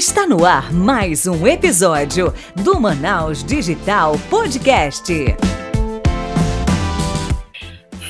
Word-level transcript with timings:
Está 0.00 0.26
no 0.26 0.46
ar 0.46 0.72
mais 0.72 1.26
um 1.26 1.46
episódio 1.46 2.32
do 2.56 2.80
Manaus 2.80 3.44
Digital 3.44 4.14
Podcast. 4.30 5.12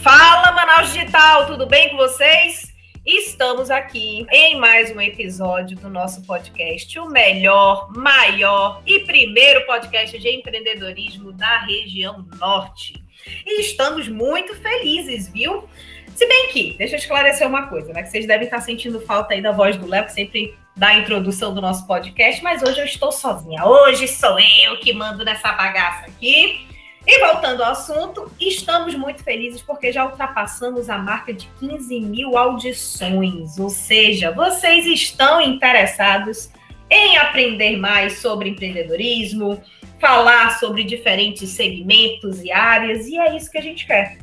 Fala 0.01 0.53
Manaus 0.53 0.93
Digital, 0.93 1.49
tudo 1.49 1.67
bem 1.67 1.89
com 1.89 1.97
vocês? 1.97 2.73
Estamos 3.05 3.73
aqui 3.73 4.25
em 4.31 4.57
mais 4.61 4.95
um 4.95 5.01
episódio 5.01 5.77
do 5.79 5.91
nosso 5.91 6.23
podcast, 6.23 6.97
o 6.97 7.07
melhor, 7.07 7.91
maior 7.93 8.85
e 8.87 9.01
primeiro 9.01 9.67
podcast 9.67 10.17
de 10.17 10.29
empreendedorismo 10.29 11.33
da 11.33 11.59
região 11.63 12.25
norte. 12.39 13.05
E 13.45 13.63
estamos 13.63 14.09
muito 14.09 14.55
felizes, 14.55 15.29
viu? 15.29 15.69
Se 16.15 16.25
bem 16.25 16.51
que, 16.51 16.75
deixa 16.79 16.95
eu 16.95 16.99
esclarecer 16.99 17.49
uma 17.49 17.67
coisa, 17.67 17.93
né? 17.93 18.05
Que 18.05 18.11
vocês 18.11 18.27
devem 18.27 18.45
estar 18.45 18.61
sentindo 18.61 19.01
falta 19.01 19.35
aí 19.35 19.43
da 19.43 19.51
voz 19.51 19.77
do 19.77 19.89
Léo, 19.89 20.05
que 20.05 20.13
sempre 20.13 20.55
dá 20.81 20.89
a 20.89 20.99
introdução 20.99 21.53
do 21.53 21.61
nosso 21.61 21.87
podcast, 21.87 22.43
mas 22.43 22.63
hoje 22.63 22.81
eu 22.81 22.87
estou 22.87 23.13
sozinha. 23.13 23.67
Hoje 23.67 24.09
sou 24.09 24.41
eu 24.41 24.79
que 24.79 24.95
mando 24.95 25.23
nessa 25.27 25.53
bagaça 25.53 26.07
aqui. 26.07 26.67
E 27.07 27.19
voltando 27.21 27.63
ao 27.63 27.73
assunto, 27.73 28.33
estamos 28.41 28.95
muito 28.95 29.23
felizes 29.23 29.61
porque 29.61 29.93
já 29.93 30.07
ultrapassamos 30.07 30.89
a 30.89 30.97
marca 30.97 31.35
de 31.35 31.51
15 31.61 32.01
mil 32.01 32.39
audições. 32.39 33.59
Ou 33.59 33.69
seja, 33.69 34.31
vocês 34.31 34.87
estão 34.87 35.39
interessados 35.43 36.51
em 36.89 37.19
aprender 37.19 37.77
mais 37.77 38.15
sobre 38.15 38.49
empreendedorismo, 38.49 39.63
falar 39.99 40.59
sobre 40.59 40.83
diferentes 40.83 41.51
segmentos 41.51 42.43
e 42.43 42.51
áreas, 42.51 43.07
e 43.07 43.19
é 43.19 43.37
isso 43.37 43.51
que 43.51 43.59
a 43.59 43.63
gente 43.63 43.87
quer. 43.87 44.17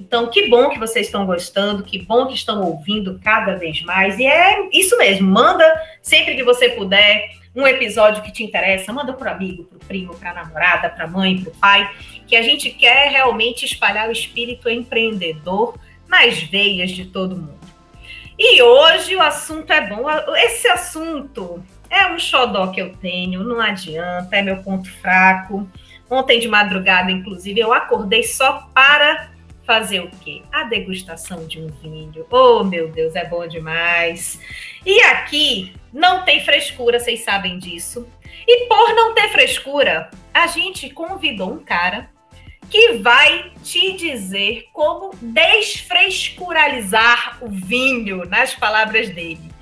Então, 0.00 0.28
que 0.28 0.48
bom 0.48 0.70
que 0.70 0.78
vocês 0.78 1.06
estão 1.06 1.26
gostando, 1.26 1.82
que 1.82 1.98
bom 1.98 2.26
que 2.26 2.34
estão 2.34 2.62
ouvindo 2.62 3.20
cada 3.22 3.56
vez 3.56 3.82
mais. 3.82 4.18
E 4.18 4.24
é 4.24 4.68
isso 4.72 4.96
mesmo, 4.96 5.28
manda 5.28 5.62
sempre 6.00 6.34
que 6.34 6.42
você 6.42 6.70
puder 6.70 7.38
um 7.54 7.66
episódio 7.66 8.22
que 8.22 8.32
te 8.32 8.42
interessa, 8.42 8.92
manda 8.92 9.12
para 9.12 9.32
amigo, 9.32 9.64
para 9.64 9.78
primo, 9.86 10.14
para 10.14 10.32
namorada, 10.32 10.88
para 10.88 11.06
mãe, 11.06 11.42
para 11.42 11.52
pai, 11.60 11.90
que 12.26 12.34
a 12.34 12.42
gente 12.42 12.70
quer 12.70 13.10
realmente 13.10 13.66
espalhar 13.66 14.08
o 14.08 14.12
espírito 14.12 14.70
empreendedor 14.70 15.78
nas 16.08 16.40
veias 16.42 16.90
de 16.90 17.04
todo 17.04 17.36
mundo. 17.36 17.60
E 18.38 18.62
hoje 18.62 19.14
o 19.14 19.20
assunto 19.20 19.70
é 19.70 19.86
bom. 19.86 20.06
Esse 20.36 20.66
assunto 20.66 21.62
é 21.90 22.06
um 22.06 22.18
xodó 22.18 22.68
que 22.68 22.80
eu 22.80 22.94
tenho, 22.96 23.44
não 23.44 23.60
adianta, 23.60 24.34
é 24.34 24.40
meu 24.40 24.62
ponto 24.62 24.90
fraco. 25.00 25.68
Ontem 26.08 26.40
de 26.40 26.48
madrugada, 26.48 27.10
inclusive, 27.10 27.60
eu 27.60 27.72
acordei 27.72 28.22
só 28.22 28.68
para 28.72 29.29
fazer 29.70 30.00
o 30.00 30.10
quê? 30.10 30.42
A 30.50 30.64
degustação 30.64 31.46
de 31.46 31.60
um 31.60 31.68
vinho. 31.68 32.26
Oh, 32.28 32.64
meu 32.64 32.88
Deus, 32.88 33.14
é 33.14 33.24
bom 33.24 33.46
demais. 33.46 34.40
E 34.84 35.00
aqui 35.02 35.72
não 35.92 36.24
tem 36.24 36.44
frescura, 36.44 36.98
vocês 36.98 37.20
sabem 37.20 37.56
disso. 37.56 38.04
E 38.48 38.66
por 38.66 38.92
não 38.96 39.14
ter 39.14 39.28
frescura, 39.28 40.10
a 40.34 40.48
gente 40.48 40.90
convidou 40.90 41.52
um 41.52 41.62
cara 41.62 42.10
que 42.68 42.94
vai 42.94 43.52
te 43.62 43.92
dizer 43.92 44.66
como 44.72 45.12
desfrescuralizar 45.22 47.38
o 47.40 47.48
vinho, 47.48 48.28
nas 48.28 48.52
palavras 48.52 49.08
dele. 49.10 49.52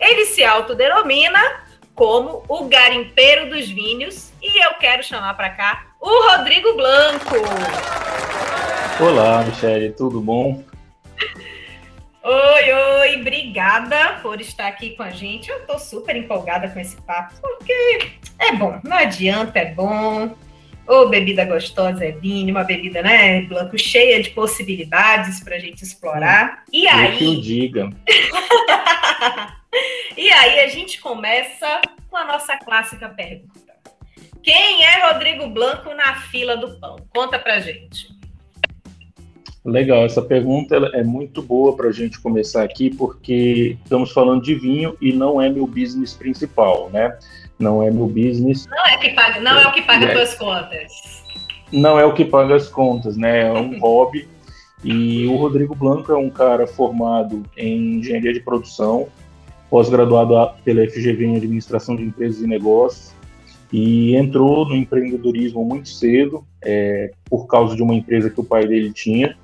Ele 0.00 0.24
se 0.24 0.42
autodenomina 0.42 1.66
como 1.94 2.42
o 2.48 2.64
garimpeiro 2.64 3.50
dos 3.50 3.68
vinhos 3.68 4.32
e 4.40 4.64
eu 4.64 4.76
quero 4.76 5.02
chamar 5.02 5.34
para 5.34 5.50
cá 5.50 5.87
o 6.00 6.30
Rodrigo 6.30 6.74
Blanco. 6.74 7.36
Olá, 9.00 9.44
Michele, 9.44 9.92
tudo 9.92 10.20
bom? 10.20 10.62
Oi, 12.22 12.72
oi, 12.72 13.20
obrigada 13.20 14.18
por 14.22 14.40
estar 14.40 14.66
aqui 14.66 14.90
com 14.90 15.02
a 15.02 15.10
gente. 15.10 15.50
Eu 15.50 15.66
tô 15.66 15.78
super 15.78 16.14
empolgada 16.14 16.68
com 16.68 16.78
esse 16.78 17.00
papo, 17.02 17.34
porque 17.40 18.12
é 18.38 18.52
bom, 18.52 18.78
não 18.84 18.96
adianta, 18.96 19.58
é 19.58 19.72
bom. 19.72 20.36
Ô, 20.86 21.02
oh, 21.02 21.08
bebida 21.08 21.44
gostosa 21.44 22.04
é 22.04 22.12
vinho, 22.12 22.50
uma 22.50 22.64
bebida, 22.64 23.02
né, 23.02 23.42
Blanco, 23.42 23.78
cheia 23.78 24.22
de 24.22 24.30
possibilidades 24.30 25.40
para 25.40 25.56
a 25.56 25.58
gente 25.58 25.82
explorar. 25.82 26.64
E 26.72 26.86
eu 26.86 26.90
aí. 26.90 27.18
Que 27.18 27.40
diga. 27.40 27.90
e 30.16 30.30
aí 30.30 30.60
a 30.60 30.68
gente 30.68 31.00
começa 31.00 31.80
com 32.10 32.16
a 32.16 32.24
nossa 32.24 32.56
clássica 32.56 33.08
pergunta: 33.08 33.67
Quem 34.42 34.84
é 34.84 35.06
Rodrigo 35.06 35.48
Blanco 35.48 35.94
na 35.94 36.14
fila 36.14 36.56
do 36.56 36.78
pão? 36.78 36.96
Conta 37.14 37.38
pra 37.38 37.60
gente. 37.60 38.18
Legal, 39.64 40.04
essa 40.06 40.22
pergunta 40.22 40.76
é 40.94 41.02
muito 41.02 41.42
boa 41.42 41.76
para 41.76 41.88
a 41.88 41.92
gente 41.92 42.18
começar 42.20 42.62
aqui, 42.62 42.94
porque 42.94 43.76
estamos 43.82 44.12
falando 44.12 44.42
de 44.42 44.54
vinho 44.54 44.96
e 45.00 45.12
não 45.12 45.42
é 45.42 45.50
meu 45.50 45.66
business 45.66 46.14
principal, 46.14 46.88
né? 46.90 47.18
Não 47.58 47.82
é 47.82 47.90
meu 47.90 48.06
business. 48.06 48.66
Não 48.66 48.86
é, 48.86 48.96
que 48.96 49.10
paga, 49.10 49.40
não 49.40 49.58
é 49.58 49.66
o 49.66 49.72
que 49.72 49.82
paga 49.82 50.06
é, 50.06 50.14
suas 50.14 50.34
contas. 50.34 50.92
Não 51.70 51.98
é 51.98 52.06
o 52.06 52.14
que 52.14 52.24
paga 52.24 52.54
as 52.54 52.68
contas, 52.68 53.16
né? 53.16 53.42
É 53.42 53.52
um 53.52 53.78
hobby. 53.80 54.28
E 54.82 55.26
o 55.26 55.36
Rodrigo 55.36 55.74
Blanco 55.74 56.12
é 56.12 56.16
um 56.16 56.30
cara 56.30 56.66
formado 56.66 57.42
em 57.56 57.96
engenharia 57.98 58.32
de 58.32 58.40
produção, 58.40 59.08
pós-graduado 59.68 60.54
pela 60.64 60.88
FGV 60.88 61.26
em 61.26 61.36
administração 61.36 61.96
de 61.96 62.04
empresas 62.04 62.40
e 62.40 62.46
negócios, 62.46 63.12
e 63.72 64.16
entrou 64.16 64.66
no 64.66 64.74
empreendedorismo 64.74 65.64
muito 65.64 65.88
cedo, 65.88 66.44
é, 66.64 67.10
por 67.28 67.46
causa 67.46 67.76
de 67.76 67.82
uma 67.82 67.94
empresa 67.94 68.30
que 68.30 68.40
o 68.40 68.44
pai 68.44 68.66
dele 68.66 68.92
tinha. 68.92 69.36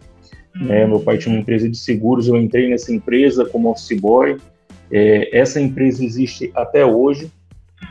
É, 0.69 0.87
meu 0.87 1.01
pai 1.01 1.19
tinha 1.19 1.35
uma 1.35 1.41
empresa 1.41 1.69
de 1.69 1.77
seguros, 1.77 2.29
eu 2.29 2.37
entrei 2.37 2.71
nessa 2.71 2.93
empresa 2.93 3.45
como 3.45 3.71
office 3.71 4.01
boy. 4.01 4.37
É, 4.91 5.37
essa 5.37 5.61
empresa 5.61 6.05
existe 6.05 6.51
até 6.55 6.87
hoje. 6.87 7.31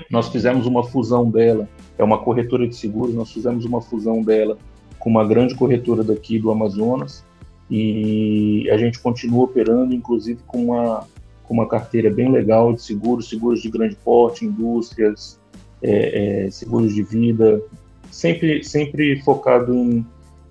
Nós 0.09 0.29
fizemos 0.29 0.65
uma 0.65 0.83
fusão 0.83 1.29
dela, 1.29 1.67
é 1.97 2.03
uma 2.03 2.17
corretora 2.17 2.67
de 2.67 2.75
seguros, 2.75 3.13
nós 3.13 3.31
fizemos 3.31 3.65
uma 3.65 3.81
fusão 3.81 4.21
dela 4.23 4.57
com 4.97 5.09
uma 5.09 5.27
grande 5.27 5.53
corretora 5.53 6.03
daqui 6.03 6.39
do 6.39 6.49
Amazonas 6.49 7.23
e 7.69 8.69
a 8.71 8.77
gente 8.77 8.99
continua 8.99 9.43
operando, 9.43 9.93
inclusive 9.93 10.39
com 10.47 10.65
uma, 10.65 11.05
com 11.43 11.53
uma 11.53 11.67
carteira 11.67 12.09
bem 12.09 12.31
legal 12.31 12.73
de 12.73 12.81
seguros, 12.81 13.29
seguros 13.29 13.61
de 13.61 13.69
grande 13.69 13.95
porte, 13.97 14.45
indústrias, 14.45 15.39
é, 15.83 16.45
é, 16.45 16.51
seguros 16.51 16.95
de 16.95 17.03
vida, 17.03 17.61
sempre, 18.09 18.63
sempre 18.63 19.21
focado 19.21 19.73
em, 19.75 20.05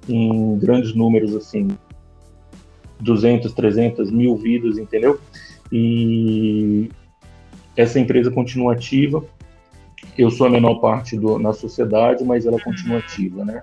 em 0.08 0.58
grandes 0.58 0.94
números, 0.94 1.34
assim, 1.34 1.68
200, 3.00 3.52
300 3.52 4.10
mil 4.10 4.36
vidas, 4.36 4.78
entendeu? 4.78 5.18
E 5.72 6.90
essa 7.76 7.98
empresa 7.98 8.30
continua 8.30 8.74
ativa. 8.74 9.24
Eu 10.16 10.30
sou 10.30 10.46
a 10.46 10.50
menor 10.50 10.80
parte 10.80 11.18
do, 11.18 11.38
na 11.38 11.52
sociedade, 11.52 12.22
mas 12.22 12.44
ela 12.44 12.60
continua 12.60 12.98
ativa, 12.98 13.44
né? 13.44 13.62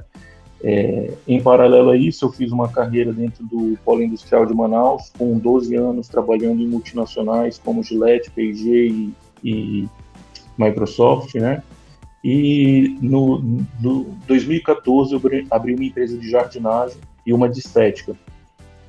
É, 0.62 1.13
em 1.25 1.41
paralelo 1.41 1.91
a 1.91 1.96
isso, 1.96 2.25
eu 2.25 2.31
fiz 2.31 2.52
uma 2.52 2.68
carreira 2.68 3.13
dentro 3.13 3.46
do 3.46 3.78
Polo 3.85 4.03
Industrial 4.03 4.46
de 4.46 4.53
Manaus, 4.53 5.09
com 5.18 5.38
12 5.38 5.74
anos 5.75 6.09
trabalhando 6.09 6.62
em 6.62 6.68
multinacionais 6.68 7.58
como 7.58 7.84
Gillette, 7.84 8.29
P&G 8.31 8.88
e, 8.88 9.13
e, 9.41 9.88
Microsoft, 10.59 11.34
né? 11.36 11.64
E 12.24 12.97
no, 13.02 13.40
no 13.80 14.03
2014 14.28 15.14
eu 15.14 15.22
abri 15.50 15.74
uma 15.74 15.84
empresa 15.86 16.18
de 16.18 16.30
jardinagem 16.30 16.97
e 17.25 17.31
uma 17.31 17.47
de 17.47 17.59
estética. 17.59 18.16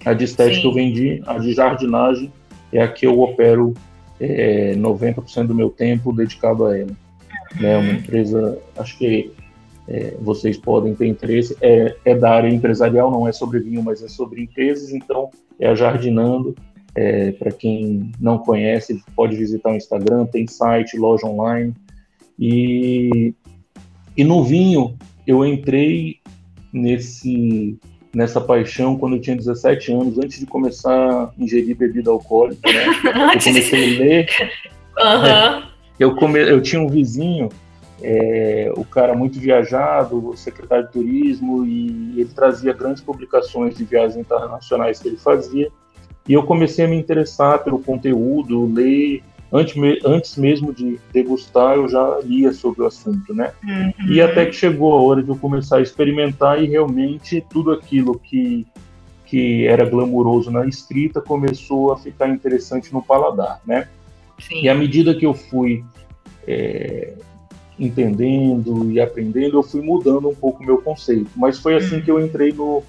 A 0.05 0.13
de 0.13 0.25
estética 0.25 0.63
Sim. 0.63 0.67
eu 0.67 0.75
vendi, 0.75 1.23
a 1.27 1.39
de 1.39 1.53
jardinagem 1.53 2.33
é 2.73 2.83
a 2.83 2.89
que 2.89 3.07
eu 3.07 3.21
opero 3.21 3.75
é, 4.19 4.75
90% 4.75 5.47
do 5.47 5.55
meu 5.55 5.71
tempo 5.71 6.13
dedicado 6.13 6.67
a 6.67 6.77
ela. 6.77 6.91
Uhum. 6.91 7.63
Né, 7.63 7.79
uma 7.79 7.93
empresa, 7.93 8.59
acho 8.77 8.99
que 8.99 9.33
é, 9.89 10.15
vocês 10.21 10.57
podem 10.57 10.95
ter 10.95 11.07
interesse, 11.07 11.57
é, 11.61 11.97
é, 12.05 12.15
da 12.15 12.31
área 12.31 12.49
empresarial, 12.49 13.11
não 13.11 13.27
é 13.27 13.33
sobre 13.33 13.61
vinho, 13.61 13.83
mas 13.83 14.03
é 14.03 14.09
sobre 14.09 14.43
empresas, 14.43 14.93
então 14.93 15.31
é 15.59 15.69
a 15.69 15.75
Jardinando. 15.75 16.55
É, 16.95 17.33
Para 17.33 17.53
quem 17.53 18.13
não 18.21 18.39
conhece, 18.39 19.03
pode 19.15 19.37
visitar 19.37 19.71
o 19.71 19.77
Instagram, 19.77 20.27
tem 20.27 20.47
site, 20.47 20.99
loja 20.99 21.27
online. 21.27 21.75
E, 22.39 23.35
e 24.17 24.25
no 24.25 24.43
vinho, 24.45 24.97
eu 25.27 25.45
entrei 25.45 26.19
nesse 26.73 27.79
nessa 28.13 28.41
paixão 28.41 28.97
quando 28.99 29.17
eu 29.17 29.21
tinha 29.21 29.37
17 29.37 29.93
anos, 29.93 30.19
antes 30.19 30.41
de 30.41 30.47
começar 30.47 30.93
a 30.93 31.31
ingerir 31.39 31.77
bebida 31.77 32.11
alcoólica, 32.11 32.71
né? 32.71 32.87
eu 33.35 33.41
comecei 33.41 33.97
a 33.97 33.99
ler. 33.99 34.27
Uhum. 35.01 35.63
Eu, 35.99 36.15
come... 36.15 36.39
eu 36.39 36.61
tinha 36.61 36.83
um 36.83 36.89
vizinho, 36.89 37.49
é, 38.03 38.71
o 38.77 38.85
cara 38.85 39.15
muito 39.15 39.39
viajado, 39.39 40.37
secretário 40.37 40.87
de 40.87 40.93
turismo, 40.93 41.65
e 41.65 42.21
ele 42.21 42.29
trazia 42.35 42.75
grandes 42.75 43.03
publicações 43.03 43.75
de 43.75 43.85
viagens 43.85 44.17
internacionais 44.17 44.99
que 44.99 45.09
ele 45.09 45.17
fazia. 45.17 45.71
E 46.29 46.33
eu 46.33 46.43
comecei 46.43 46.85
a 46.85 46.89
me 46.89 46.97
interessar 46.97 47.65
pelo 47.65 47.81
conteúdo, 47.81 48.67
ler, 48.73 49.23
antes, 49.53 49.75
antes 50.05 50.37
mesmo 50.37 50.73
de 50.73 50.99
degustar, 51.13 51.77
eu 51.77 51.89
já 51.89 52.21
lia 52.23 52.53
sobre 52.53 52.83
o 52.83 52.87
assunto, 52.87 53.35
né? 53.35 53.53
Uhum. 53.65 54.13
E 54.13 54.21
até 54.21 54.47
que 54.47 54.53
chegou 54.53 54.93
a 54.93 55.03
hora 55.03 55.23
de 55.23 55.29
eu 55.29 55.37
começar 55.37 55.79
a 55.79 55.83
experimentar 55.83 56.63
e 56.63 56.67
realmente 56.67 57.45
tudo 57.51 57.73
aquilo 57.73 58.19
que, 58.19 58.67
que 59.27 59.67
era 59.67 59.89
glamuroso 59.89 60.51
na 60.51 60.67
escrita 60.67 61.21
começou 61.21 61.93
a 61.93 61.97
ficar 61.97 62.29
interessante 62.29 62.93
no 62.93 63.03
paladar, 63.03 63.61
né? 63.67 63.89
Sim. 64.39 64.63
E 64.63 64.69
à 64.69 64.75
medida 64.75 65.15
que 65.15 65.27
eu 65.27 65.35
fui 65.35 65.85
é, 66.47 67.15
entendendo 67.79 68.91
e 68.91 69.01
aprendendo, 69.01 69.59
eu 69.59 69.63
fui 69.63 69.81
mudando 69.81 70.29
um 70.29 70.35
pouco 70.35 70.63
o 70.63 70.67
meu 70.67 70.79
conceito. 70.79 71.31
Mas 71.37 71.59
foi 71.59 71.77
assim 71.77 71.97
uhum. 71.97 72.03
que 72.03 72.11
eu 72.11 72.25
entrei 72.25 72.53
no, 72.53 72.83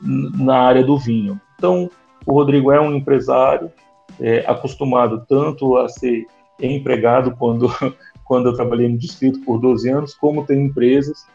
na 0.00 0.60
área 0.60 0.84
do 0.84 0.98
vinho. 0.98 1.40
Então, 1.56 1.90
o 2.28 2.34
Rodrigo 2.34 2.70
é 2.70 2.78
um 2.78 2.94
empresário, 2.94 3.72
é, 4.20 4.44
acostumado 4.46 5.24
tanto 5.26 5.78
a 5.78 5.88
ser 5.88 6.26
empregado 6.60 7.34
quando, 7.36 7.68
quando 8.22 8.50
eu 8.50 8.54
trabalhei 8.54 8.86
no 8.86 8.98
distrito 8.98 9.40
por 9.40 9.58
12 9.58 9.88
anos, 9.88 10.14
como 10.14 10.44
tem 10.44 10.66
empresas. 10.66 11.26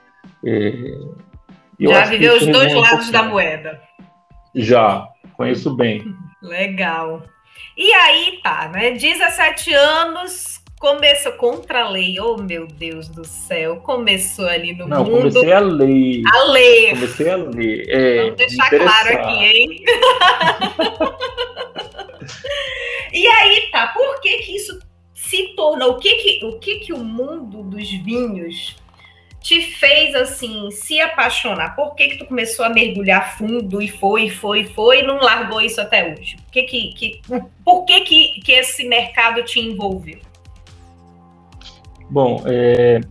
É, 0.45 0.71
Já 1.79 2.05
viveu 2.05 2.37
os 2.37 2.45
dois 2.45 2.73
lados 2.73 3.09
da 3.09 3.23
moeda. 3.23 3.81
Já, 4.53 5.07
conheço 5.35 5.75
bem. 5.75 6.03
Legal. 6.43 7.23
E 7.75 7.91
aí 7.91 8.39
tá, 8.43 8.69
né? 8.69 8.91
17 8.91 9.73
anos, 9.73 10.62
começou 10.83 11.31
contra 11.33 11.85
a 11.85 11.89
lei. 11.89 12.19
Oh, 12.19 12.35
meu 12.35 12.67
Deus 12.67 13.07
do 13.07 13.23
céu. 13.23 13.77
Começou 13.77 14.45
ali 14.45 14.75
no 14.75 14.85
Não, 14.85 15.05
mundo. 15.05 15.19
comecei 15.19 15.53
a 15.53 15.61
lei. 15.61 16.21
A 16.27 16.43
lei. 16.43 16.89
Comecei 16.89 17.29
a 17.29 17.37
ler. 17.37 17.85
É, 17.87 18.23
Vamos 18.23 18.35
deixar 18.35 18.69
claro 18.69 19.17
aqui, 19.17 19.45
hein? 19.45 19.85
e 23.13 23.25
aí 23.25 23.69
tá, 23.71 23.87
por 23.87 24.19
que 24.19 24.39
que 24.39 24.57
isso 24.57 24.77
se 25.13 25.55
tornou? 25.55 25.91
O 25.91 25.99
que 25.99 26.15
que 26.15 26.45
o, 26.45 26.59
que 26.59 26.79
que 26.79 26.91
o 26.91 26.99
mundo 26.99 27.63
dos 27.63 27.89
vinhos 27.89 28.75
te 29.39 29.61
fez 29.61 30.13
assim 30.13 30.69
se 30.69 30.99
apaixonar? 30.99 31.77
Por 31.77 31.95
que 31.95 32.09
que 32.09 32.17
tu 32.17 32.25
começou 32.25 32.65
a 32.65 32.69
mergulhar 32.69 33.37
fundo 33.37 33.81
e 33.81 33.87
foi, 33.87 34.29
foi, 34.29 34.65
foi 34.65 34.99
e 34.99 35.03
não 35.03 35.15
largou 35.15 35.61
isso 35.61 35.79
até 35.79 36.13
hoje? 36.13 36.35
Por 36.35 36.51
que 36.51 36.63
que, 36.63 36.93
que, 36.93 37.21
por 37.63 37.85
que, 37.85 38.01
que, 38.01 38.41
que 38.41 38.51
esse 38.51 38.85
mercado 38.85 39.41
te 39.43 39.61
envolveu? 39.61 40.19
Bom, 42.13 42.43
é, 42.45 43.01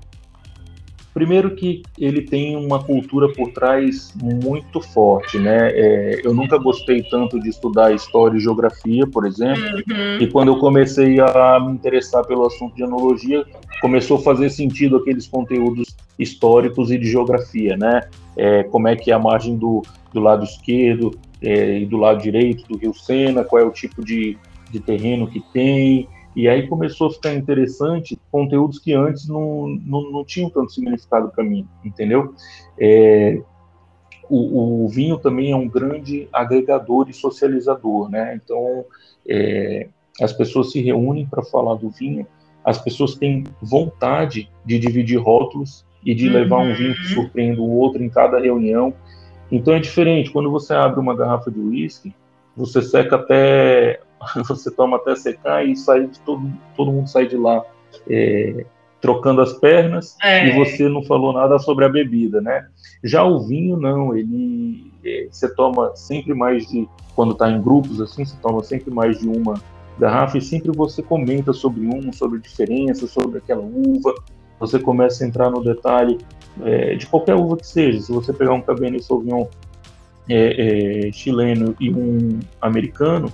primeiro 1.13 1.57
que 1.57 1.83
ele 1.99 2.23
tem 2.23 2.55
uma 2.55 2.81
cultura 2.85 3.29
por 3.33 3.51
trás 3.51 4.15
muito 4.15 4.81
forte, 4.81 5.41
né? 5.41 5.73
É, 5.73 6.21
eu 6.23 6.33
nunca 6.33 6.57
gostei 6.57 7.03
tanto 7.03 7.41
de 7.41 7.49
estudar 7.49 7.93
história 7.93 8.37
e 8.37 8.41
geografia, 8.41 9.05
por 9.05 9.27
exemplo, 9.27 9.65
uhum. 9.91 10.19
e 10.21 10.27
quando 10.29 10.53
eu 10.53 10.59
comecei 10.59 11.19
a 11.19 11.59
me 11.59 11.73
interessar 11.73 12.25
pelo 12.25 12.47
assunto 12.47 12.77
de 12.77 12.85
enologia, 12.85 13.45
começou 13.81 14.19
a 14.19 14.23
fazer 14.23 14.51
sentido 14.51 14.99
aqueles 14.99 15.27
conteúdos 15.27 15.97
históricos 16.17 16.93
e 16.93 16.97
de 16.97 17.11
geografia, 17.11 17.77
né? 17.77 18.03
É, 18.37 18.63
como 18.63 18.87
é 18.87 18.95
que 18.95 19.11
é 19.11 19.15
a 19.15 19.19
margem 19.19 19.57
do, 19.57 19.83
do 20.15 20.21
lado 20.21 20.45
esquerdo 20.45 21.11
é, 21.43 21.81
e 21.81 21.87
do 21.87 21.97
lado 21.97 22.23
direito 22.23 22.69
do 22.69 22.79
Rio 22.79 22.95
Sena, 22.95 23.43
qual 23.43 23.61
é 23.61 23.65
o 23.65 23.73
tipo 23.73 24.05
de, 24.05 24.39
de 24.71 24.79
terreno 24.79 25.27
que 25.27 25.41
tem, 25.53 26.07
e 26.35 26.49
aí 26.49 26.67
começou 26.67 27.09
a 27.09 27.13
ficar 27.13 27.35
interessante 27.35 28.19
conteúdos 28.31 28.79
que 28.79 28.95
antes 28.95 29.29
não, 29.29 29.69
não, 29.69 30.11
não 30.11 30.25
tinham 30.25 30.49
tanto 30.49 30.73
significado 30.73 31.31
para 31.31 31.45
mim, 31.45 31.67
entendeu? 31.85 32.35
É, 32.79 33.41
o, 34.29 34.85
o, 34.85 34.89
vinho 34.89 35.19
também 35.19 35.53
é 35.53 35.57
um 35.57 35.69
grande 35.69 36.29
agregador 36.33 37.09
e 37.11 37.13
socializador, 37.13 38.09
né? 38.11 38.41
Então, 38.43 38.85
é, 39.29 39.89
as 40.21 40.33
pessoas 40.33 40.73
se 40.73 40.81
reúnem 40.81 41.27
para 41.27 41.43
falar 41.43 41.75
do 41.75 41.91
vinho, 41.91 42.27
as 42.65 42.79
pessoas 42.79 43.15
têm 43.15 43.45
vontade 43.61 44.51
de 44.65 44.79
dividir 44.79 45.19
rótulos 45.19 45.85
e 46.05 46.15
de 46.15 46.29
uhum. 46.29 46.35
levar 46.35 46.59
um 46.59 46.75
vinho 46.75 46.95
que 46.95 47.09
uhum. 47.09 47.15
surpreenda 47.23 47.61
o 47.61 47.77
outro 47.77 48.03
em 48.03 48.09
cada 48.09 48.41
reunião. 48.41 48.95
Então 49.51 49.75
é 49.75 49.81
diferente, 49.81 50.31
quando 50.31 50.51
você 50.51 50.73
abre 50.73 50.99
uma 50.99 51.15
garrafa 51.15 51.51
de 51.51 51.59
uísque, 51.59 52.15
você 52.57 52.81
seca 52.81 53.17
até 53.17 54.01
você 54.49 54.71
toma 54.71 54.97
até 54.97 55.15
secar 55.15 55.67
e 55.67 55.77
sai 55.77 56.07
de 56.07 56.19
todo, 56.21 56.51
todo 56.77 56.93
mundo 56.93 57.09
sai 57.09 57.27
de 57.27 57.37
lá 57.37 57.63
é, 58.09 58.65
trocando 59.01 59.41
as 59.41 59.53
pernas 59.55 60.17
é. 60.23 60.49
e 60.49 60.53
você 60.57 60.89
não 60.89 61.03
falou 61.03 61.33
nada 61.33 61.59
sobre 61.59 61.85
a 61.85 61.89
bebida, 61.89 62.41
né? 62.41 62.69
Já 63.03 63.25
o 63.25 63.41
vinho 63.41 63.77
não, 63.77 64.17
ele 64.17 64.93
é, 65.05 65.27
você 65.31 65.53
toma 65.55 65.95
sempre 65.97 66.35
mais 66.35 66.69
de 66.69 66.89
quando 67.15 67.33
está 67.33 67.51
em 67.51 67.61
grupos 67.61 68.01
assim, 68.01 68.25
você 68.25 68.37
toma 68.41 68.63
sempre 68.63 68.93
mais 68.93 69.19
de 69.19 69.29
uma 69.29 69.55
garrafa 69.99 70.39
e 70.39 70.41
sempre 70.41 70.71
você 70.71 71.03
comenta 71.03 71.53
sobre 71.53 71.87
um, 71.87 72.13
sobre 72.13 72.39
diferença, 72.39 73.07
sobre 73.07 73.39
aquela 73.39 73.63
uva. 73.63 74.15
Você 74.59 74.79
começa 74.79 75.25
a 75.25 75.27
entrar 75.27 75.51
no 75.51 75.63
detalhe 75.63 76.19
é, 76.63 76.95
de 76.95 77.07
qualquer 77.07 77.35
uva 77.35 77.57
que 77.57 77.67
seja. 77.67 78.01
Se 78.01 78.13
você 78.13 78.33
pegar 78.33 78.53
um 78.53 78.61
Cabernet 78.61 79.05
Sauvignon 79.05 79.47
é, 80.29 81.09
é, 81.09 81.13
chileno 81.13 81.75
e 81.81 81.91
um 81.91 82.39
americano, 82.61 83.33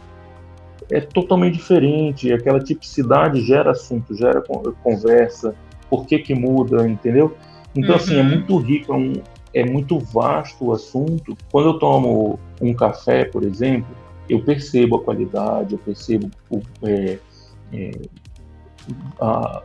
é 0.90 1.00
totalmente 1.00 1.54
diferente. 1.54 2.32
Aquela 2.32 2.60
tipicidade 2.60 3.40
gera 3.42 3.72
assunto, 3.72 4.14
gera 4.14 4.42
conversa. 4.82 5.54
Por 5.90 6.06
que 6.06 6.18
que 6.18 6.34
muda, 6.34 6.88
entendeu? 6.88 7.36
Então, 7.74 7.90
uhum. 7.90 7.96
assim, 7.96 8.16
é 8.16 8.22
uhum. 8.22 8.28
muito 8.28 8.56
rico, 8.58 8.92
é, 8.92 8.96
um, 8.96 9.12
é 9.54 9.64
muito 9.64 9.98
vasto 9.98 10.66
o 10.66 10.72
assunto. 10.72 11.36
Quando 11.50 11.68
eu 11.70 11.78
tomo 11.78 12.38
um 12.60 12.74
café, 12.74 13.24
por 13.24 13.44
exemplo, 13.44 13.94
eu 14.28 14.42
percebo 14.42 14.96
a 14.96 15.02
qualidade, 15.02 15.74
eu 15.74 15.78
percebo 15.78 16.30
o, 16.50 16.60
é, 16.82 17.18
é, 17.72 17.90
a, 19.20 19.62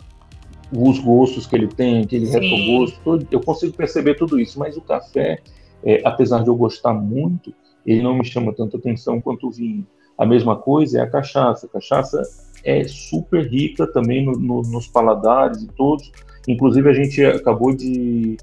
os 0.71 0.99
gostos 0.99 1.45
que 1.45 1.55
ele 1.55 1.67
tem, 1.67 2.03
aquele 2.03 2.25
retrogosto, 2.25 3.25
eu 3.29 3.41
consigo 3.41 3.73
perceber 3.73 4.15
tudo 4.15 4.39
isso. 4.39 4.59
Mas 4.59 4.77
o 4.77 4.81
café, 4.81 5.39
é, 5.83 6.01
apesar 6.05 6.43
de 6.43 6.49
eu 6.49 6.55
gostar 6.55 6.93
muito, 6.93 7.53
ele 7.85 8.01
não 8.01 8.17
me 8.17 8.25
chama 8.25 8.53
tanta 8.53 8.77
atenção 8.77 9.19
quanto 9.19 9.47
o 9.47 9.51
vinho. 9.51 9.85
A 10.17 10.25
mesma 10.25 10.55
coisa 10.55 10.99
é 10.99 11.01
a 11.01 11.09
cachaça. 11.09 11.65
A 11.65 11.69
cachaça 11.69 12.21
é 12.63 12.83
super 12.87 13.45
rica 13.45 13.85
também 13.87 14.25
no, 14.25 14.33
no, 14.33 14.61
nos 14.61 14.87
paladares 14.87 15.61
e 15.61 15.67
todos. 15.67 16.11
Inclusive, 16.47 16.89
a 16.89 16.93
gente 16.93 17.23
acabou 17.23 17.75
de 17.75 18.37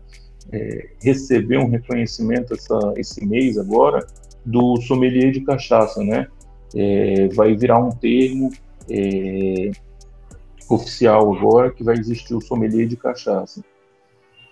é, 0.52 0.90
receber 1.02 1.58
um 1.58 1.68
reconhecimento 1.68 2.54
essa, 2.54 2.78
esse 2.96 3.24
mês 3.24 3.58
agora 3.58 4.06
do 4.44 4.80
sommelier 4.80 5.32
de 5.32 5.40
cachaça, 5.42 6.02
né? 6.02 6.26
É, 6.74 7.28
vai 7.28 7.54
virar 7.56 7.78
um 7.78 7.90
termo 7.90 8.50
é, 8.88 9.70
oficial 10.68 11.34
agora 11.34 11.70
que 11.70 11.82
vai 11.82 11.96
existir 11.96 12.34
o 12.34 12.40
sommelier 12.40 12.86
de 12.86 12.96
cachaça. 12.96 13.62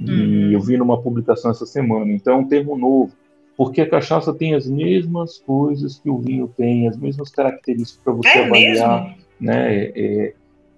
E 0.00 0.10
uhum. 0.10 0.52
eu 0.52 0.60
vi 0.60 0.76
numa 0.76 1.00
publicação 1.00 1.50
essa 1.50 1.66
semana. 1.66 2.12
Então, 2.12 2.34
é 2.34 2.36
um 2.36 2.48
termo 2.48 2.76
novo 2.76 3.12
porque 3.58 3.80
a 3.80 3.90
cachaça 3.90 4.32
tem 4.32 4.54
as 4.54 4.68
mesmas 4.68 5.38
coisas 5.38 5.98
que 5.98 6.08
o 6.08 6.18
vinho 6.18 6.46
tem, 6.56 6.86
as 6.86 6.96
mesmas 6.96 7.28
características 7.28 8.00
para 8.04 8.12
você 8.12 8.28
é 8.28 8.44
avaliar, 8.44 9.02
mesmo? 9.02 9.24
né? 9.40 9.74
É, 9.74 9.92
é, 9.96 10.34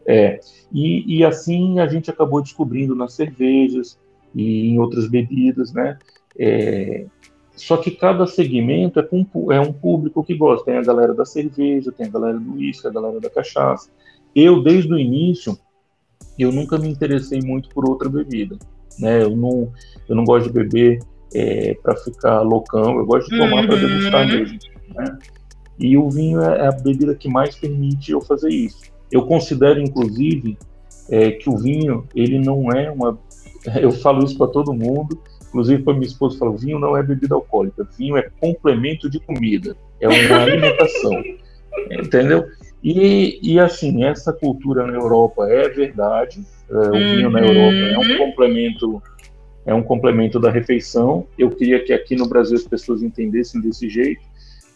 é. 0.07 0.41
E, 0.73 1.19
e, 1.19 1.23
assim 1.23 1.79
a 1.79 1.87
gente 1.87 2.11
acabou 2.11 2.41
descobrindo 2.41 2.95
nas 2.95 3.13
cervejas 3.13 3.99
e 4.35 4.71
em 4.71 4.79
outras 4.79 5.07
bebidas, 5.07 5.75
né? 5.75 5.99
É, 6.39 7.05
só 7.55 7.77
que 7.77 7.91
cada 7.91 8.27
segmento 8.27 8.99
é, 8.99 9.07
um, 9.13 9.53
é 9.53 9.61
um 9.61 9.75
público 9.75 10.25
que 10.25 10.35
gosta. 10.35 10.65
Tem 10.65 10.79
a 10.79 10.83
galera 10.83 11.13
da 11.13 11.27
cerveja, 11.27 11.93
tem 11.93 12.07
a 12.07 12.11
galera 12.11 12.39
do 12.39 12.55
uísque, 12.55 12.87
a 12.87 12.91
galera 12.91 13.21
da 13.21 13.29
cachaça. 13.29 13.91
Eu, 14.35 14.63
desde 14.63 14.91
o 14.91 14.99
início, 14.99 15.59
eu 16.39 16.51
nunca 16.51 16.79
me 16.79 16.89
interessei 16.89 17.41
muito 17.43 17.69
por 17.69 17.87
outra 17.87 18.09
bebida. 18.09 18.57
Né? 18.99 19.23
Eu, 19.23 19.37
não, 19.37 19.71
eu 20.09 20.17
não 20.17 20.25
gosto 20.25 20.47
de 20.47 20.55
beber 20.55 21.01
é, 21.35 21.75
para 21.83 21.97
ficar 21.97 22.41
loucão, 22.43 22.99
eu 22.99 23.07
gosto 23.07 23.31
de 23.31 23.39
tomar 23.39 23.63
uhum. 23.63 23.67
para 23.69 23.77
degustar 23.77 24.27
mesmo. 24.27 24.59
Né? 24.95 25.19
E 25.79 25.97
o 25.97 26.11
vinho 26.11 26.43
é, 26.43 26.59
é 26.59 26.67
a 26.69 26.73
bebida 26.73 27.15
que 27.15 27.29
mais 27.29 27.57
permite 27.57 28.13
eu 28.13 28.21
fazer 28.21 28.51
isso. 28.51 28.81
Eu 29.11 29.27
considero, 29.27 29.81
inclusive, 29.81 30.59
é, 31.11 31.33
que 31.33 31.49
o 31.49 31.57
vinho, 31.57 32.07
ele 32.15 32.39
não 32.39 32.71
é 32.71 32.91
uma. 32.91 33.19
Eu 33.79 33.91
falo 33.91 34.25
isso 34.25 34.39
para 34.39 34.47
todo 34.47 34.73
mundo, 34.73 35.21
inclusive 35.49 35.83
para 35.83 35.93
minha 35.93 36.07
esposa, 36.07 36.39
falo: 36.39 36.57
vinho 36.57 36.79
não 36.79 36.97
é 36.97 37.03
bebida 37.03 37.35
alcoólica, 37.35 37.87
vinho 37.99 38.17
é 38.17 38.31
complemento 38.41 39.11
de 39.11 39.21
comida, 39.21 39.77
é 40.01 40.09
uma 40.09 40.17
alimentação. 40.41 41.23
entendeu? 41.91 42.47
E, 42.83 43.39
e 43.43 43.61
assim, 43.61 44.05
essa 44.05 44.33
cultura 44.33 44.87
na 44.87 44.95
Europa 44.95 45.47
é 45.47 45.69
verdade, 45.69 46.43
é, 46.71 46.75
o 46.75 46.93
vinho 46.93 47.31
na 47.31 47.41
Europa 47.41 47.77
é 47.77 47.99
um 47.99 48.01
uhum. 48.01 48.19
complemento 48.31 49.03
é 49.67 49.75
um 49.75 49.83
complemento 49.83 50.39
da 50.39 50.51
refeição. 50.51 51.27
Eu 51.39 51.51
queria 51.51 51.83
que 51.85 51.93
aqui 51.93 52.17
no 52.17 52.29
Brasil 52.29 52.57
as 52.57 52.65
pessoas 52.65 53.03
entendessem 53.03 53.61
desse 53.61 53.89
jeito, 53.89 54.23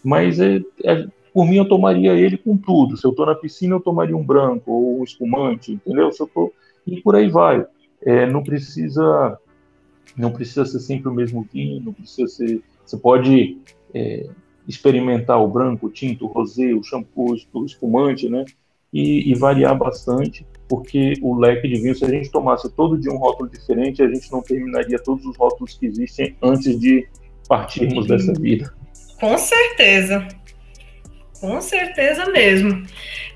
mas 0.02 0.38
é, 0.40 0.60
é, 0.84 1.06
por 1.32 1.46
mim 1.46 1.56
eu 1.56 1.68
tomaria 1.68 2.12
ele 2.12 2.36
com 2.36 2.56
tudo. 2.56 2.96
Se 2.96 3.06
eu 3.06 3.10
estou 3.10 3.26
na 3.26 3.34
piscina, 3.34 3.74
eu 3.74 3.80
tomaria 3.80 4.16
um 4.16 4.24
branco 4.24 4.70
ou 4.70 5.00
um 5.00 5.04
espumante, 5.04 5.72
entendeu? 5.72 6.12
Se 6.12 6.22
eu 6.22 6.26
tô... 6.26 6.52
E 6.86 7.00
por 7.00 7.16
aí 7.16 7.30
vai. 7.30 7.64
É, 8.02 8.26
não 8.26 8.42
precisa 8.42 9.38
não 10.16 10.30
precisa 10.30 10.64
ser 10.64 10.80
sempre 10.80 11.08
o 11.08 11.14
mesmo 11.14 11.46
vinho, 11.52 11.82
não 11.82 11.92
precisa 11.92 12.28
ser. 12.28 12.62
Você 12.84 12.96
pode 12.96 13.58
é, 13.92 14.28
experimentar 14.68 15.42
o 15.42 15.48
branco, 15.48 15.86
o 15.86 15.90
tinto, 15.90 16.26
o 16.26 16.28
rosé, 16.28 16.72
o 16.72 16.82
shampoo, 16.82 17.34
o 17.52 17.64
espumante, 17.64 18.28
né? 18.28 18.44
E, 18.92 19.30
e 19.30 19.34
variar 19.34 19.76
bastante 19.76 20.46
porque 20.74 21.14
o 21.22 21.38
leque 21.38 21.68
de 21.68 21.80
vinho, 21.80 21.94
se 21.94 22.04
a 22.04 22.08
gente 22.08 22.30
tomasse 22.30 22.68
todo 22.74 22.98
dia 22.98 23.12
um 23.12 23.16
rótulo 23.16 23.48
diferente, 23.48 24.02
a 24.02 24.08
gente 24.08 24.30
não 24.32 24.42
terminaria 24.42 24.98
todos 24.98 25.24
os 25.24 25.36
rótulos 25.36 25.78
que 25.78 25.86
existem 25.86 26.36
antes 26.42 26.78
de 26.80 27.06
partirmos 27.48 28.08
dessa 28.08 28.32
vida. 28.32 28.74
Com 29.20 29.38
certeza. 29.38 30.26
Com 31.40 31.60
certeza 31.60 32.26
mesmo. 32.26 32.84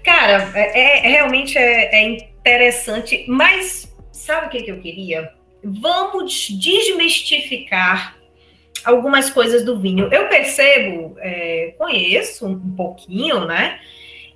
Cara, 0.02 0.50
é, 0.54 1.06
é 1.06 1.08
realmente 1.08 1.56
é, 1.56 1.94
é, 1.94 2.02
interessante, 2.08 3.24
mas 3.28 3.94
sabe 4.10 4.46
o 4.48 4.50
que, 4.50 4.62
que 4.64 4.72
eu 4.72 4.80
queria? 4.80 5.30
Vamos 5.62 6.48
desmistificar 6.48 8.16
algumas 8.84 9.30
coisas 9.30 9.64
do 9.64 9.78
vinho. 9.78 10.08
Eu 10.12 10.28
percebo, 10.28 11.16
é, 11.20 11.72
conheço 11.78 12.46
um 12.48 12.74
pouquinho, 12.74 13.44
né? 13.44 13.78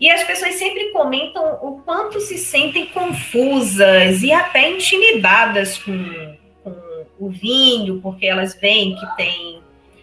E 0.02 0.10
as 0.10 0.24
pessoas 0.24 0.56
sempre 0.56 0.90
comentam 0.90 1.60
o 1.62 1.80
quanto 1.82 2.20
se 2.20 2.36
sentem 2.36 2.86
confusas 2.86 4.20
e 4.20 4.32
até 4.32 4.68
intimidadas 4.68 5.78
com, 5.78 6.36
com 6.64 7.06
o 7.20 7.30
vinho, 7.30 8.00
porque 8.00 8.26
elas 8.26 8.52
veem 8.60 8.96
que 8.96 9.16
tem 9.16 9.62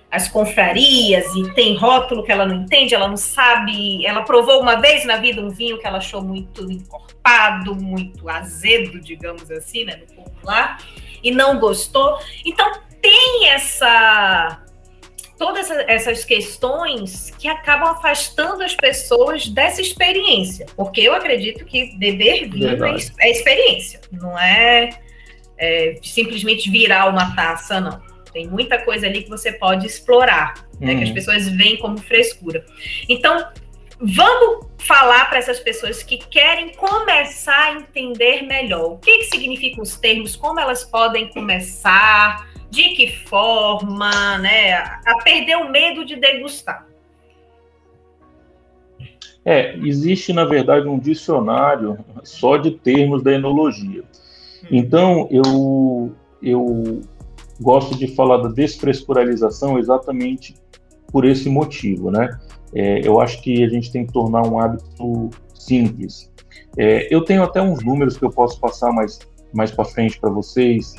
as 0.10 0.30
confrarias 0.30 1.26
e 1.36 1.54
tem 1.54 1.76
rótulo 1.76 2.24
que 2.24 2.32
ela 2.32 2.46
não 2.46 2.64
entende, 2.64 2.96
ela 2.96 3.10
não 3.10 3.18
sabe. 3.18 4.06
Ela 4.06 4.22
provou 4.22 4.62
uma 4.62 4.78
vez 4.78 5.04
na 5.04 5.18
vida 5.18 5.42
um 5.42 5.50
vinho 5.50 5.78
que 5.78 5.86
ela 5.86 5.98
achou 5.98 6.22
muito 6.22 6.72
encorpado, 6.72 7.76
muito 7.76 8.30
azedo, 8.30 9.02
digamos 9.02 9.52
assim, 9.52 9.84
né, 9.84 9.98
no 9.98 10.24
popular, 10.24 10.82
e 11.22 11.30
não 11.30 11.60
gostou. 11.60 12.18
Então 12.46 12.72
tem 13.02 13.50
essa 13.50 14.64
todas 15.40 15.72
essas 15.72 16.26
questões 16.26 17.34
que 17.40 17.48
acabam 17.48 17.90
afastando 17.90 18.62
as 18.62 18.76
pessoas 18.76 19.48
dessa 19.48 19.82
experiência. 19.82 20.66
Porque 20.76 21.00
eu 21.00 21.16
acredito 21.16 21.66
que 21.66 21.98
beber 21.98 22.50
vinho 22.50 22.86
é, 22.86 22.98
é, 23.22 23.32
experiência, 23.32 24.02
não 24.12 24.38
é, 24.38 24.90
é, 25.58 25.98
simplesmente 26.04 26.70
virar 26.70 27.08
uma 27.08 27.34
taça, 27.36 27.80
não. 27.80 28.02
Tem 28.34 28.48
muita 28.48 28.78
coisa 28.80 29.08
ali 29.08 29.24
que 29.24 29.30
você 29.30 29.54
pode 29.54 29.88
explorar, 29.88 30.54
né, 30.80 30.96
que 30.96 31.04
as 31.04 31.10
uhum. 31.10 31.16
pessoas 31.16 31.48
veem 31.48 31.78
como 31.78 31.98
frescura. 31.98 32.64
Então, 33.08 33.48
vamos 34.00 34.68
falar 34.78 35.30
para 35.30 35.40
essas 35.40 35.60
pessoas 35.60 36.04
que 36.04 36.18
querem 36.18 36.74
começar 36.76 37.70
a 37.70 37.74
entender 37.76 38.44
melhor 38.44 38.92
o 38.92 38.98
que, 38.98 39.20
que 39.20 39.26
significam 39.26 39.82
os 39.82 39.98
termos, 39.98 40.36
como 40.36 40.60
elas 40.60 40.84
podem 40.84 41.30
começar 41.30 42.49
de 42.70 42.90
que 42.90 43.08
forma, 43.26 44.38
né, 44.38 44.74
a 44.74 45.22
perder 45.24 45.58
o 45.58 45.70
medo 45.70 46.06
de 46.06 46.16
degustar? 46.16 46.88
É, 49.44 49.76
existe 49.78 50.34
na 50.34 50.46
verdade 50.46 50.88
um 50.88 51.00
dicionário 51.00 51.98
só 52.24 52.58
de 52.58 52.72
termos 52.72 53.24
da 53.24 53.34
enologia. 53.34 54.04
Hum. 54.04 54.68
Então 54.72 55.28
eu 55.32 56.12
eu 56.42 57.02
gosto 57.60 57.98
de 57.98 58.08
falar 58.16 58.38
da 58.38 58.50
desfrescuralização 58.50 59.78
exatamente 59.78 60.56
por 61.12 61.26
esse 61.26 61.50
motivo, 61.50 62.12
né? 62.12 62.40
É, 62.74 63.06
eu 63.06 63.20
acho 63.20 63.42
que 63.42 63.64
a 63.64 63.70
gente 63.70 63.92
tem 63.92 64.06
que 64.06 64.14
tornar 64.14 64.48
um 64.48 64.60
hábito 64.60 65.30
simples. 65.54 66.32
É, 66.78 67.14
eu 67.14 67.24
tenho 67.24 67.44
até 67.44 67.62
uns 67.62 67.84
números 67.84 68.18
que 68.18 68.24
eu 68.24 68.30
posso 68.30 68.60
passar 68.60 68.92
mais 68.92 69.20
mais 69.52 69.72
para 69.72 69.84
frente 69.84 70.20
para 70.20 70.30
vocês 70.30 70.96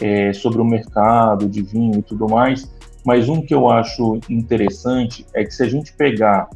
é, 0.00 0.32
sobre 0.32 0.60
o 0.60 0.64
mercado 0.64 1.48
de 1.48 1.62
vinho 1.62 1.98
e 1.98 2.02
tudo 2.02 2.28
mais, 2.28 2.70
mas 3.04 3.28
um 3.28 3.40
que 3.40 3.54
eu 3.54 3.70
acho 3.70 4.20
interessante 4.28 5.24
é 5.34 5.44
que 5.44 5.54
se 5.54 5.62
a 5.62 5.68
gente 5.68 5.92
pegar 5.94 6.48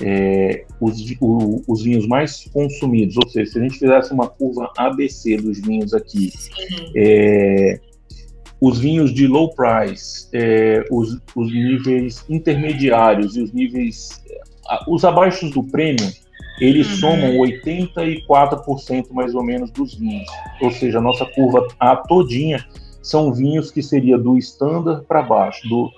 é, 0.00 0.64
os, 0.80 0.98
o, 1.20 1.62
os, 1.68 1.82
vinhos 1.82 2.06
mais 2.06 2.48
consumidos, 2.52 3.16
ou 3.16 3.28
seja, 3.28 3.52
se 3.52 3.58
a 3.58 3.62
gente 3.62 3.78
fizesse 3.78 4.12
uma 4.12 4.26
curva 4.26 4.70
ABC 4.76 5.36
dos 5.36 5.60
vinhos 5.60 5.94
aqui, 5.94 6.32
é, 6.96 7.78
os 8.60 8.78
vinhos 8.78 9.12
de 9.12 9.26
low 9.26 9.54
price, 9.54 10.28
é, 10.32 10.84
os, 10.90 11.18
os, 11.36 11.52
níveis 11.52 12.24
intermediários 12.28 13.36
e 13.36 13.42
os 13.42 13.52
níveis, 13.52 14.22
os 14.88 15.04
abaixo 15.04 15.50
do 15.50 15.62
prêmio, 15.62 16.10
eles 16.60 16.88
uhum. 16.92 16.96
somam 16.96 17.32
84% 17.38 19.10
mais 19.10 19.34
ou 19.34 19.42
menos 19.42 19.70
dos 19.70 19.94
vinhos. 19.94 20.28
Ou 20.60 20.70
seja, 20.70 20.98
a 20.98 21.00
nossa 21.00 21.26
curva 21.26 21.66
A 21.78 21.96
todinha 21.96 22.64
são 23.02 23.32
vinhos 23.32 23.70
que 23.70 23.82
seria 23.82 24.16
do 24.16 24.38
standard 24.38 25.04
para 25.06 25.22
baixo, 25.22 25.68
do, 25.68 25.90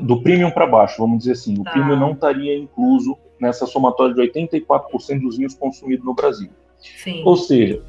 do 0.00 0.22
premium 0.22 0.50
para 0.50 0.66
baixo, 0.66 0.96
vamos 0.98 1.18
dizer 1.18 1.32
assim. 1.32 1.54
O 1.60 1.64
tá. 1.64 1.72
premium 1.72 1.96
não 1.96 2.12
estaria 2.12 2.56
incluso 2.56 3.16
nessa 3.38 3.66
somatória 3.66 4.14
de 4.14 4.22
84% 4.22 5.20
dos 5.20 5.36
vinhos 5.36 5.54
consumidos 5.54 6.04
no 6.04 6.14
Brasil. 6.14 6.48
Sim. 6.80 7.22
Ou 7.24 7.36
seja, 7.36 7.82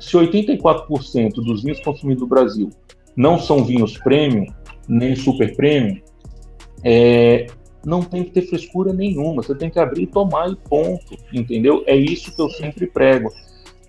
se 0.00 0.16
84% 0.16 1.34
dos 1.34 1.62
vinhos 1.62 1.80
consumidos 1.80 2.22
no 2.22 2.28
Brasil 2.28 2.70
não 3.14 3.38
são 3.38 3.62
vinhos 3.62 3.98
premium, 3.98 4.46
nem 4.88 5.14
super 5.14 5.54
premium, 5.54 6.00
é, 6.82 7.46
não 7.84 8.02
tem 8.02 8.24
que 8.24 8.30
ter 8.30 8.42
frescura 8.42 8.92
nenhuma. 8.92 9.42
Você 9.42 9.54
tem 9.54 9.68
que 9.68 9.78
abrir 9.78 10.04
e 10.04 10.06
tomar 10.06 10.50
e 10.50 10.56
ponto, 10.56 11.16
entendeu? 11.32 11.82
É 11.86 11.96
isso 11.96 12.34
que 12.34 12.40
eu 12.40 12.48
sempre 12.48 12.86
prego 12.86 13.30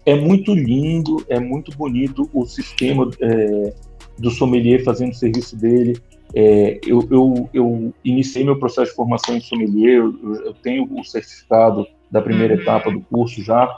é 0.10 0.16
muito 0.16 0.56
lindo, 0.56 1.24
é 1.30 1.40
muito 1.40 1.76
bonito 1.78 2.28
o 2.34 2.44
sistema 2.44 3.08
é, 3.22 3.74
do 4.18 4.32
sommelier 4.32 4.84
fazendo 4.84 5.12
o 5.12 5.16
serviço 5.16 5.56
dele. 5.56 6.02
É, 6.34 6.80
eu, 6.84 7.08
eu, 7.12 7.50
eu, 7.54 7.94
iniciei 8.04 8.44
meu 8.44 8.58
processo 8.58 8.90
de 8.90 8.96
formação 8.96 9.38
em 9.38 9.40
sommelier, 9.40 9.98
eu, 9.98 10.46
eu 10.46 10.54
tenho 10.56 10.88
o 10.92 11.04
certificado 11.04 11.88
da 12.10 12.24
primeira 12.24 12.56
uhum. 12.56 12.62
etapa 12.62 12.92
do 12.92 13.02
curso 13.02 13.44
já. 13.44 13.78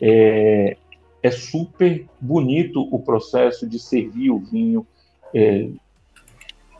É, 0.00 0.76
é, 1.20 1.30
super 1.32 2.06
bonito 2.20 2.88
o 2.94 3.00
processo 3.00 3.68
de 3.68 3.80
servir 3.80 4.30
o 4.30 4.38
vinho, 4.38 4.86
é, 5.34 5.68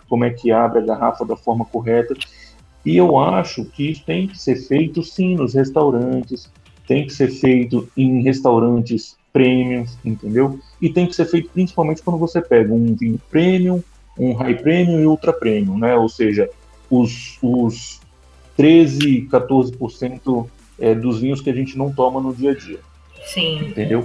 como 0.08 0.24
é 0.24 0.30
que 0.30 0.52
abre 0.52 0.78
a 0.78 0.86
garrafa 0.86 1.24
da 1.24 1.36
forma 1.36 1.64
correta. 1.64 2.14
E 2.86 2.96
eu 2.96 3.18
acho 3.18 3.64
que 3.64 3.90
isso 3.90 4.04
tem 4.04 4.28
que 4.28 4.38
ser 4.38 4.54
feito 4.56 5.02
sim 5.02 5.34
nos 5.34 5.54
restaurantes, 5.54 6.48
tem 6.86 7.06
que 7.06 7.12
ser 7.12 7.28
feito 7.28 7.88
em 7.96 8.22
restaurantes 8.22 9.16
premium, 9.32 9.86
entendeu? 10.04 10.60
E 10.80 10.90
tem 10.90 11.06
que 11.06 11.16
ser 11.16 11.24
feito 11.24 11.50
principalmente 11.50 12.02
quando 12.02 12.18
você 12.18 12.40
pega 12.40 12.72
um 12.72 12.94
vinho 12.94 13.20
premium, 13.30 13.82
um 14.18 14.34
high 14.34 14.56
premium 14.56 15.00
e 15.00 15.06
ultra 15.06 15.32
premium, 15.32 15.78
né? 15.78 15.94
Ou 15.96 16.08
seja, 16.08 16.50
os, 16.90 17.38
os 17.42 18.00
13, 18.56 19.28
14% 19.30 20.46
é, 20.78 20.94
dos 20.94 21.20
vinhos 21.20 21.40
que 21.40 21.48
a 21.48 21.54
gente 21.54 21.78
não 21.78 21.90
toma 21.92 22.20
no 22.20 22.34
dia 22.34 22.50
a 22.50 22.54
dia. 22.54 22.80
Sim. 23.24 23.68
Entendeu? 23.68 24.04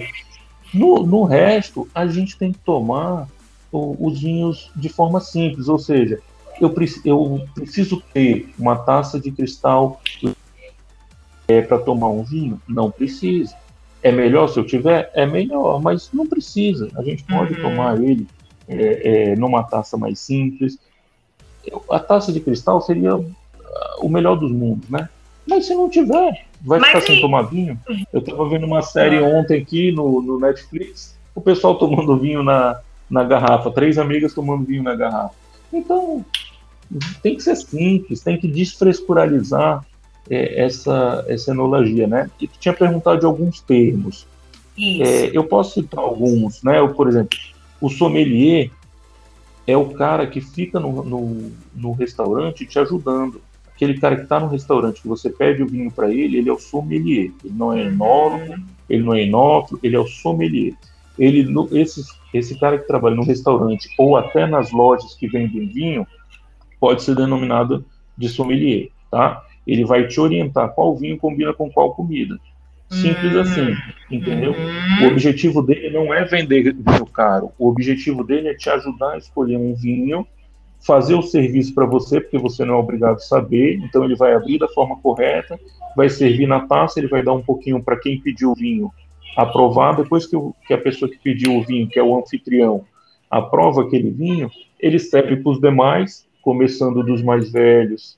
No, 0.74 1.06
no 1.06 1.24
resto, 1.24 1.88
a 1.94 2.08
gente 2.08 2.38
tem 2.38 2.52
que 2.52 2.60
tomar 2.60 3.28
o, 3.72 4.08
os 4.08 4.22
vinhos 4.22 4.72
de 4.76 4.90
forma 4.90 5.20
simples, 5.20 5.68
ou 5.68 5.80
seja, 5.80 6.20
eu, 6.60 6.74
eu 7.06 7.48
preciso 7.54 8.02
ter 8.14 8.50
uma 8.58 8.76
taça 8.76 9.20
de 9.20 9.32
cristal 9.32 10.02
é, 11.48 11.62
para 11.62 11.80
tomar 11.80 12.10
um 12.10 12.24
vinho? 12.24 12.62
Não 12.68 12.92
precisa. 12.92 13.56
É 14.04 14.12
melhor 14.12 14.48
se 14.48 14.60
eu 14.60 14.66
tiver? 14.66 15.12
É 15.14 15.26
melhor, 15.26 15.82
mas 15.82 16.10
não 16.14 16.28
precisa. 16.28 16.90
A 16.96 17.04
gente 17.04 17.24
pode 17.24 17.54
uhum. 17.56 17.62
tomar 17.62 18.02
ele 18.02 18.28
é, 18.68 19.32
é, 19.32 19.36
numa 19.36 19.64
taça 19.64 19.98
mais 19.98 20.20
simples. 20.20 20.78
A 21.90 22.00
taça 22.00 22.32
de 22.32 22.40
cristal 22.40 22.82
seria 22.82 23.16
o 24.00 24.10
melhor 24.10 24.36
dos 24.36 24.52
mundos, 24.52 24.90
né? 24.90 25.10
Mas 25.48 25.66
se 25.66 25.74
não 25.74 25.90
tiver, 25.90 26.46
vai 26.62 26.80
mas 26.80 26.90
ficar 26.90 27.02
sem 27.02 27.22
tomar 27.22 27.44
vinho. 27.44 27.80
Eu 28.12 28.20
estava 28.20 28.48
vendo 28.50 28.66
uma 28.66 28.82
série 28.82 29.20
ontem 29.22 29.62
aqui 29.62 29.92
no, 29.92 30.22
no 30.22 30.40
Netflix, 30.40 31.18
o 31.34 31.42
pessoal 31.42 31.76
tomando 31.76 32.18
vinho 32.18 32.44
na, 32.44 32.80
na 33.10 33.24
garrafa, 33.24 33.72
três 33.72 33.98
amigas 33.98 34.34
tomando 34.34 34.66
vinho 34.66 34.84
na 34.84 34.96
garrafa. 34.96 35.36
Então, 35.72 36.26
tem 37.22 37.36
que 37.36 37.44
ser 37.44 37.56
simples, 37.56 38.22
tem 38.22 38.38
que 38.38 38.48
desfrescuralizar 38.48 39.86
é, 40.30 40.64
essa, 40.64 41.26
essa 41.28 41.52
enologia, 41.52 42.08
né? 42.08 42.30
E 42.40 42.48
tu 42.48 42.60
tinha 42.60 42.74
perguntado 42.74 43.20
de 43.20 43.26
alguns 43.26 43.62
termos. 43.62 44.28
É, 45.02 45.32
eu 45.34 45.44
posso 45.44 45.74
citar 45.74 46.04
alguns, 46.04 46.62
né? 46.62 46.80
Eu, 46.80 46.94
por 46.94 47.08
exemplo, 47.08 47.38
o 47.82 47.90
sommelier 47.90 48.70
é 49.66 49.76
o 49.76 49.90
cara 49.90 50.28
que 50.28 50.40
fica 50.40 50.80
no, 50.80 51.04
no, 51.04 51.52
no 51.76 51.92
restaurante 51.92 52.66
te 52.66 52.80
ajudando. 52.80 53.42
Aquele 53.76 54.00
cara 54.00 54.16
que 54.16 54.24
está 54.24 54.40
no 54.40 54.48
restaurante, 54.48 55.02
que 55.02 55.08
você 55.08 55.30
pede 55.30 55.62
o 55.62 55.68
vinho 55.68 55.92
para 55.92 56.12
ele, 56.12 56.38
ele 56.38 56.50
é 56.50 56.54
o 56.54 56.60
sommelier. 56.60 57.32
Ele 57.44 57.54
não 57.54 57.74
é 57.74 57.84
enólogo, 57.84 58.54
uhum. 58.54 58.64
ele 58.90 59.04
não 59.04 59.14
é 59.14 59.24
enófilo, 59.24 59.80
ele 59.84 59.96
é 59.96 60.00
o 60.00 60.08
sommelier. 60.08 60.74
Ele, 61.18 61.44
no, 61.44 61.68
esse, 61.76 62.04
esse 62.34 62.58
cara 62.60 62.78
que 62.78 62.88
trabalha 62.88 63.16
no 63.16 63.24
restaurante 63.24 63.90
ou 63.98 64.16
até 64.16 64.46
nas 64.46 64.72
lojas 64.72 65.16
que 65.16 65.28
vendem 65.28 65.68
vinho, 65.68 66.08
pode 66.80 67.04
ser 67.04 67.16
denominado 67.16 67.84
de 68.18 68.30
sommelier, 68.30 68.90
tá? 69.12 69.44
Ele 69.68 69.86
vai 69.86 70.08
te 70.08 70.20
orientar 70.20 70.74
qual 70.74 70.96
vinho 70.96 71.18
combina 71.18 71.54
com 71.54 71.70
qual 71.70 71.94
comida. 71.94 72.40
Simples 72.90 73.36
hum, 73.36 73.42
assim, 73.42 73.76
entendeu? 74.10 74.54
Hum. 74.54 75.04
O 75.04 75.08
objetivo 75.08 75.62
dele 75.62 75.90
não 75.90 76.14
é 76.14 76.24
vender 76.24 76.74
vinho 76.74 77.06
caro. 77.06 77.52
O 77.60 77.68
objetivo 77.68 78.24
dele 78.24 78.48
é 78.48 78.54
te 78.54 78.70
ajudar 78.70 79.14
a 79.14 79.18
escolher 79.18 79.58
um 79.58 79.76
vinho, 79.76 80.26
fazer 80.80 81.16
o 81.16 81.22
serviço 81.22 81.76
para 81.76 81.86
você, 81.86 82.22
porque 82.22 82.38
você 82.38 82.64
não 82.64 82.76
é 82.76 82.78
obrigado 82.78 83.16
a 83.16 83.20
saber. 83.20 83.76
Então 83.84 84.06
ele 84.06 84.16
vai 84.16 84.34
abrir 84.34 84.58
da 84.58 84.70
forma 84.70 84.96
correta, 84.98 85.60
vai 85.98 86.08
servir 86.08 86.48
na 86.48 86.62
taça, 86.62 87.00
ele 87.00 87.10
vai 87.10 87.22
dar 87.22 87.34
um 87.34 87.44
pouquinho 87.44 87.84
para 87.84 88.00
quem 88.00 88.22
pediu 88.22 88.52
o 88.52 88.56
vinho 88.56 88.90
aprovar. 89.36 89.98
Depois 89.98 90.26
que, 90.26 90.38
o, 90.38 90.56
que 90.66 90.74
a 90.74 90.78
pessoa 90.78 91.12
que 91.12 91.20
pediu 91.20 91.58
o 91.58 91.64
vinho, 91.64 91.90
que 91.90 92.00
é 92.00 92.04
o 92.04 92.18
anfitrião, 92.18 92.86
aprova 93.30 93.82
aquele 93.82 94.12
vinho, 94.12 94.50
ele 94.80 94.98
serve 94.98 95.36
para 95.36 95.52
os 95.52 95.60
demais, 95.60 96.26
começando 96.42 97.04
dos 97.04 97.22
mais 97.22 97.52
velhos, 97.52 98.18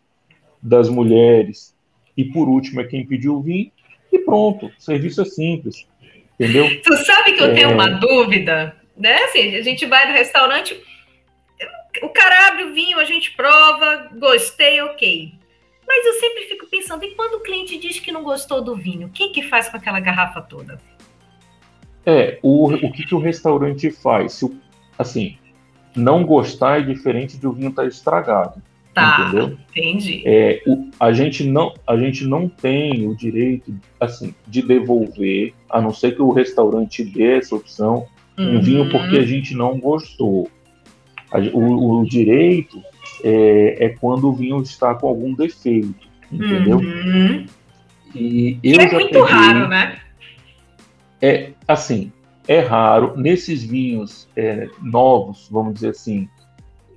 das 0.61 0.89
mulheres, 0.89 1.75
e 2.15 2.23
por 2.23 2.47
último 2.47 2.81
é 2.81 2.83
quem 2.83 3.05
pediu 3.05 3.35
o 3.35 3.41
vinho, 3.41 3.71
e 4.11 4.19
pronto, 4.19 4.67
o 4.67 4.81
serviço 4.81 5.21
é 5.21 5.25
simples. 5.25 5.87
Entendeu? 6.39 6.81
Tu 6.81 6.97
sabe 6.97 7.33
que 7.33 7.43
eu 7.43 7.51
é... 7.51 7.53
tenho 7.53 7.73
uma 7.73 7.89
dúvida, 7.89 8.75
né? 8.95 9.15
Assim, 9.23 9.55
a 9.55 9.61
gente 9.61 9.85
vai 9.85 10.07
no 10.07 10.13
restaurante, 10.13 10.79
o 12.01 12.09
cara 12.09 12.47
abre 12.47 12.63
o 12.63 12.73
vinho, 12.73 12.99
a 12.99 13.05
gente 13.05 13.31
prova, 13.31 14.09
gostei, 14.17 14.81
ok. 14.81 15.33
Mas 15.87 16.05
eu 16.05 16.13
sempre 16.13 16.43
fico 16.43 16.67
pensando, 16.67 17.03
e 17.03 17.15
quando 17.15 17.35
o 17.35 17.39
cliente 17.41 17.77
diz 17.77 17.99
que 17.99 18.11
não 18.11 18.23
gostou 18.23 18.61
do 18.61 18.75
vinho, 18.75 19.09
quem 19.13 19.31
que 19.31 19.43
faz 19.43 19.67
com 19.67 19.77
aquela 19.77 19.99
garrafa 19.99 20.41
toda? 20.41 20.79
É, 22.05 22.39
o, 22.41 22.71
o 22.73 22.91
que, 22.91 23.05
que 23.05 23.15
o 23.15 23.19
restaurante 23.19 23.91
faz? 23.91 24.33
Se, 24.33 24.59
assim, 24.97 25.37
não 25.95 26.23
gostar 26.23 26.79
é 26.79 26.83
diferente 26.83 27.37
de 27.37 27.47
o 27.47 27.51
vinho 27.51 27.69
estar 27.69 27.81
tá 27.81 27.87
estragado. 27.87 28.61
Tá, 28.99 29.27
entendeu? 29.27 29.57
entendi. 29.69 30.21
É, 30.25 30.61
o, 30.67 30.89
a, 30.99 31.11
gente 31.11 31.43
não, 31.43 31.73
a 31.87 31.97
gente 31.97 32.25
não 32.25 32.47
tem 32.47 33.07
o 33.07 33.15
direito 33.15 33.73
assim, 33.99 34.33
de 34.47 34.61
devolver, 34.61 35.53
a 35.69 35.81
não 35.81 35.93
ser 35.93 36.15
que 36.15 36.21
o 36.21 36.31
restaurante 36.31 37.03
dê 37.03 37.37
essa 37.37 37.55
opção, 37.55 38.07
uhum. 38.37 38.57
um 38.57 38.61
vinho 38.61 38.89
porque 38.89 39.17
a 39.17 39.25
gente 39.25 39.55
não 39.55 39.79
gostou. 39.79 40.49
A, 41.31 41.37
o, 41.39 42.01
o, 42.01 42.05
direito 42.05 42.81
é, 43.23 43.85
é, 43.85 43.89
quando 43.89 44.29
o 44.29 44.33
vinho 44.33 44.61
está 44.61 44.95
com 44.95 45.07
algum 45.07 45.33
defeito, 45.33 46.07
entendeu? 46.31 46.77
Uhum. 46.77 47.45
E 48.15 48.57
eu 48.63 48.79
é 48.79 48.91
muito 48.91 49.07
peguei, 49.09 49.21
raro, 49.21 49.67
né? 49.67 49.99
É 51.21 51.51
assim, 51.67 52.11
é 52.47 52.59
raro. 52.59 53.13
Nesses 53.15 53.63
vinhos 53.63 54.27
é, 54.35 54.67
novos, 54.81 55.47
vamos 55.51 55.75
dizer 55.75 55.89
assim, 55.89 56.27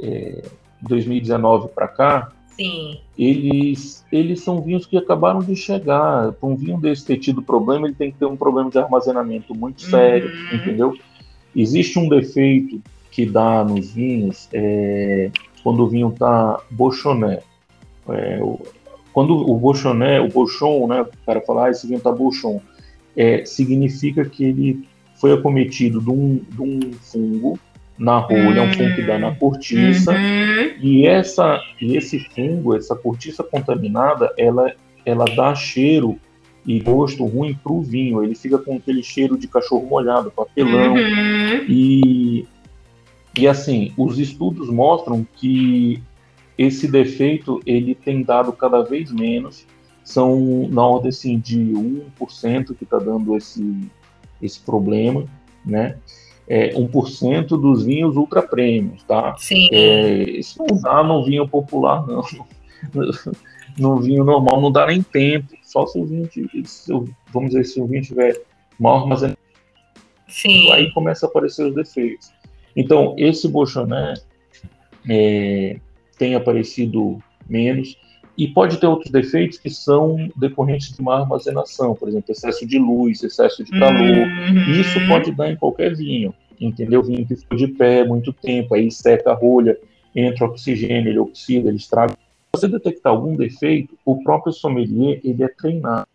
é, 0.01 0.43
2019 0.83 1.69
para 1.69 1.89
cá, 1.89 2.33
Sim. 2.57 2.99
Eles, 3.19 4.05
eles 4.13 4.41
são 4.41 4.61
vinhos 4.61 4.87
que 4.87 4.97
acabaram 4.97 5.41
de 5.41 5.57
chegar. 5.57 6.33
Para 6.33 6.49
um 6.49 6.57
vinho 6.57 6.79
desse 6.79 7.05
ter 7.05 7.19
tido 7.19 7.43
problema, 7.43 7.87
ele 7.87 7.95
tem 7.95 8.11
que 8.11 8.19
ter 8.19 8.27
um 8.27 8.37
problema 8.37 8.71
de 8.71 8.79
armazenamento 8.79 9.55
muito 9.55 9.83
sério, 9.83 10.31
uhum. 10.31 10.57
entendeu? 10.57 10.95
Existe 11.55 11.99
um 11.99 12.09
defeito 12.09 12.81
que 13.11 13.27
dá 13.27 13.65
nos 13.65 13.93
vinhos 13.93 14.49
é, 14.53 15.31
quando 15.63 15.83
o 15.85 15.89
vinho 15.89 16.09
está 16.09 16.61
bochoné. 16.71 17.41
É, 18.09 18.41
quando 19.13 19.37
o 19.37 19.55
bochoné, 19.59 20.21
o 20.21 20.29
bochon, 20.29 20.87
né, 20.89 21.03
o 21.03 21.27
cara 21.27 21.41
fala, 21.43 21.67
ah, 21.67 21.71
esse 21.71 21.87
vinho 21.87 21.99
está 21.99 22.11
bochon, 22.11 22.61
é, 23.15 23.45
significa 23.45 24.25
que 24.25 24.45
ele 24.45 24.89
foi 25.17 25.33
acometido 25.33 26.01
de 26.01 26.11
um, 26.11 26.37
de 26.37 26.63
um 26.63 26.93
fungo 26.95 27.59
na 28.03 28.19
rolha, 28.19 28.59
é 28.59 28.63
um 28.63 28.73
fungo 28.73 28.95
que 28.97 29.03
dá 29.03 29.17
na 29.17 29.33
cortiça, 29.33 30.11
uhum. 30.11 30.73
e 30.83 31.07
essa 31.07 31.63
e 31.81 31.97
esse 31.97 32.19
fungo, 32.19 32.77
essa 32.77 32.97
cortiça 32.97 33.45
contaminada, 33.45 34.35
ela 34.37 34.75
ela 35.07 35.25
dá 35.25 35.55
cheiro 35.55 36.19
e 36.67 36.81
gosto 36.81 37.25
ruim 37.25 37.55
para 37.55 37.73
o 37.73 37.81
vinho. 37.81 38.23
Ele 38.23 38.35
fica 38.35 38.59
com 38.59 38.77
aquele 38.77 39.03
cheiro 39.03 39.39
de 39.39 39.47
cachorro 39.47 39.87
molhado, 39.87 40.31
papelão. 40.31 40.95
Uhum. 40.95 41.65
E, 41.69 42.47
e 43.39 43.49
assim, 43.49 43.93
os 43.97 44.19
estudos 44.19 44.69
mostram 44.69 45.27
que 45.37 46.03
esse 46.59 46.89
defeito 46.89 47.61
ele 47.67 47.95
tem 47.95 48.23
dado 48.23 48.53
cada 48.53 48.83
vez 48.83 49.13
menos. 49.13 49.67
São 50.05 50.69
na 50.69 50.85
ordem 50.85 51.09
assim, 51.09 51.39
de 51.39 51.59
1% 51.59 52.77
que 52.77 52.85
está 52.85 52.99
dando 52.99 53.37
esse, 53.37 53.89
esse 54.41 54.61
problema, 54.61 55.25
né? 55.65 55.97
É, 56.49 56.75
1% 56.75 57.47
dos 57.49 57.85
vinhos 57.85 58.17
ultra 58.17 58.43
prêmios, 58.43 59.03
tá? 59.05 59.35
Sim. 59.39 59.69
É, 59.73 60.31
isso 60.31 60.59
não 60.59 60.81
dá 60.81 61.03
no 61.03 61.25
vinho 61.25 61.47
popular, 61.49 62.07
não. 62.07 62.23
No 63.79 63.99
vinho 64.01 64.23
normal 64.23 64.61
não 64.61 64.71
dá 64.71 64.87
nem 64.87 65.03
tempo, 65.03 65.49
só 65.63 65.87
se 65.87 65.99
o 65.99 66.05
vinho, 66.05 66.29
se, 66.65 66.93
vamos 67.33 67.51
dizer, 67.51 67.65
se 67.65 67.81
o 67.81 67.87
vinho 67.87 68.03
tiver 68.03 68.39
mal 68.79 68.99
armazenado, 68.99 69.39
Sim. 70.29 70.71
aí 70.73 70.93
começa 70.93 71.25
a 71.25 71.29
aparecer 71.29 71.67
os 71.67 71.75
defeitos. 71.75 72.33
Então, 72.77 73.15
esse 73.17 73.49
Bochoné 73.49 74.15
é, 75.09 75.79
tem 76.19 76.35
aparecido 76.35 77.19
menos, 77.49 77.97
e 78.37 78.49
pode 78.49 78.79
ter 78.79 78.87
outros 78.87 79.11
defeitos 79.11 79.59
que 79.59 79.69
são 79.69 80.31
decorrentes 80.37 80.93
de 80.93 81.03
má 81.03 81.21
armazenação, 81.21 81.95
por 81.95 82.09
exemplo, 82.09 82.33
excesso 82.33 82.67
de 82.67 82.79
luz, 82.79 83.23
excesso 83.23 83.63
de 83.63 83.71
calor. 83.71 84.01
Uhum. 84.01 84.81
Isso 84.81 84.99
pode 85.07 85.33
dar 85.33 85.51
em 85.51 85.57
qualquer 85.57 85.95
vinho, 85.95 86.35
entendeu? 86.61 87.03
Vinho 87.03 87.27
que 87.27 87.37
ficou 87.37 87.57
de 87.57 87.69
pé 87.69 88.05
muito 88.05 88.33
tempo, 88.33 88.75
aí 88.75 88.91
seca 88.91 89.33
a 89.33 89.35
rolha, 89.35 89.79
entra 90.15 90.47
oxigênio, 90.47 91.11
ele 91.11 91.19
oxida, 91.19 91.69
ele 91.69 91.79
estraga. 91.79 92.13
Se 92.13 92.61
você 92.61 92.69
detectar 92.69 93.13
algum 93.13 93.35
defeito, 93.35 93.97
o 94.05 94.23
próprio 94.23 94.53
sommelier 94.53 95.21
ele 95.25 95.43
é 95.43 95.49
treinado 95.49 96.07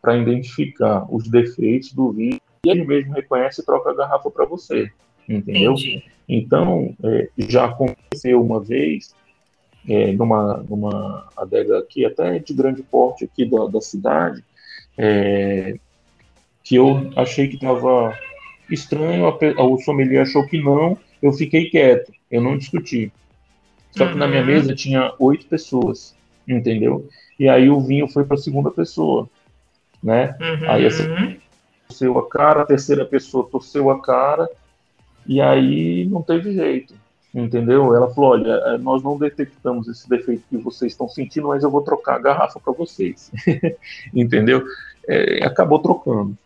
para 0.00 0.16
identificar 0.16 1.06
os 1.10 1.28
defeitos 1.28 1.92
do 1.92 2.12
vinho 2.12 2.40
e 2.64 2.70
ele 2.70 2.84
mesmo 2.84 3.12
reconhece 3.12 3.60
e 3.60 3.64
troca 3.64 3.90
a 3.90 3.94
garrafa 3.94 4.30
para 4.30 4.44
você, 4.44 4.90
entendeu? 5.28 5.72
Entendi. 5.72 6.04
Então, 6.28 6.94
é, 7.02 7.28
já 7.36 7.64
aconteceu 7.64 8.40
uma 8.40 8.60
vez 8.60 9.14
é, 9.88 10.12
numa, 10.12 10.58
numa 10.68 11.28
adega 11.36 11.78
aqui, 11.78 12.04
até 12.04 12.38
de 12.38 12.54
grande 12.54 12.82
porte 12.82 13.24
aqui 13.24 13.44
da, 13.44 13.66
da 13.66 13.80
cidade, 13.80 14.44
é, 14.96 15.74
que 16.62 16.76
eu 16.76 17.10
achei 17.16 17.48
que 17.48 17.56
estava 17.56 18.16
estranho, 18.70 19.26
o 19.58 19.78
sommelier 19.78 20.22
achou 20.22 20.46
que 20.46 20.62
não, 20.62 20.96
eu 21.22 21.32
fiquei 21.32 21.70
quieto, 21.70 22.12
eu 22.30 22.40
não 22.40 22.56
discuti. 22.56 23.12
Só 23.92 24.06
que 24.06 24.12
uhum. 24.12 24.18
na 24.18 24.28
minha 24.28 24.40
uhum. 24.40 24.46
mesa 24.46 24.74
tinha 24.74 25.12
oito 25.18 25.46
pessoas, 25.46 26.14
entendeu? 26.46 27.08
E 27.38 27.48
aí 27.48 27.68
o 27.68 27.80
vinho 27.80 28.08
foi 28.08 28.24
para 28.24 28.36
a 28.36 28.40
segunda 28.40 28.70
pessoa, 28.70 29.28
né? 30.02 30.36
Uhum. 30.40 30.70
Aí 30.70 30.86
a 30.86 30.90
torceu 31.88 32.18
a 32.18 32.28
cara, 32.28 32.62
a 32.62 32.66
terceira 32.66 33.04
pessoa 33.04 33.48
torceu 33.50 33.90
a 33.90 34.00
cara, 34.00 34.48
e 35.26 35.40
aí 35.40 36.06
não 36.06 36.22
teve 36.22 36.52
jeito 36.52 36.94
entendeu? 37.34 37.94
Ela 37.94 38.10
falou: 38.12 38.30
olha, 38.30 38.52
eh, 38.52 38.78
nós 38.78 39.02
não 39.02 39.16
detectamos 39.16 39.88
esse 39.88 40.08
defeito 40.08 40.44
que 40.48 40.56
vocês 40.56 40.92
estão 40.92 41.08
sentindo, 41.08 41.48
mas 41.48 41.62
eu 41.62 41.70
vou 41.70 41.82
trocar 41.82 42.16
a 42.16 42.20
garrafa 42.20 42.60
para 42.60 42.72
vocês, 42.72 43.30
entendeu? 44.14 44.64
É, 45.08 45.44
acabou 45.44 45.78
trocando. 45.78 46.36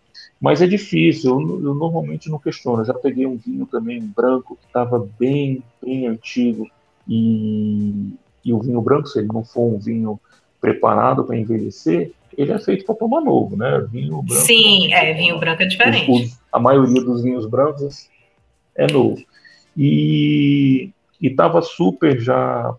Mas 0.40 0.60
é 0.60 0.66
difícil, 0.66 1.30
eu, 1.30 1.64
eu, 1.64 1.74
normalmente 1.74 2.28
não 2.28 2.38
questiono. 2.38 2.80
Eu 2.80 2.86
já 2.86 2.94
peguei 2.94 3.26
um 3.26 3.36
vinho 3.36 3.66
também 3.66 4.00
branco 4.00 4.56
que 4.56 4.66
estava 4.66 5.08
bem, 5.18 5.62
bem 5.82 6.06
antigo, 6.06 6.68
e, 7.08 8.12
e 8.44 8.52
o 8.52 8.60
vinho 8.60 8.80
branco, 8.80 9.08
se 9.08 9.18
ele 9.18 9.28
não 9.28 9.44
for 9.44 9.74
um 9.74 9.78
vinho 9.78 10.18
preparado 10.60 11.24
para 11.24 11.36
envelhecer, 11.36 12.12
ele 12.36 12.52
é 12.52 12.58
feito 12.58 12.84
para 12.84 12.94
tomar 12.94 13.20
novo, 13.20 13.56
né? 13.56 13.86
Vinho 13.90 14.22
branco. 14.22 14.44
Sim, 14.44 14.92
é, 14.92 15.14
vinho 15.14 15.38
branco 15.38 15.62
é 15.62 15.66
diferente. 15.66 16.10
Os, 16.10 16.38
a 16.52 16.58
maioria 16.58 17.02
dos 17.02 17.22
vinhos 17.22 17.46
brancos 17.46 18.08
é 18.74 18.90
novo 18.90 19.22
e 19.76 20.92
estava 21.20 21.60
super 21.62 22.20
já, 22.20 22.74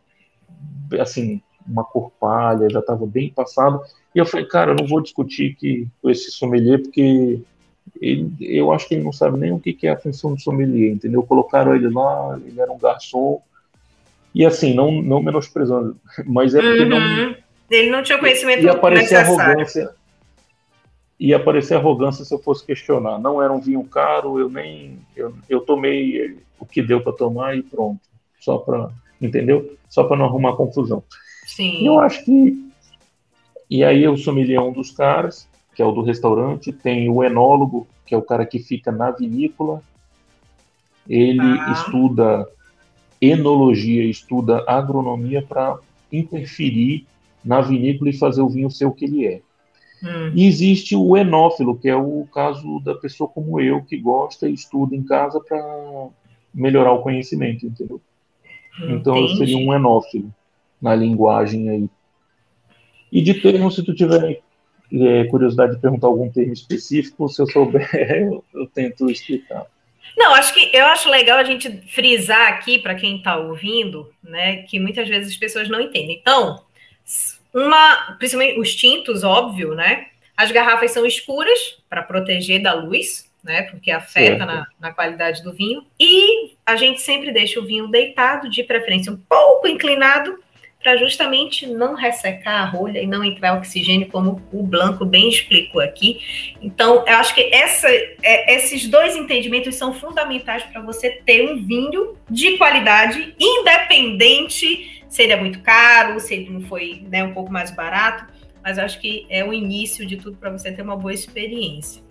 assim, 1.00 1.42
uma 1.68 1.84
cor 1.84 2.12
palha, 2.20 2.70
já 2.70 2.80
estava 2.80 3.06
bem 3.06 3.30
passado. 3.30 3.82
E 4.14 4.20
eu 4.20 4.26
falei, 4.26 4.46
cara, 4.46 4.72
eu 4.72 4.76
não 4.76 4.88
vou 4.88 5.02
discutir 5.02 5.56
que, 5.56 5.88
com 6.02 6.10
esse 6.10 6.32
sommelier, 6.32 6.82
porque 6.82 7.40
ele, 8.02 8.32
eu 8.40 8.72
acho 8.72 8.88
que 8.88 8.96
ele 8.96 9.04
não 9.04 9.12
sabe 9.12 9.38
nem 9.40 9.52
o 9.52 9.60
que, 9.60 9.74
que 9.74 9.88
é 9.88 9.92
a 9.92 10.00
função 10.00 10.34
do 10.34 10.42
sommelier, 10.42 10.94
entendeu? 10.94 11.24
Colocaram 11.24 11.76
ele 11.76 11.90
lá, 11.90 12.40
ele 12.46 12.60
era 12.60 12.72
um 12.72 12.78
garçom, 12.78 13.42
e 14.34 14.46
assim, 14.46 14.74
não, 14.74 15.02
não 15.02 15.22
menosprezando, 15.22 15.98
mas 16.26 16.54
é 16.56 16.62
porque 16.62 16.84
uhum. 16.84 16.90
não... 16.90 17.36
Ele 17.72 17.90
não 17.90 18.04
tinha 18.04 18.20
conhecimento 18.20 18.64
e 18.64 18.70
aparecer 18.70 19.16
arrogância 19.16 19.92
ia 21.20 21.38
aparecer 21.38 21.76
arrogância 21.76 22.26
se 22.26 22.34
eu 22.34 22.40
fosse 22.40 22.66
questionar. 22.66 23.20
Não 23.20 23.42
era 23.42 23.52
um 23.52 23.60
vinho 23.60 23.84
caro, 23.84 24.40
eu 24.40 24.50
nem 24.50 25.00
eu, 25.16 25.34
eu 25.50 25.62
tomei 25.62 26.38
o 26.60 26.66
que 26.66 26.82
deu 26.82 27.02
para 27.02 27.14
tomar 27.14 27.58
e 27.58 27.64
pronto. 27.64 28.02
Só 28.40 28.58
para, 28.58 28.90
entendeu? 29.22 29.78
Só 29.90 30.04
para 30.04 30.18
não 30.18 30.26
arrumar 30.26 30.56
confusão. 30.56 31.04
Sim. 31.46 31.86
Eu 31.86 32.00
acho 32.00 32.24
que 32.26 32.66
e 33.70 33.84
aí 33.84 34.08
o 34.08 34.18
sommelier 34.18 34.58
é 34.58 34.62
um 34.62 34.72
dos 34.72 34.92
caras, 34.92 35.48
que 35.74 35.82
é 35.82 35.86
o 35.86 35.92
do 35.92 36.02
restaurante, 36.02 36.72
tem 36.72 37.10
o 37.10 37.24
enólogo, 37.24 37.88
que 38.06 38.14
é 38.14 38.18
o 38.18 38.22
cara 38.22 38.46
que 38.46 38.60
fica 38.60 38.92
na 38.92 39.12
vinícola. 39.12 39.82
Ele 41.08 41.42
ah. 41.42 41.72
estuda 41.74 42.48
enologia, 43.22 44.04
estuda 44.04 44.64
agronomia 44.68 45.42
para 45.42 45.78
interferir 46.12 47.06
na 47.44 47.62
vinícola 47.62 48.10
e 48.10 48.18
fazer 48.18 48.42
o 48.42 48.50
vinho 48.50 48.70
ser 48.70 48.86
o 48.86 48.92
que 48.92 49.06
ele 49.06 49.26
é. 49.26 49.42
Hum. 50.04 50.32
E 50.36 50.46
existe 50.46 50.96
o 50.96 51.18
enófilo, 51.18 51.78
que 51.78 51.90
é 51.90 51.96
o 51.96 52.28
caso 52.32 52.80
da 52.82 52.94
pessoa 52.94 53.30
como 53.30 53.60
eu, 53.60 53.82
que 53.82 53.98
gosta 53.98 54.48
e 54.48 54.54
estuda 54.54 54.96
em 54.96 55.04
casa 55.04 55.40
para 55.40 55.58
melhorar 56.54 56.92
o 56.92 57.02
conhecimento, 57.02 57.66
entendeu? 57.66 58.00
Então 58.90 59.16
eu 59.16 59.30
seria 59.38 59.58
um 59.58 59.74
enófilo 59.74 60.32
na 60.82 60.96
linguagem 60.96 61.70
aí. 61.70 61.90
E 63.12 63.22
de 63.22 63.36
termo, 63.36 63.72
se 63.72 63.84
tu 63.84 63.94
tiver 63.94 64.42
é, 64.92 65.24
curiosidade 65.26 65.76
de 65.76 65.82
perguntar 65.82 66.08
algum 66.08 66.30
termo 66.30 66.54
específico, 66.54 67.30
se 67.30 67.42
eu 67.42 67.48
souber, 67.48 67.90
eu, 67.94 68.44
eu 68.54 68.68
tento 68.68 69.10
explicar. 69.10 69.66
Não, 70.18 70.34
acho 70.36 70.54
que 70.54 70.76
eu 70.76 70.86
acho 70.86 71.10
legal 71.10 71.38
a 71.38 71.44
gente 71.44 71.70
frisar 71.88 72.54
aqui 72.54 72.80
para 72.80 72.96
quem 72.96 73.18
está 73.18 73.38
ouvindo, 73.38 74.10
né, 74.24 74.58
que 74.64 74.80
muitas 74.80 75.08
vezes 75.08 75.34
as 75.34 75.38
pessoas 75.38 75.68
não 75.68 75.82
entendem. 75.82 76.18
Então, 76.20 76.64
uma, 77.54 78.16
principalmente 78.18 78.60
os 78.60 78.76
tintos, 78.76 79.24
óbvio, 79.24 79.74
né? 79.76 80.08
As 80.36 80.52
garrafas 80.52 80.92
são 80.92 81.06
escuras 81.06 81.82
para 81.90 82.04
proteger 82.04 82.62
da 82.62 82.74
luz, 82.74 83.32
né? 83.42 83.64
Porque 83.64 83.92
afeta 83.92 84.46
na, 84.46 84.68
na, 84.78 84.92
qualidade 84.92 85.42
do 85.42 85.54
vinho. 85.54 85.86
E 85.98 86.56
a 86.66 86.76
gente 86.76 87.02
sempre 87.02 87.32
deixa 87.32 87.60
o 87.60 87.66
vinho 87.66 87.88
deitado, 87.88 88.50
de 88.50 88.62
preferência 88.64 89.12
um 89.12 89.18
pouco 89.18 89.68
inclinado, 89.68 90.38
para 90.86 90.98
justamente 90.98 91.66
não 91.66 91.96
ressecar 91.96 92.62
a 92.62 92.66
rolha 92.66 93.02
e 93.02 93.08
não 93.08 93.24
entrar 93.24 93.58
oxigênio, 93.58 94.08
como 94.08 94.40
o 94.54 94.62
Blanco 94.62 95.04
bem 95.04 95.28
explicou 95.30 95.82
aqui. 95.82 96.20
Então, 96.62 97.04
eu 97.08 97.16
acho 97.16 97.34
que 97.34 97.42
essa, 97.52 97.88
é, 97.90 98.54
esses 98.54 98.88
dois 98.88 99.16
entendimentos 99.16 99.74
são 99.74 99.96
fundamentais 99.96 100.62
para 100.62 100.84
você 100.84 101.10
ter 101.26 101.50
um 101.50 101.66
vinho 101.66 102.16
de 102.30 102.56
qualidade, 102.60 103.34
independente 103.40 105.04
se 105.10 105.24
ele 105.24 105.34
é 105.34 105.36
muito 105.38 105.60
caro, 105.62 106.20
se 106.20 106.36
ele 106.36 106.52
não 106.52 106.62
foi 106.62 107.04
né, 107.10 107.24
um 107.24 107.34
pouco 107.34 107.52
mais 107.52 107.72
barato, 107.72 108.32
mas 108.64 108.78
acho 108.78 109.02
que 109.02 109.26
é 109.28 109.44
o 109.44 109.52
início 109.52 110.06
de 110.06 110.18
tudo 110.18 110.38
para 110.38 110.52
você 110.52 110.72
ter 110.72 110.84
uma 110.84 110.96
boa 110.96 111.12
experiência. 111.12 112.04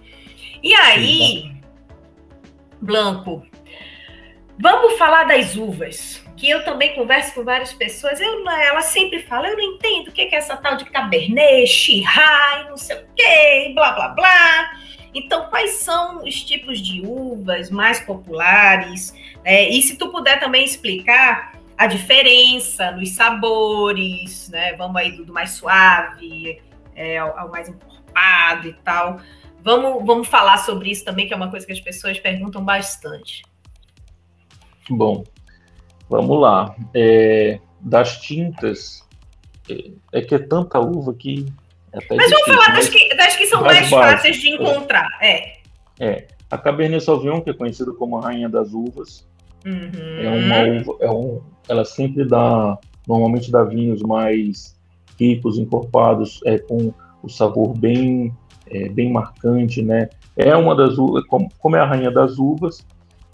E 0.60 0.74
aí, 0.74 1.52
Blanco, 2.80 3.46
vamos 4.58 4.98
falar 4.98 5.22
das 5.28 5.54
uvas 5.54 6.23
que 6.36 6.50
eu 6.50 6.64
também 6.64 6.94
converso 6.94 7.34
com 7.34 7.44
várias 7.44 7.72
pessoas, 7.72 8.20
eu, 8.20 8.48
ela 8.48 8.82
sempre 8.82 9.22
fala, 9.22 9.48
eu 9.48 9.56
não 9.56 9.74
entendo 9.74 10.08
o 10.08 10.12
que 10.12 10.22
é 10.22 10.34
essa 10.34 10.56
tal 10.56 10.76
de 10.76 10.84
Cabernet, 10.86 11.66
Shiraz, 11.66 12.68
não 12.68 12.76
sei 12.76 12.96
o 12.96 13.06
quê, 13.14 13.72
blá, 13.74 13.92
blá, 13.92 14.08
blá. 14.08 14.70
Então, 15.14 15.48
quais 15.48 15.72
são 15.76 16.24
os 16.24 16.42
tipos 16.42 16.80
de 16.80 17.00
uvas 17.06 17.70
mais 17.70 18.00
populares? 18.00 19.14
É, 19.44 19.68
e 19.68 19.80
se 19.80 19.96
tu 19.96 20.10
puder 20.10 20.40
também 20.40 20.64
explicar 20.64 21.54
a 21.78 21.86
diferença 21.86 22.90
nos 22.92 23.10
sabores, 23.10 24.48
né? 24.48 24.74
Vamos 24.74 24.96
aí 24.96 25.12
do, 25.12 25.24
do 25.24 25.32
mais 25.32 25.50
suave 25.50 26.60
é, 26.94 27.18
ao, 27.18 27.38
ao, 27.38 27.50
mais 27.50 27.68
encorpado 27.68 28.68
e 28.68 28.72
tal. 28.72 29.20
Vamos, 29.62 30.04
vamos 30.04 30.28
falar 30.28 30.58
sobre 30.58 30.90
isso 30.90 31.04
também, 31.04 31.26
que 31.26 31.32
é 31.32 31.36
uma 31.36 31.50
coisa 31.50 31.64
que 31.66 31.72
as 31.72 31.80
pessoas 31.80 32.18
perguntam 32.18 32.64
bastante. 32.64 33.42
Bom, 34.90 35.24
Vamos 36.08 36.40
lá. 36.40 36.74
É, 36.94 37.58
das 37.80 38.20
tintas, 38.20 39.06
é, 39.68 39.90
é, 40.12 40.22
que 40.22 40.34
é 40.34 40.38
tanta 40.38 40.78
uva 40.78 41.14
que. 41.14 41.46
É 41.92 41.98
mas 42.16 42.30
vamos 42.30 42.46
falar 42.46 42.74
das 42.74 42.88
que, 42.88 43.14
das 43.14 43.36
que 43.36 43.46
são 43.46 43.62
mais 43.62 43.88
fáceis 43.88 44.36
de 44.36 44.50
encontrar. 44.50 45.08
É. 45.22 45.58
é. 46.00 46.26
A 46.50 46.58
Cabernet 46.58 47.02
Sauvignon, 47.02 47.40
que 47.40 47.50
é 47.50 47.54
conhecida 47.54 47.92
como 47.92 48.18
a 48.18 48.22
rainha 48.22 48.48
das 48.48 48.72
uvas, 48.72 49.26
uhum. 49.64 49.90
é 50.20 50.28
uma 50.28 50.80
uva. 50.80 51.04
É 51.04 51.10
um, 51.10 51.40
ela 51.68 51.84
sempre 51.84 52.24
dá. 52.24 52.78
Normalmente 53.06 53.50
dá 53.50 53.62
vinhos 53.64 54.02
mais 54.02 54.74
ricos, 55.18 55.58
encorpados, 55.58 56.40
é, 56.46 56.58
com 56.58 56.92
o 57.22 57.28
sabor 57.28 57.76
bem, 57.76 58.32
é, 58.70 58.88
bem 58.88 59.12
marcante, 59.12 59.82
né? 59.82 60.08
É 60.36 60.56
uma 60.56 60.74
das 60.74 60.98
uvas, 60.98 61.24
como, 61.26 61.48
como 61.58 61.76
é 61.76 61.80
a 61.80 61.84
rainha 61.84 62.10
das 62.10 62.38
uvas, 62.38 62.84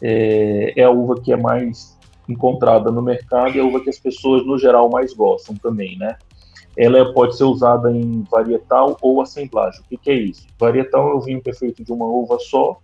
é, 0.03 0.73
é 0.77 0.85
a 0.85 0.91
uva 0.91 1.21
que 1.21 1.33
é 1.33 1.37
mais 1.37 1.99
encontrada 2.31 2.91
no 2.91 3.03
mercado 3.03 3.57
e 3.57 3.61
a 3.61 3.65
uva 3.65 3.81
que 3.81 3.91
as 3.91 3.99
pessoas, 3.99 4.45
no 4.47 4.59
geral, 4.59 4.89
mais 4.91 5.13
gostam 5.13 5.55
também, 5.57 5.97
né? 5.99 6.17
Ela 6.77 7.13
pode 7.13 7.37
ser 7.37 7.45
usada 7.45 7.91
em 7.91 8.23
varietal 8.31 8.97
ou 9.03 9.21
assemblagem. 9.21 9.81
O 9.81 9.85
que, 9.89 9.97
que 9.97 10.11
é 10.11 10.15
isso? 10.15 10.47
Varietal 10.59 11.11
é 11.11 11.15
o 11.15 11.21
vinho 11.21 11.43
perfeito 11.43 11.85
de 11.85 11.93
uma 11.93 12.07
uva 12.07 12.39
só 12.39 12.79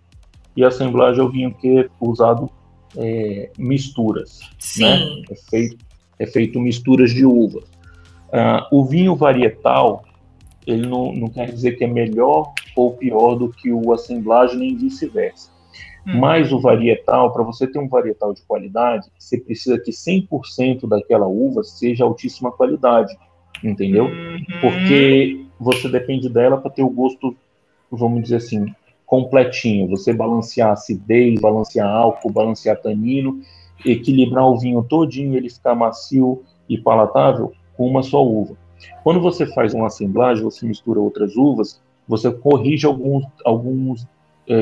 e 0.55 0.63
assemblagem 0.63 1.21
é 1.21 1.23
o 1.23 1.29
vinho 1.29 1.53
que 1.53 1.79
é 1.79 1.89
usado 2.01 2.49
é, 2.97 3.51
misturas. 3.57 4.39
Sim. 4.59 4.83
Né? 4.83 5.23
É, 5.31 5.35
feito, 5.35 5.85
é 6.19 6.25
feito 6.25 6.59
misturas 6.59 7.11
de 7.11 7.25
uvas. 7.25 7.63
Ah, 8.31 8.67
o 8.71 8.83
vinho 8.83 9.15
varietal, 9.15 10.03
ele 10.65 10.85
não, 10.87 11.13
não 11.13 11.29
quer 11.29 11.51
dizer 11.51 11.77
que 11.77 11.83
é 11.83 11.87
melhor 11.87 12.53
ou 12.75 12.93
pior 12.93 13.35
do 13.35 13.49
que 13.49 13.71
o 13.71 13.93
assemblagem, 13.93 14.57
nem 14.57 14.75
vice-versa. 14.75 15.49
Hum. 16.07 16.19
Mas 16.19 16.51
o 16.53 16.59
varietal, 16.59 17.33
para 17.33 17.43
você 17.43 17.67
ter 17.67 17.79
um 17.79 17.89
varietal 17.89 18.33
de 18.33 18.41
qualidade, 18.43 19.09
você 19.19 19.37
precisa 19.37 19.77
que 19.77 19.91
100% 19.91 20.87
daquela 20.87 21.27
uva 21.27 21.63
seja 21.63 22.05
altíssima 22.05 22.51
qualidade, 22.51 23.15
entendeu? 23.63 24.05
Uhum. 24.05 24.39
Porque 24.61 25.45
você 25.59 25.89
depende 25.89 26.29
dela 26.29 26.57
para 26.57 26.71
ter 26.71 26.83
o 26.83 26.89
gosto, 26.89 27.35
vamos 27.91 28.23
dizer 28.23 28.37
assim, 28.37 28.73
completinho. 29.05 29.89
Você 29.89 30.13
balancear 30.13 30.71
acidez, 30.71 31.39
balancear 31.41 31.89
álcool, 31.89 32.31
balancear 32.31 32.79
tanino, 32.79 33.41
equilibrar 33.85 34.45
o 34.45 34.57
vinho 34.57 34.83
todinho, 34.83 35.35
ele 35.35 35.49
ficar 35.49 35.75
macio 35.75 36.43
e 36.69 36.77
palatável 36.77 37.51
com 37.75 37.87
uma 37.87 38.01
só 38.01 38.23
uva. 38.23 38.55
Quando 39.03 39.19
você 39.19 39.45
faz 39.45 39.73
uma 39.73 39.87
assemblagem, 39.87 40.43
você 40.43 40.65
mistura 40.65 40.99
outras 40.99 41.35
uvas, 41.35 41.81
você 42.07 42.31
corrige 42.31 42.85
alguns, 42.85 43.25
alguns 43.43 44.07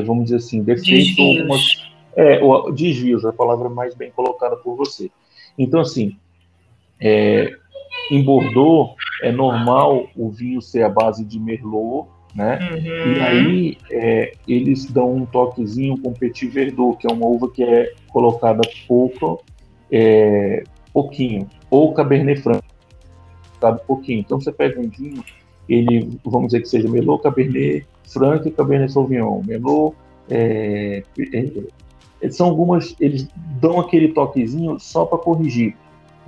vamos 0.04 0.24
dizer 0.24 0.36
assim, 0.36 0.62
desvios. 0.62 1.18
algumas. 1.18 1.86
É, 2.16 2.42
ou, 2.42 2.72
desvios, 2.72 3.24
a 3.24 3.32
palavra 3.32 3.68
mais 3.68 3.94
bem 3.94 4.10
colocada 4.10 4.56
por 4.56 4.74
você. 4.74 5.10
Então, 5.58 5.80
assim, 5.80 6.16
é, 7.00 7.50
em 8.10 8.22
Bordeaux 8.22 8.94
é 9.22 9.30
normal 9.30 10.08
o 10.16 10.30
vinho 10.30 10.60
ser 10.62 10.82
a 10.82 10.88
base 10.88 11.24
de 11.24 11.38
Merlot, 11.38 12.08
né? 12.34 12.58
Uhum. 12.70 13.12
E 13.12 13.20
aí 13.20 13.78
é, 13.90 14.32
eles 14.46 14.84
dão 14.86 15.14
um 15.14 15.26
toquezinho 15.26 15.98
com 15.98 16.12
Petit 16.12 16.48
Verdot, 16.48 16.98
que 16.98 17.06
é 17.06 17.12
uma 17.12 17.26
uva 17.26 17.50
que 17.50 17.62
é 17.62 17.92
colocada 18.08 18.60
pouco, 18.86 19.42
é, 19.90 20.62
pouquinho, 20.92 21.48
ou 21.70 21.94
Cabernet 21.94 22.40
Franc, 22.42 22.62
colocado 23.52 23.86
pouquinho. 23.86 24.20
Então 24.20 24.40
você 24.40 24.52
pega 24.52 24.78
um 24.78 24.88
vinho, 24.88 25.24
ele, 25.68 26.18
vamos 26.24 26.48
dizer 26.48 26.60
que 26.60 26.68
seja 26.68 26.88
Merlot, 26.88 27.22
Cabernet 27.22 27.86
Franc 28.06 28.46
e 28.46 28.50
Cabernet 28.50 28.92
Sauvignon. 28.92 29.42
Merlot, 29.44 29.94
é, 30.30 31.02
é, 31.18 31.50
é, 32.20 32.30
são 32.30 32.48
algumas, 32.48 32.94
eles 33.00 33.28
dão 33.60 33.80
aquele 33.80 34.08
toquezinho 34.08 34.78
só 34.78 35.04
para 35.04 35.18
corrigir. 35.18 35.74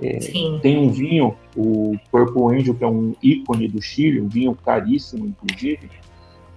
É, 0.01 0.17
tem 0.61 0.77
um 0.77 0.89
vinho, 0.89 1.35
o 1.57 1.97
Purple 2.09 2.55
Angel, 2.55 2.73
que 2.73 2.83
é 2.83 2.87
um 2.87 3.13
ícone 3.21 3.67
do 3.67 3.81
Chile, 3.81 4.21
um 4.21 4.29
vinho 4.29 4.55
caríssimo, 4.55 5.27
inclusive. 5.27 5.89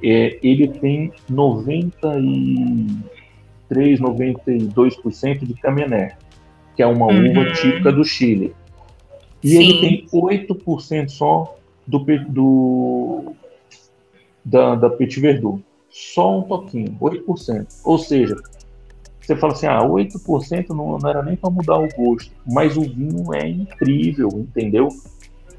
É, 0.02 0.38
ele 0.42 0.68
tem 0.68 1.12
93, 1.28 4.00
92% 4.00 5.44
de 5.44 5.54
Cabernet, 5.54 6.16
que 6.76 6.82
é 6.82 6.86
uma 6.86 7.06
uhum. 7.06 7.30
uva 7.30 7.52
típica 7.52 7.90
do 7.90 8.04
Chile. 8.04 8.54
E 9.42 9.48
Sim. 9.48 9.58
ele 9.58 9.80
tem 9.80 10.06
8% 10.12 11.08
só 11.08 11.56
do, 11.84 11.98
do, 12.28 13.32
da, 14.44 14.74
da 14.74 14.90
Petit 14.90 15.20
Verdot. 15.20 15.62
Só 15.88 16.38
um 16.38 16.42
toquinho, 16.42 16.96
8%. 17.00 17.66
Ou 17.84 17.98
seja, 17.98 18.36
você 19.20 19.36
fala 19.36 19.52
assim, 19.52 19.66
ah, 19.66 19.82
8% 19.82 20.70
não, 20.70 20.98
não 20.98 21.08
era 21.08 21.22
nem 21.22 21.36
para 21.36 21.50
mudar 21.50 21.78
o 21.78 21.88
gosto, 21.88 22.32
mas 22.50 22.76
o 22.76 22.82
vinho 22.82 23.32
é 23.34 23.48
incrível, 23.48 24.28
entendeu? 24.34 24.88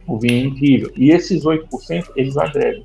O 0.08 0.19
vinho 0.19 0.46
é 0.46 0.48
incrível. 0.48 0.91
E 0.98 1.12
esses 1.12 1.43
8% 1.43 2.12
eles 2.15 2.36
agregam. 2.38 2.84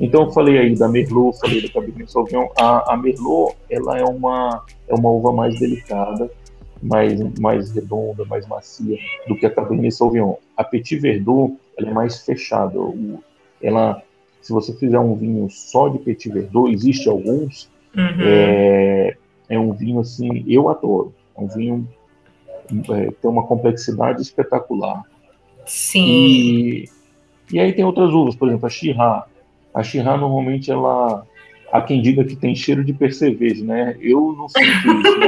Então 0.00 0.24
eu 0.24 0.30
falei 0.32 0.58
aí 0.58 0.74
da 0.74 0.88
Merlot, 0.88 1.38
falei 1.38 1.62
da 1.62 1.68
Cabernet 1.68 2.12
Sauvignon. 2.12 2.48
A, 2.58 2.92
a 2.92 2.96
Merlot, 2.96 3.56
ela 3.70 3.98
é 3.98 4.04
uma, 4.04 4.64
é 4.86 4.94
uma 4.94 5.10
uva 5.10 5.32
mais 5.32 5.58
delicada, 5.58 6.30
mais, 6.82 7.20
mais 7.38 7.70
redonda, 7.70 8.24
mais 8.26 8.46
macia 8.46 8.98
do 9.26 9.36
que 9.36 9.46
a 9.46 9.50
Cabernet 9.50 9.94
Sauvignon. 9.94 10.34
A 10.56 10.62
Petit 10.62 10.98
Verdot, 10.98 11.56
ela 11.78 11.90
é 11.90 11.92
mais 11.92 12.20
fechada. 12.20 12.78
Ela, 13.62 14.02
se 14.40 14.52
você 14.52 14.72
fizer 14.74 14.98
um 14.98 15.14
vinho 15.14 15.48
só 15.50 15.88
de 15.88 15.98
Petit 15.98 16.30
Verdot, 16.30 16.72
existe 16.72 17.08
alguns, 17.08 17.70
uhum. 17.96 18.20
é, 18.20 19.16
é, 19.48 19.58
um 19.58 19.72
vinho 19.72 20.00
assim, 20.00 20.44
eu 20.46 20.68
adoro. 20.68 21.14
É 21.36 21.40
um 21.40 21.48
vinho 21.48 21.88
é, 22.90 23.10
tem 23.10 23.30
uma 23.30 23.46
complexidade 23.46 24.20
espetacular. 24.22 25.02
Sim. 25.64 26.06
E, 26.06 26.88
e 27.52 27.60
aí 27.60 27.72
tem 27.72 27.84
outras 27.84 28.12
uvas, 28.12 28.36
por 28.36 28.48
exemplo, 28.48 28.66
a 28.66 28.70
Shiraz. 28.70 29.24
A 29.74 29.82
Shiraz 29.82 30.20
normalmente 30.20 30.70
ela 30.70 31.26
há 31.72 31.80
quem 31.82 32.00
diga 32.00 32.24
que 32.24 32.36
tem 32.36 32.54
cheiro 32.54 32.84
de 32.84 32.92
percevejo, 32.92 33.64
né? 33.64 33.96
Eu 34.00 34.34
não 34.36 34.48
sinto 34.48 34.66
isso, 35.00 35.18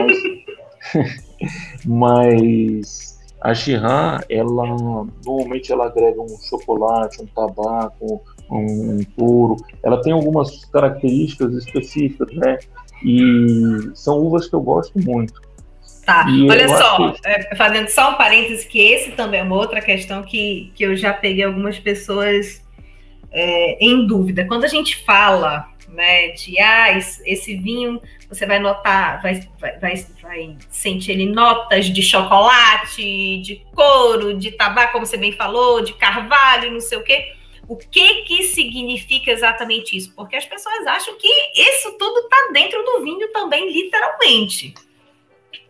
mas, 1.84 1.84
mas 1.86 3.20
a 3.40 3.54
Shiraz, 3.54 4.22
ela 4.28 4.66
normalmente 5.24 5.72
ela 5.72 5.86
agrega 5.86 6.20
um 6.20 6.38
chocolate, 6.48 7.22
um 7.22 7.26
tabaco, 7.26 8.20
um 8.58 9.04
touro. 9.16 9.56
Ela 9.82 10.00
tem 10.02 10.12
algumas 10.12 10.64
características 10.66 11.54
específicas, 11.54 12.32
né? 12.32 12.58
E 13.04 13.90
são 13.94 14.18
uvas 14.18 14.48
que 14.48 14.54
eu 14.54 14.60
gosto 14.60 14.98
muito. 14.98 15.40
Tá, 16.04 16.26
e 16.28 16.48
olha 16.50 16.68
só, 16.68 17.12
que... 17.12 17.20
É, 17.28 17.54
fazendo 17.54 17.88
só 17.88 18.12
um 18.12 18.14
parênteses, 18.14 18.64
que 18.64 18.80
esse 18.80 19.12
também 19.12 19.40
é 19.40 19.42
uma 19.42 19.56
outra 19.56 19.80
questão 19.80 20.22
que, 20.22 20.72
que 20.74 20.82
eu 20.82 20.96
já 20.96 21.12
peguei 21.12 21.44
algumas 21.44 21.78
pessoas 21.78 22.64
é, 23.30 23.84
em 23.84 24.06
dúvida. 24.06 24.44
Quando 24.46 24.64
a 24.64 24.68
gente 24.68 24.96
fala 25.04 25.68
né, 25.88 26.28
de 26.30 26.58
ah, 26.60 26.98
esse 26.98 27.56
vinho, 27.56 28.00
você 28.28 28.46
vai 28.46 28.58
notar, 28.58 29.22
vai, 29.22 29.40
vai, 29.60 29.78
vai, 29.78 30.06
vai 30.22 30.56
sentir 30.68 31.12
ele 31.12 31.26
notas 31.26 31.86
de 31.86 32.02
chocolate, 32.02 33.40
de 33.42 33.62
couro, 33.74 34.36
de 34.36 34.50
tabaco, 34.52 34.92
como 34.92 35.06
você 35.06 35.16
bem 35.16 35.32
falou, 35.32 35.82
de 35.82 35.92
carvalho, 35.94 36.72
não 36.72 36.80
sei 36.80 36.98
o 36.98 37.04
quê 37.04 37.39
O 37.70 37.76
que 37.76 38.22
que 38.22 38.42
significa 38.42 39.30
exatamente 39.30 39.96
isso? 39.96 40.12
Porque 40.16 40.34
as 40.34 40.44
pessoas 40.44 40.84
acham 40.88 41.14
que 41.16 41.28
isso 41.54 41.96
tudo 41.96 42.18
está 42.18 42.50
dentro 42.52 42.82
do 42.84 43.04
vinho 43.04 43.30
também, 43.32 43.72
literalmente. 43.72 44.74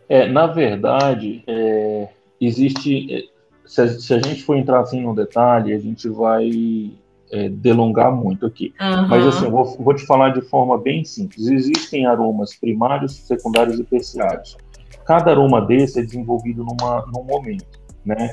É, 0.09 0.27
na 0.27 0.47
verdade, 0.47 1.43
é, 1.45 2.07
existe. 2.41 3.13
É, 3.13 3.23
se 3.67 3.81
a, 3.83 3.87
se 3.87 4.13
a, 4.15 4.17
gente 4.17 4.41
for 4.41 4.55
entrar 4.55 4.79
assim 4.79 4.99
no 4.99 5.13
detalhe, 5.13 5.75
a 5.75 5.77
gente 5.77 6.09
vai 6.09 6.89
é, 7.31 7.47
delongar 7.49 8.11
muito 8.11 8.47
aqui. 8.47 8.73
Uhum. 8.81 9.07
Mas 9.07 9.27
assim, 9.27 9.45
eu 9.45 9.51
vou, 9.51 9.65
vou, 9.77 9.93
te 9.93 10.03
falar 10.03 10.29
de 10.29 10.41
forma 10.41 10.79
bem 10.79 11.05
simples. 11.05 11.45
Existem 11.45 12.07
aromas 12.07 12.55
primários, 12.55 13.13
secundários 13.13 13.77
e 13.77 13.83
terciários. 13.83 14.57
Cada 15.05 15.29
aroma 15.29 15.61
desse 15.61 15.99
é 15.99 16.01
desenvolvido 16.01 16.63
numa, 16.63 17.05
num 17.13 17.23
momento, 17.23 17.79
né? 18.05 18.29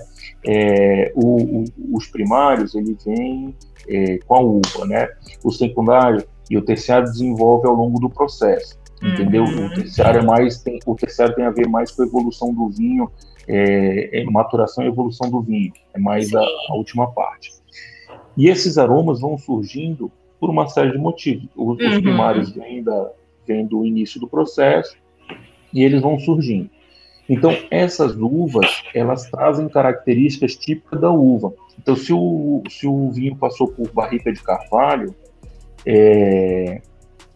É, 0.46 1.12
o, 1.14 1.60
o, 1.60 1.64
os 1.92 2.06
primários, 2.06 2.74
ele 2.74 2.96
vem 3.04 3.54
é, 3.88 4.18
com 4.18 4.34
a 4.34 4.40
uva, 4.40 4.86
né? 4.86 5.08
O 5.44 5.50
secundário 5.50 6.24
e 6.50 6.56
o 6.56 6.62
terciário 6.62 7.04
desenvolve 7.04 7.66
ao 7.66 7.74
longo 7.74 8.00
do 8.00 8.08
processo, 8.08 8.78
entendeu? 9.02 9.44
Uhum. 9.44 9.66
O 9.66 9.74
terciário 9.74 10.20
é 10.20 10.24
mais 10.24 10.62
tem, 10.62 10.78
o 10.86 10.94
terciário 10.94 11.34
tem 11.34 11.44
a 11.44 11.50
ver 11.50 11.68
mais 11.68 11.90
com 11.90 12.02
a 12.02 12.06
evolução 12.06 12.52
do 12.52 12.68
vinho, 12.68 13.10
é, 13.46 14.20
é 14.20 14.24
maturação 14.24 14.84
e 14.84 14.88
evolução 14.88 15.30
do 15.30 15.42
vinho, 15.42 15.72
é 15.94 15.98
mais 15.98 16.34
a, 16.34 16.40
a, 16.40 16.74
última 16.74 17.10
parte. 17.12 17.52
E 18.36 18.48
esses 18.48 18.78
aromas 18.78 19.20
vão 19.20 19.36
surgindo 19.36 20.10
por 20.40 20.48
uma 20.48 20.68
série 20.68 20.92
de 20.92 20.98
motivos. 20.98 21.48
Os, 21.56 21.78
uhum. 21.78 21.88
os 21.88 22.00
primários 22.00 22.50
vêm, 22.52 22.82
da, 22.82 23.10
vêm 23.46 23.66
do 23.66 23.84
início 23.84 24.20
do 24.20 24.28
processo 24.28 24.96
e 25.72 25.82
eles 25.82 26.00
vão 26.00 26.18
surgindo. 26.18 26.70
Então, 27.28 27.54
essas 27.70 28.16
uvas, 28.16 28.82
elas 28.94 29.28
trazem 29.30 29.68
características 29.68 30.56
típicas 30.56 31.00
da 31.00 31.10
uva. 31.10 31.52
Então, 31.78 31.94
se 31.94 32.12
o, 32.12 32.62
se 32.70 32.86
o 32.86 33.10
vinho 33.10 33.36
passou 33.36 33.68
por 33.68 33.90
barrica 33.92 34.32
de 34.32 34.42
carvalho, 34.42 35.14
é, 35.84 36.80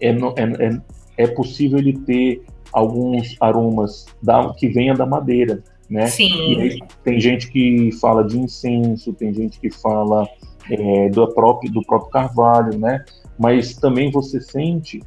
é, 0.00 0.10
é, 0.10 0.80
é 1.18 1.26
possível 1.26 1.78
ele 1.78 1.98
ter 1.98 2.42
alguns 2.72 3.36
aromas 3.38 4.06
da, 4.22 4.52
que 4.54 4.68
venha 4.68 4.94
da 4.94 5.04
madeira, 5.04 5.62
né? 5.90 6.06
Sim. 6.06 6.60
Aí, 6.60 6.78
tem 7.04 7.20
gente 7.20 7.50
que 7.50 7.92
fala 8.00 8.24
de 8.24 8.38
incenso, 8.38 9.12
tem 9.12 9.32
gente 9.34 9.60
que 9.60 9.70
fala 9.70 10.26
é, 10.70 11.10
do, 11.10 11.28
próprio, 11.34 11.70
do 11.70 11.82
próprio 11.82 12.10
carvalho, 12.10 12.78
né? 12.78 13.04
Mas 13.38 13.74
também 13.74 14.10
você 14.10 14.40
sente 14.40 15.00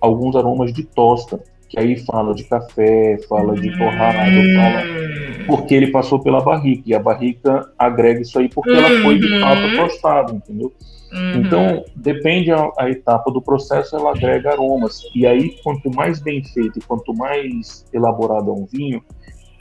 alguns 0.00 0.34
aromas 0.34 0.72
de 0.72 0.82
tosta 0.82 1.40
que 1.72 1.80
aí 1.80 1.96
fala 2.04 2.34
de 2.34 2.44
café, 2.44 3.16
fala 3.26 3.54
de 3.54 3.76
torrado, 3.78 4.36
fala 4.54 4.84
hum. 4.84 5.44
porque 5.46 5.74
ele 5.74 5.86
passou 5.86 6.22
pela 6.22 6.42
barrica, 6.42 6.82
e 6.84 6.94
a 6.94 7.00
barrica 7.00 7.66
agrega 7.78 8.20
isso 8.20 8.38
aí 8.38 8.48
porque 8.50 8.70
ela 8.70 8.90
foi 9.02 9.18
de 9.18 9.40
fato 9.40 9.62
uhum. 9.62 9.76
tostada, 9.76 10.32
entendeu? 10.34 10.70
Uhum. 11.10 11.40
Então, 11.40 11.84
depende 11.96 12.52
a, 12.52 12.70
a, 12.78 12.90
etapa 12.90 13.30
do 13.30 13.40
processo, 13.40 13.96
ela 13.96 14.10
agrega 14.10 14.50
aromas. 14.50 15.00
E 15.14 15.26
aí, 15.26 15.56
quanto 15.62 15.90
mais 15.90 16.20
bem 16.20 16.44
feito 16.44 16.78
e 16.78 16.82
quanto 16.82 17.14
mais 17.14 17.86
elaborado 17.92 18.50
é 18.50 18.52
um 18.52 18.66
vinho, 18.66 19.02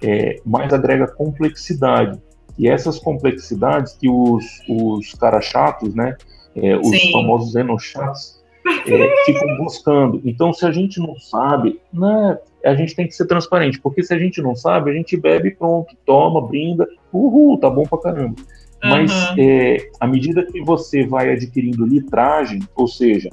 é, 0.04 0.36
mais 0.46 0.74
agrega 0.74 1.08
complexidade. 1.08 2.20
E 2.58 2.68
essas 2.68 3.00
complexidades 3.00 3.94
que 3.94 4.10
os, 4.10 4.46
os 4.70 5.14
caras 5.14 5.46
chatos, 5.46 5.96
né, 5.96 6.18
é, 6.56 6.76
os 6.76 6.90
Sim. 6.90 7.12
famosos 7.14 7.56
enochatos, 7.56 8.41
é, 8.66 9.26
ficam 9.26 9.58
buscando. 9.58 10.22
Então, 10.26 10.54
se 10.54 10.66
a 10.66 10.72
gente 10.72 11.00
não 11.00 11.18
sabe, 11.20 11.80
né, 11.94 12.38
a 12.64 12.76
gente 12.76 12.96
tem 12.96 13.08
que 13.08 13.14
ser 13.14 13.26
transparente, 13.26 13.80
porque 13.80 14.04
se 14.04 14.14
a 14.14 14.20
gente 14.20 14.42
não 14.42 14.56
sabe, 14.56 14.92
a 14.92 14.94
gente 14.94 15.18
bebe 15.18 15.52
pronto, 15.52 15.96
toma, 16.06 16.46
brinda, 16.46 16.88
uhul, 17.12 17.60
tá 17.60 17.70
bom 17.70 17.84
pra 17.84 18.00
caramba. 18.00 18.36
Uhum. 18.84 18.90
Mas 18.90 19.12
é, 19.38 19.90
à 20.00 20.08
medida 20.08 20.46
que 20.46 20.62
você 20.62 21.06
vai 21.06 21.32
adquirindo 21.32 21.86
litragem, 21.86 22.62
ou 22.76 22.88
seja, 22.88 23.30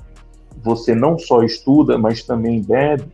você 0.63 0.95
não 0.95 1.19
só 1.19 1.43
estuda, 1.43 1.97
mas 1.97 2.23
também 2.23 2.63
bebe, 2.63 3.05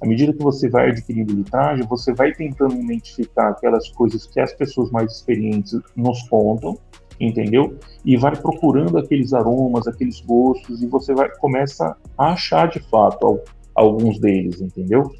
à 0.00 0.06
medida 0.06 0.32
que 0.32 0.42
você 0.42 0.68
vai 0.68 0.90
adquirindo 0.90 1.34
litragem, 1.34 1.86
você 1.86 2.12
vai 2.14 2.32
tentando 2.32 2.74
identificar 2.74 3.48
aquelas 3.48 3.88
coisas 3.88 4.26
que 4.26 4.38
as 4.38 4.52
pessoas 4.52 4.90
mais 4.90 5.12
experientes 5.12 5.78
nos 5.96 6.22
contam, 6.28 6.78
entendeu? 7.20 7.78
E 8.04 8.16
vai 8.16 8.36
procurando 8.36 8.98
aqueles 8.98 9.32
aromas, 9.32 9.86
aqueles 9.86 10.20
gostos 10.20 10.82
e 10.82 10.86
você 10.86 11.14
vai 11.14 11.28
começa 11.36 11.96
a 12.18 12.32
achar 12.32 12.68
de 12.68 12.80
fato 12.90 13.40
alguns 13.74 14.18
deles, 14.18 14.60
entendeu? 14.60 15.10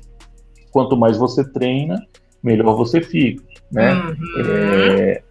Quanto 0.71 0.97
mais 0.97 1.17
você 1.17 1.45
treina, 1.45 2.05
melhor 2.43 2.77
você 2.77 3.01
fica, 3.01 3.43
né? 3.71 3.95
Uhum. 3.95 4.15
É, 4.47 5.23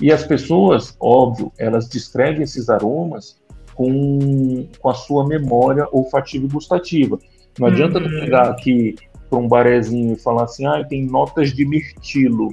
e 0.00 0.12
as 0.12 0.24
pessoas, 0.24 0.96
óbvio, 1.00 1.52
elas 1.58 1.88
descrevem 1.88 2.42
esses 2.42 2.68
aromas 2.68 3.40
com, 3.74 4.68
com 4.78 4.88
a 4.88 4.94
sua 4.94 5.26
memória 5.26 5.86
olfativa 5.92 6.44
e 6.44 6.48
gustativa. 6.48 7.18
Não 7.58 7.68
adianta 7.68 7.98
uhum. 7.98 8.04
tu 8.04 8.10
pegar 8.20 8.50
aqui 8.50 8.94
para 9.28 9.38
um 9.38 9.48
barezinho 9.48 10.14
e 10.14 10.18
falar 10.18 10.44
assim, 10.44 10.66
ah, 10.66 10.84
tem 10.84 11.06
notas 11.06 11.52
de 11.52 11.64
mirtilo. 11.64 12.50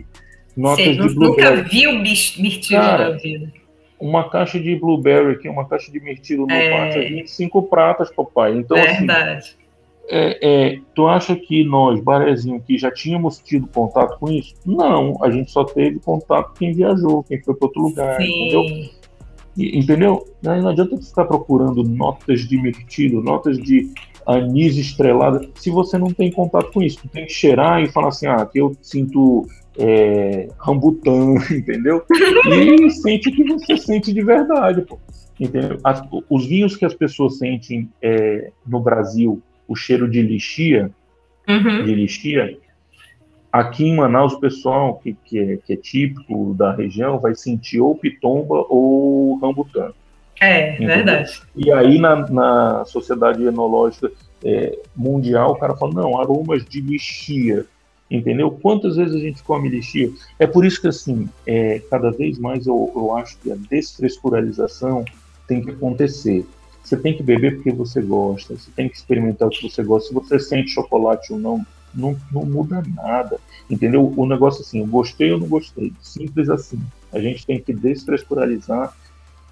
Notas 0.56 0.86
Você 0.86 1.10
de 1.10 1.16
nunca 1.16 1.56
viu 1.64 1.94
mirtilo 1.94 2.82
Cara, 2.82 3.10
na 3.10 3.18
vida. 3.18 3.52
Uma 4.00 4.30
caixa 4.30 4.60
de 4.60 4.76
blueberry 4.76 5.34
aqui, 5.34 5.50
uma 5.50 5.68
caixa 5.68 5.92
de 5.92 6.00
mirtilo 6.00 6.46
no 6.46 6.54
é. 6.54 7.10
25 7.10 7.64
pratas, 7.64 8.12
papai. 8.12 8.58
Então, 8.58 8.78
assim, 8.78 8.98
Verdade. 8.98 9.56
É, 10.10 10.38
é, 10.42 10.80
tu 10.94 11.08
acha 11.08 11.36
que 11.36 11.64
nós, 11.64 12.02
barezinho 12.02 12.58
aqui, 12.58 12.78
já 12.78 12.92
tínhamos 12.92 13.40
tido 13.40 13.68
contato 13.68 14.20
com 14.20 14.30
isso? 14.30 14.54
Não, 14.66 15.18
a 15.24 15.32
gente 15.32 15.50
só 15.50 15.64
teve 15.64 16.00
contato 16.00 16.54
quem 16.60 16.74
viajou, 16.74 17.24
quem 17.24 17.42
foi 17.42 17.56
para 17.56 17.68
outro 17.68 17.82
lugar, 17.82 18.18
Sim. 18.18 18.48
entendeu? 18.48 18.92
E, 19.56 19.80
entendeu? 19.80 20.28
Não 20.42 20.68
adianta 20.68 20.98
ficar 20.98 21.26
procurando 21.26 21.84
notas 21.84 22.42
de 22.42 22.62
mirtilo, 22.62 23.24
notas 23.24 23.58
de 23.58 23.90
anis 24.26 24.78
estrelada, 24.78 25.48
se 25.56 25.70
você 25.70 25.98
não 25.98 26.08
tem 26.08 26.32
contato 26.32 26.72
com 26.72 26.82
isso. 26.82 27.00
Tu 27.02 27.08
tem 27.08 27.26
que 27.26 27.32
cheirar 27.32 27.82
e 27.82 27.90
falar 27.90 28.10
assim, 28.10 28.28
ah, 28.28 28.42
aqui 28.42 28.60
eu 28.60 28.76
sinto 28.82 29.48
é, 29.78 30.50
rambutan, 30.60 31.36
entendeu? 31.52 32.04
E 32.48 32.90
sente 32.92 33.30
o 33.30 33.32
que 33.32 33.44
você 33.44 33.78
sente 33.78 34.14
de 34.14 34.24
verdade, 34.24 34.82
pô. 34.82 35.00
Entendeu? 35.40 35.80
As, 35.84 36.02
os 36.30 36.46
vinhos 36.46 36.76
que 36.76 36.86
as 36.86 36.94
pessoas 36.94 37.38
sentem 37.38 37.90
é, 38.02 38.52
no 38.66 38.80
Brasil, 38.80 39.42
o 39.68 39.76
cheiro 39.76 40.10
de 40.10 40.22
lixia, 40.22 40.92
uhum. 41.48 41.84
de 41.84 41.96
lixia, 41.96 42.58
aqui 43.52 43.86
em 43.86 43.96
Manaus 43.96 44.34
o 44.34 44.40
pessoal 44.40 44.96
que, 45.00 45.16
que, 45.26 45.40
é, 45.40 45.58
que 45.58 45.74
é 45.74 45.76
típico 45.76 46.54
da 46.54 46.74
região 46.74 47.20
vai 47.20 47.36
sentir 47.36 47.80
ou 47.80 47.96
pitomba 47.96 48.66
ou 48.70 49.38
rambutan. 49.40 49.92
É, 50.40 50.74
entendeu? 50.74 50.96
verdade. 50.96 51.42
E 51.56 51.72
aí 51.72 52.00
na, 52.00 52.28
na 52.30 52.86
sociedade 52.86 53.44
enológica 53.44 54.12
é, 54.44 54.78
mundial 54.96 55.52
o 55.52 55.56
cara 55.56 55.76
fala, 55.76 55.94
não, 55.94 56.20
aromas 56.20 56.64
de 56.66 56.82
lixia 56.82 57.66
entendeu? 58.10 58.52
Quantas 58.52 58.96
vezes 58.96 59.16
a 59.16 59.20
gente 59.20 59.44
come 59.44 59.70
lixia? 59.70 60.12
É 60.38 60.46
por 60.46 60.66
isso 60.66 60.82
que, 60.82 60.88
assim, 60.88 61.30
é, 61.46 61.80
cada 61.90 62.12
vez 62.12 62.38
mais 62.38 62.68
eu, 62.68 62.92
eu 62.96 63.16
acho 63.16 63.38
que 63.40 63.52
a 63.52 63.56
desfrescuralização 63.56 65.04
tem 65.48 65.62
que 65.62 65.72
acontecer. 65.72 66.46
Você 66.84 66.98
tem 66.98 67.16
que 67.16 67.24
beber 67.24 67.56
porque 67.56 67.72
você 67.72 68.02
gosta, 68.02 68.56
você 68.56 68.70
tem 68.76 68.90
que 68.90 68.98
experimentar 68.98 69.48
o 69.48 69.52
que 69.52 69.70
você 69.70 69.84
gosta. 69.84 70.10
Se 70.10 70.14
você 70.14 70.40
sente 70.40 70.72
chocolate 70.72 71.32
ou 71.32 71.40
não, 71.40 71.66
não, 71.94 72.18
não 72.32 72.46
muda 72.46 72.84
nada, 72.96 73.40
entendeu? 73.70 74.14
O 74.18 74.26
negócio 74.26 74.62
assim, 74.62 74.80
eu 74.80 74.88
gostei 74.88 75.32
ou 75.32 75.40
não 75.40 75.48
gostei, 75.48 75.94
simples 76.02 76.50
assim. 76.50 76.80
A 77.12 77.20
gente 77.20 77.46
tem 77.46 77.60
que 77.60 77.72
desfrescuralizar 77.72 78.94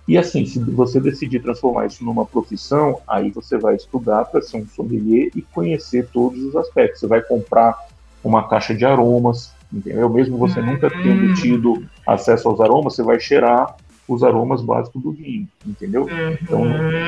e 0.07 0.17
assim, 0.17 0.45
se 0.45 0.59
você 0.59 0.99
decidir 0.99 1.41
transformar 1.41 1.85
isso 1.85 2.03
numa 2.03 2.25
profissão, 2.25 2.99
aí 3.07 3.29
você 3.31 3.57
vai 3.57 3.75
estudar 3.75 4.25
para 4.25 4.41
ser 4.41 4.57
um 4.57 4.67
sommelier 4.67 5.29
e 5.35 5.41
conhecer 5.41 6.07
todos 6.11 6.41
os 6.43 6.55
aspectos. 6.55 6.99
Você 6.99 7.07
vai 7.07 7.21
comprar 7.21 7.77
uma 8.23 8.47
caixa 8.47 8.73
de 8.73 8.85
aromas, 8.85 9.53
entendeu? 9.71 10.09
Mesmo 10.09 10.37
você 10.37 10.59
uhum. 10.59 10.67
nunca 10.67 10.89
tendo 10.89 11.33
tido 11.35 11.83
acesso 12.05 12.47
aos 12.47 12.59
aromas, 12.59 12.95
você 12.95 13.03
vai 13.03 13.19
cheirar 13.19 13.75
os 14.07 14.23
aromas 14.23 14.61
básicos 14.61 15.01
do 15.01 15.11
vinho, 15.11 15.47
entendeu? 15.65 16.03
Uhum. 16.03 16.37
Então, 16.41 16.65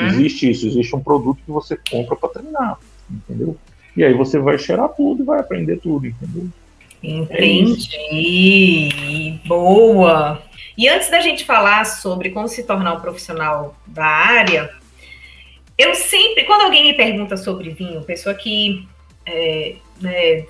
existe 0.08 0.49
isso, 0.49 0.67
existe 0.67 0.95
um 0.95 1.02
produto 1.02 1.39
que 1.45 1.52
você 1.52 1.78
compra 1.89 2.15
para 2.15 2.30
treinar, 2.30 2.78
entendeu? 3.10 3.58
E 3.95 4.04
aí 4.04 4.13
você 4.13 4.39
vai 4.39 4.58
cheirar 4.58 4.89
tudo 4.89 5.21
e 5.23 5.26
vai 5.26 5.39
aprender 5.39 5.78
tudo, 5.78 6.08
entendeu? 6.08 6.47
Entendi. 7.04 7.89
É 9.43 9.47
Boa. 9.47 10.41
E 10.78 10.88
antes 10.88 11.10
da 11.10 11.19
gente 11.19 11.45
falar 11.45 11.86
sobre 11.86 12.32
como 12.32 12.47
se 12.47 12.63
tornar 12.63 12.93
um 12.93 13.02
profissional 13.02 13.76
da 13.86 14.06
área, 14.06 14.71
eu 15.78 15.93
sempre, 15.93 16.45
quando 16.45 16.62
alguém 16.62 16.84
me 16.84 16.93
pergunta 16.93 17.38
sobre 17.38 17.69
vinho, 17.69 18.02
pessoa 18.02 18.34
que 18.34 18.88
é, 19.26 19.76
né, 20.01 20.45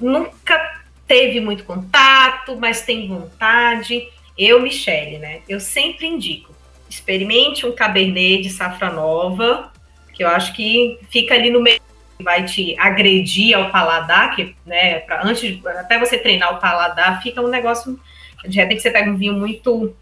nunca 0.00 0.78
teve 1.06 1.40
muito 1.40 1.64
contato, 1.64 2.56
mas 2.56 2.82
tem 2.82 3.08
vontade. 3.08 4.08
Eu, 4.36 4.60
Michele, 4.60 5.18
né? 5.18 5.40
Eu 5.48 5.58
sempre 5.58 6.06
indico. 6.06 6.54
Experimente 6.88 7.66
um 7.66 7.74
Cabernet 7.74 8.42
de 8.42 8.50
safra 8.50 8.90
nova, 8.90 9.72
que 10.14 10.22
eu 10.22 10.28
acho 10.28 10.54
que 10.54 10.98
fica 11.10 11.34
ali 11.34 11.50
no 11.50 11.60
meio, 11.60 11.80
vai 12.20 12.44
te 12.44 12.78
agredir 12.78 13.56
ao 13.56 13.70
paladar, 13.70 14.34
que, 14.34 14.54
né, 14.66 15.00
pra, 15.00 15.24
antes, 15.24 15.64
até 15.64 15.98
você 15.98 16.18
treinar 16.18 16.54
o 16.54 16.60
paladar, 16.60 17.22
fica 17.22 17.40
um 17.40 17.48
negócio, 17.48 17.98
de 18.46 18.56
repente 18.56 18.82
você 18.82 18.90
pega 18.90 19.10
um 19.10 19.16
vinho 19.16 19.34
muito 19.34 19.96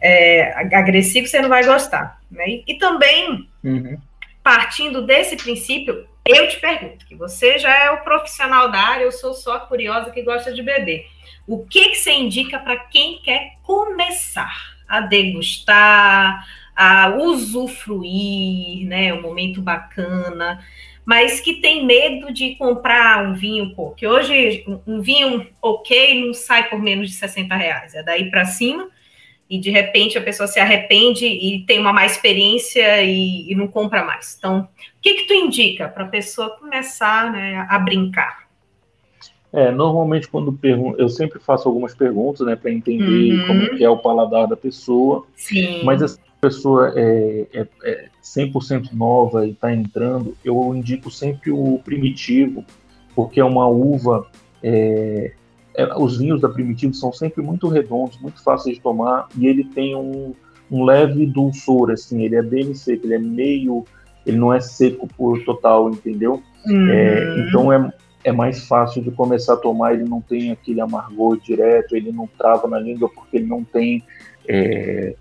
é, 0.00 0.52
agressivo, 0.74 1.26
você 1.26 1.40
não 1.40 1.48
vai 1.48 1.64
gostar. 1.64 2.20
Né? 2.30 2.44
E, 2.48 2.64
e 2.68 2.74
também, 2.78 3.48
uhum. 3.64 3.98
partindo 4.42 5.02
desse 5.02 5.36
princípio, 5.36 6.06
eu 6.26 6.48
te 6.48 6.58
pergunto, 6.58 7.06
que 7.06 7.14
você 7.14 7.58
já 7.58 7.74
é 7.84 7.90
o 7.90 8.02
profissional 8.02 8.70
da 8.70 8.78
área, 8.78 9.04
eu 9.04 9.12
sou 9.12 9.34
só 9.34 9.60
curiosa 9.60 10.10
que 10.10 10.22
gosta 10.22 10.52
de 10.52 10.62
beber. 10.62 11.06
O 11.46 11.64
que, 11.64 11.90
que 11.90 11.96
você 11.96 12.12
indica 12.12 12.58
para 12.58 12.76
quem 12.76 13.20
quer 13.22 13.54
começar 13.62 14.76
a 14.88 15.00
degustar, 15.00 16.46
a 16.74 17.14
usufruir, 17.16 18.86
né? 18.86 19.12
Um 19.14 19.22
momento 19.22 19.62
bacana, 19.62 20.64
mas 21.04 21.40
que 21.40 21.60
tem 21.60 21.86
medo 21.86 22.32
de 22.32 22.56
comprar 22.56 23.24
um 23.24 23.34
vinho, 23.34 23.74
pô, 23.74 23.92
que 23.92 24.06
hoje 24.06 24.64
um 24.86 25.00
vinho 25.00 25.46
ok 25.62 26.26
não 26.26 26.34
sai 26.34 26.68
por 26.68 26.80
menos 26.80 27.08
de 27.10 27.14
60 27.16 27.54
reais, 27.54 27.94
é 27.94 28.02
daí 28.02 28.28
para 28.30 28.44
cima 28.44 28.88
e 29.48 29.58
de 29.58 29.70
repente 29.70 30.18
a 30.18 30.22
pessoa 30.22 30.46
se 30.46 30.58
arrepende 30.58 31.26
e 31.26 31.64
tem 31.66 31.78
uma 31.78 31.92
má 31.92 32.04
experiência 32.04 33.02
e, 33.02 33.50
e 33.50 33.54
não 33.54 33.68
compra 33.68 34.04
mais. 34.04 34.36
Então, 34.38 34.60
o 34.60 35.00
que 35.00 35.14
que 35.14 35.26
tu 35.26 35.34
indica 35.34 35.88
para 35.88 36.04
a 36.04 36.08
pessoa 36.08 36.50
começar 36.58 37.30
né, 37.32 37.66
a 37.68 37.78
brincar? 37.78 38.46
É, 39.52 39.70
normalmente 39.70 40.28
quando 40.28 40.52
pergunto, 40.52 41.00
eu 41.00 41.08
sempre 41.08 41.38
faço 41.38 41.68
algumas 41.68 41.94
perguntas, 41.94 42.46
né, 42.46 42.56
para 42.56 42.70
entender 42.70 43.32
uhum. 43.32 43.46
como 43.46 43.82
é 43.82 43.88
o 43.88 43.96
paladar 43.96 44.46
da 44.46 44.56
pessoa. 44.56 45.24
Sim. 45.36 45.82
Mas 45.84 46.02
essa 46.02 46.18
pessoa 46.40 46.92
é, 46.96 47.46
é, 47.52 47.66
é 47.84 48.08
100% 48.22 48.92
nova 48.92 49.46
e 49.46 49.50
está 49.50 49.72
entrando, 49.72 50.36
eu 50.44 50.74
indico 50.74 51.10
sempre 51.10 51.50
o 51.50 51.80
primitivo, 51.84 52.64
porque 53.14 53.40
é 53.40 53.44
uma 53.44 53.66
uva 53.66 54.26
é, 54.62 55.32
é, 55.76 55.94
os 55.96 56.16
vinhos 56.16 56.40
da 56.40 56.48
Primitivo 56.48 56.94
são 56.94 57.12
sempre 57.12 57.42
muito 57.42 57.68
redondos, 57.68 58.18
muito 58.18 58.42
fáceis 58.42 58.76
de 58.76 58.82
tomar, 58.82 59.28
e 59.36 59.46
ele 59.46 59.64
tem 59.64 59.94
um, 59.94 60.34
um 60.70 60.84
leve 60.84 61.26
dulçor, 61.26 61.90
assim, 61.90 62.22
ele 62.24 62.34
é 62.34 62.42
bem 62.42 62.74
seco, 62.74 63.06
ele 63.06 63.14
é 63.14 63.18
meio, 63.18 63.84
ele 64.24 64.38
não 64.38 64.52
é 64.52 64.58
seco 64.58 65.06
por 65.16 65.44
total, 65.44 65.90
entendeu? 65.90 66.42
Uhum. 66.66 66.88
É, 66.88 67.40
então 67.40 67.72
é, 67.72 67.92
é 68.24 68.32
mais 68.32 68.66
fácil 68.66 69.02
de 69.02 69.10
começar 69.10 69.52
a 69.52 69.58
tomar, 69.58 69.92
ele 69.92 70.04
não 70.04 70.20
tem 70.20 70.50
aquele 70.50 70.80
amargor 70.80 71.38
direto, 71.38 71.94
ele 71.94 72.10
não 72.10 72.26
trava 72.26 72.66
na 72.66 72.78
língua 72.78 73.10
porque 73.14 73.36
ele 73.36 73.46
não 73.46 73.62
tem 73.62 74.02
é, 74.48 75.14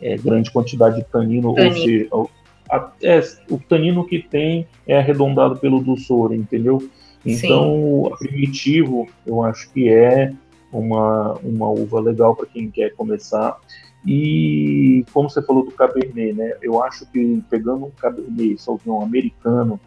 é, 0.00 0.16
grande 0.16 0.50
quantidade 0.50 0.96
de 0.96 1.04
tanino, 1.04 1.54
tanino. 1.54 1.70
ou 1.70 1.76
seja, 1.76 2.08
o, 2.10 2.30
a, 2.70 2.90
é, 3.02 3.20
o 3.50 3.58
tanino 3.58 4.06
que 4.06 4.18
tem 4.18 4.66
é 4.86 4.98
arredondado 4.98 5.56
pelo 5.58 5.80
dulçor, 5.80 6.32
entendeu? 6.32 6.82
Então, 7.24 8.10
Sim. 8.18 8.28
Primitivo, 8.28 9.06
eu 9.26 9.42
acho 9.42 9.70
que 9.70 9.88
é 9.88 10.32
uma, 10.72 11.34
uma 11.42 11.68
uva 11.68 12.00
legal 12.00 12.34
para 12.34 12.46
quem 12.46 12.70
quer 12.70 12.94
começar. 12.94 13.58
E 14.06 15.04
como 15.12 15.28
você 15.28 15.42
falou 15.42 15.64
do 15.64 15.72
Cabernet, 15.72 16.32
né? 16.32 16.54
Eu 16.62 16.82
acho 16.82 17.04
que 17.06 17.42
pegando 17.50 17.86
um 17.86 17.90
Cabernet 17.90 18.60
Sauvignon 18.60 19.02
americano 19.02 19.80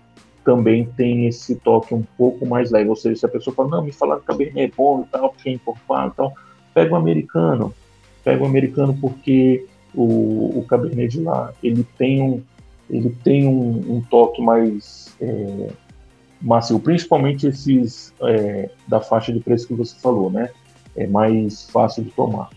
também 0.43 0.85
tem 0.85 1.27
esse 1.27 1.55
toque 1.55 1.93
um 1.93 2.03
pouco 2.17 2.45
mais 2.45 2.71
leve. 2.71 2.89
Ou 2.89 2.95
seja, 2.95 3.15
se 3.15 3.25
a 3.25 3.29
pessoa 3.29 3.55
fala, 3.55 3.69
não, 3.69 3.83
me 3.83 3.91
falaram 3.91 4.21
que 4.21 4.27
Cabernet 4.27 4.71
é 4.71 4.75
bom 4.75 5.01
e 5.01 5.11
tal, 5.11 5.29
porque 5.29 5.49
é 5.49 5.53
importado 5.53 6.11
então 6.13 6.33
pega 6.73 6.93
o 6.93 6.97
americano. 6.97 7.73
Pega 8.23 8.43
o 8.43 8.45
americano 8.45 8.95
porque 8.99 9.65
o, 9.93 10.59
o 10.59 10.65
Cabernet 10.67 11.17
de 11.17 11.23
lá, 11.23 11.53
ele 11.63 11.85
tem 11.97 12.21
um, 12.21 12.41
ele 12.89 13.09
tem 13.23 13.47
um, 13.47 13.95
um 13.95 14.01
toque 14.01 14.41
mais 14.41 15.15
é, 15.19 15.69
macio, 16.41 16.80
principalmente 16.80 17.47
esses 17.47 18.13
é, 18.21 18.69
da 18.88 18.99
faixa 18.99 19.32
de 19.32 19.39
preço 19.39 19.67
que 19.67 19.73
você 19.73 19.95
falou, 19.99 20.30
né? 20.30 20.49
É 20.95 21.08
mais 21.08 21.69
fácil 21.69 22.04
de 22.04 22.10
tomar. 22.12 22.49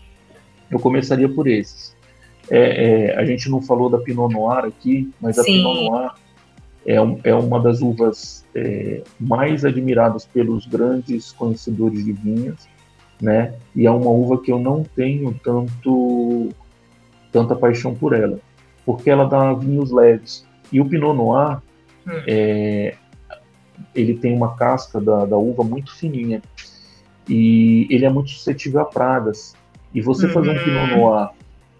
Eu 0.69 0.79
começaria 0.79 1.29
por 1.29 1.47
esses. 1.47 1.95
É, 2.49 3.09
é, 3.09 3.17
a 3.17 3.25
gente 3.25 3.49
não 3.49 3.61
falou 3.61 3.89
da 3.89 3.97
Pinot 3.97 4.33
Noir 4.33 4.65
aqui, 4.65 5.11
mas 5.21 5.35
Sim. 5.35 5.41
a 5.41 5.45
Pinot 5.45 5.89
Noir 5.89 6.11
é, 6.85 7.01
um, 7.01 7.19
é 7.23 7.33
uma 7.33 7.59
das 7.59 7.81
uvas 7.81 8.45
é, 8.53 9.01
mais 9.19 9.65
admiradas 9.65 10.25
pelos 10.25 10.65
grandes 10.67 11.31
conhecedores 11.31 12.03
de 12.05 12.13
vinhos, 12.13 12.67
né? 13.21 13.55
E 13.75 13.85
é 13.85 13.91
uma 13.91 14.09
uva 14.09 14.41
que 14.41 14.51
eu 14.51 14.59
não 14.59 14.83
tenho 14.83 15.33
tanto 15.43 16.49
tanta 17.31 17.55
paixão 17.55 17.93
por 17.93 18.13
ela, 18.13 18.39
porque 18.85 19.09
ela 19.09 19.25
dá 19.25 19.53
vinhos 19.53 19.91
leves. 19.91 20.45
E 20.71 20.79
o 20.79 20.85
Pinot 20.85 21.15
Noir, 21.15 21.57
hum. 22.07 22.23
é, 22.27 22.95
ele 23.93 24.15
tem 24.15 24.35
uma 24.35 24.55
casca 24.55 24.99
da, 24.99 25.25
da 25.25 25.37
uva 25.37 25.63
muito 25.63 25.95
fininha 25.95 26.41
e 27.27 27.87
ele 27.89 28.05
é 28.05 28.09
muito 28.09 28.29
suscetível 28.29 28.81
a 28.81 28.85
pragas. 28.85 29.55
E 29.93 30.01
você 30.01 30.27
uhum. 30.27 30.33
fazer 30.33 30.49
um 30.51 30.63
Pinot. 30.63 30.97
Noir 30.97 31.29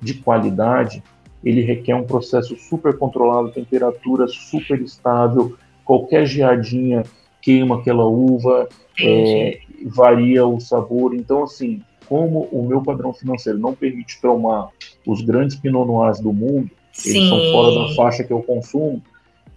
de 0.02 0.14
qualidade, 0.16 1.04
ele 1.44 1.62
requer 1.62 1.96
um 1.96 2.04
processo 2.04 2.56
super 2.56 2.98
controlado, 2.98 3.52
temperatura 3.52 4.28
super 4.28 4.80
estável, 4.82 5.56
qualquer 5.84 6.26
geadinha 6.26 7.04
queima 7.42 7.80
aquela 7.80 8.06
uva, 8.06 8.68
é, 9.00 9.60
varia 9.86 10.46
o 10.46 10.60
sabor. 10.60 11.14
Então, 11.14 11.44
assim, 11.44 11.82
como 12.08 12.48
o 12.52 12.68
meu 12.68 12.82
padrão 12.82 13.14
financeiro 13.14 13.60
não 13.60 13.74
permite 13.74 14.20
tomar 14.22 14.70
os 15.06 15.22
grandes 15.22 15.56
Pinot 15.56 15.86
Noirs 15.86 16.20
do 16.20 16.34
mundo, 16.34 16.70
Sim. 16.92 17.18
eles 17.18 17.30
são 17.30 17.40
fora 17.52 17.88
da 17.88 17.96
faixa 17.96 18.24
que 18.24 18.34
eu 18.34 18.42
consumo, 18.42 19.02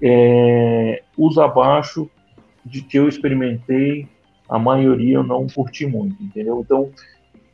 é, 0.00 1.02
os 1.16 1.38
abaixo 1.38 2.10
de 2.68 2.82
que 2.82 2.98
eu 2.98 3.08
experimentei, 3.08 4.06
a 4.48 4.58
maioria 4.58 5.16
eu 5.16 5.22
não 5.22 5.46
curti 5.46 5.86
muito, 5.86 6.22
entendeu? 6.22 6.60
Então, 6.60 6.90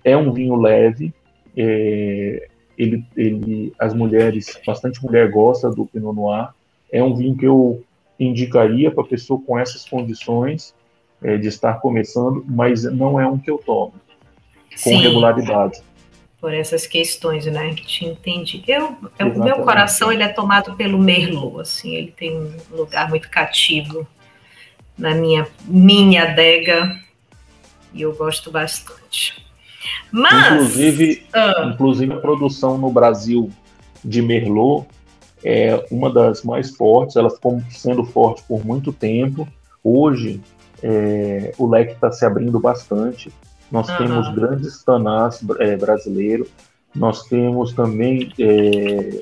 é 0.03 0.17
um 0.17 0.33
vinho 0.33 0.57
leve, 0.57 1.13
é, 1.57 2.49
ele, 2.77 3.05
ele, 3.17 3.73
as 3.79 3.95
mulheres, 3.95 4.61
bastante 4.67 5.03
mulher 5.03 5.31
gosta 5.31 5.71
do 5.71 5.87
Pinot 5.87 6.15
Noir, 6.15 6.51
é 6.93 7.03
um 7.03 7.15
vinho 7.15 7.37
que 7.37 7.47
eu 7.47 7.83
indicaria 8.19 8.91
para 8.91 9.05
pessoa 9.05 9.41
com 9.41 9.59
essas 9.59 9.89
condições 9.89 10.75
é, 11.23 11.37
de 11.37 11.49
estar 11.49 11.75
começando, 11.75 12.45
mas 12.47 12.85
não 12.85 13.19
é 13.19 13.27
um 13.27 13.39
que 13.39 13.51
eu 13.51 13.59
tomo 13.59 13.95
com 14.83 14.91
Sim. 14.91 14.97
regularidade. 14.97 15.81
Por 16.41 16.53
essas 16.53 16.87
questões, 16.87 17.47
né? 17.47 17.75
Te 17.75 18.05
entendi. 18.05 18.63
Eu, 18.67 18.97
eu 19.19 19.29
o 19.29 19.43
meu 19.43 19.57
coração 19.63 20.13
ele 20.13 20.23
é 20.23 20.29
tomado 20.29 20.75
pelo 20.77 20.99
Merlot, 20.99 21.61
assim, 21.61 21.95
ele 21.95 22.13
tem 22.13 22.37
um 22.37 22.77
lugar 22.77 23.09
muito 23.09 23.31
cativo 23.31 24.07
na 24.97 25.15
minha, 25.15 25.47
minha 25.65 26.25
adega 26.25 26.99
e 27.93 28.03
eu 28.03 28.15
gosto 28.15 28.51
bastante. 28.51 29.45
Mas, 30.11 30.55
inclusive, 30.55 31.27
ah, 31.33 31.71
inclusive 31.73 32.13
a 32.13 32.17
produção 32.17 32.79
no 32.79 32.91
Brasil 32.91 33.51
de 34.05 34.23
Merlot 34.23 34.87
é 35.45 35.85
uma 35.91 36.11
das 36.11 36.43
mais 36.43 36.75
fortes, 36.75 37.17
ela 37.17 37.31
ficou 37.31 37.63
sendo 37.71 38.05
forte 38.05 38.43
por 38.49 38.65
muito 38.65 38.93
tempo. 38.93 39.47
Hoje 39.83 40.41
é, 40.83 41.53
o 41.59 41.67
leque 41.67 41.93
está 41.93 42.11
se 42.11 42.25
abrindo 42.25 42.59
bastante. 42.59 43.33
Nós 43.71 43.87
temos 43.97 44.33
grandes 44.35 44.83
tanás 44.83 45.41
é, 45.59 45.77
brasileiros, 45.77 46.49
nós 46.95 47.25
temos 47.25 47.73
também 47.73 48.33
é, 48.39 49.21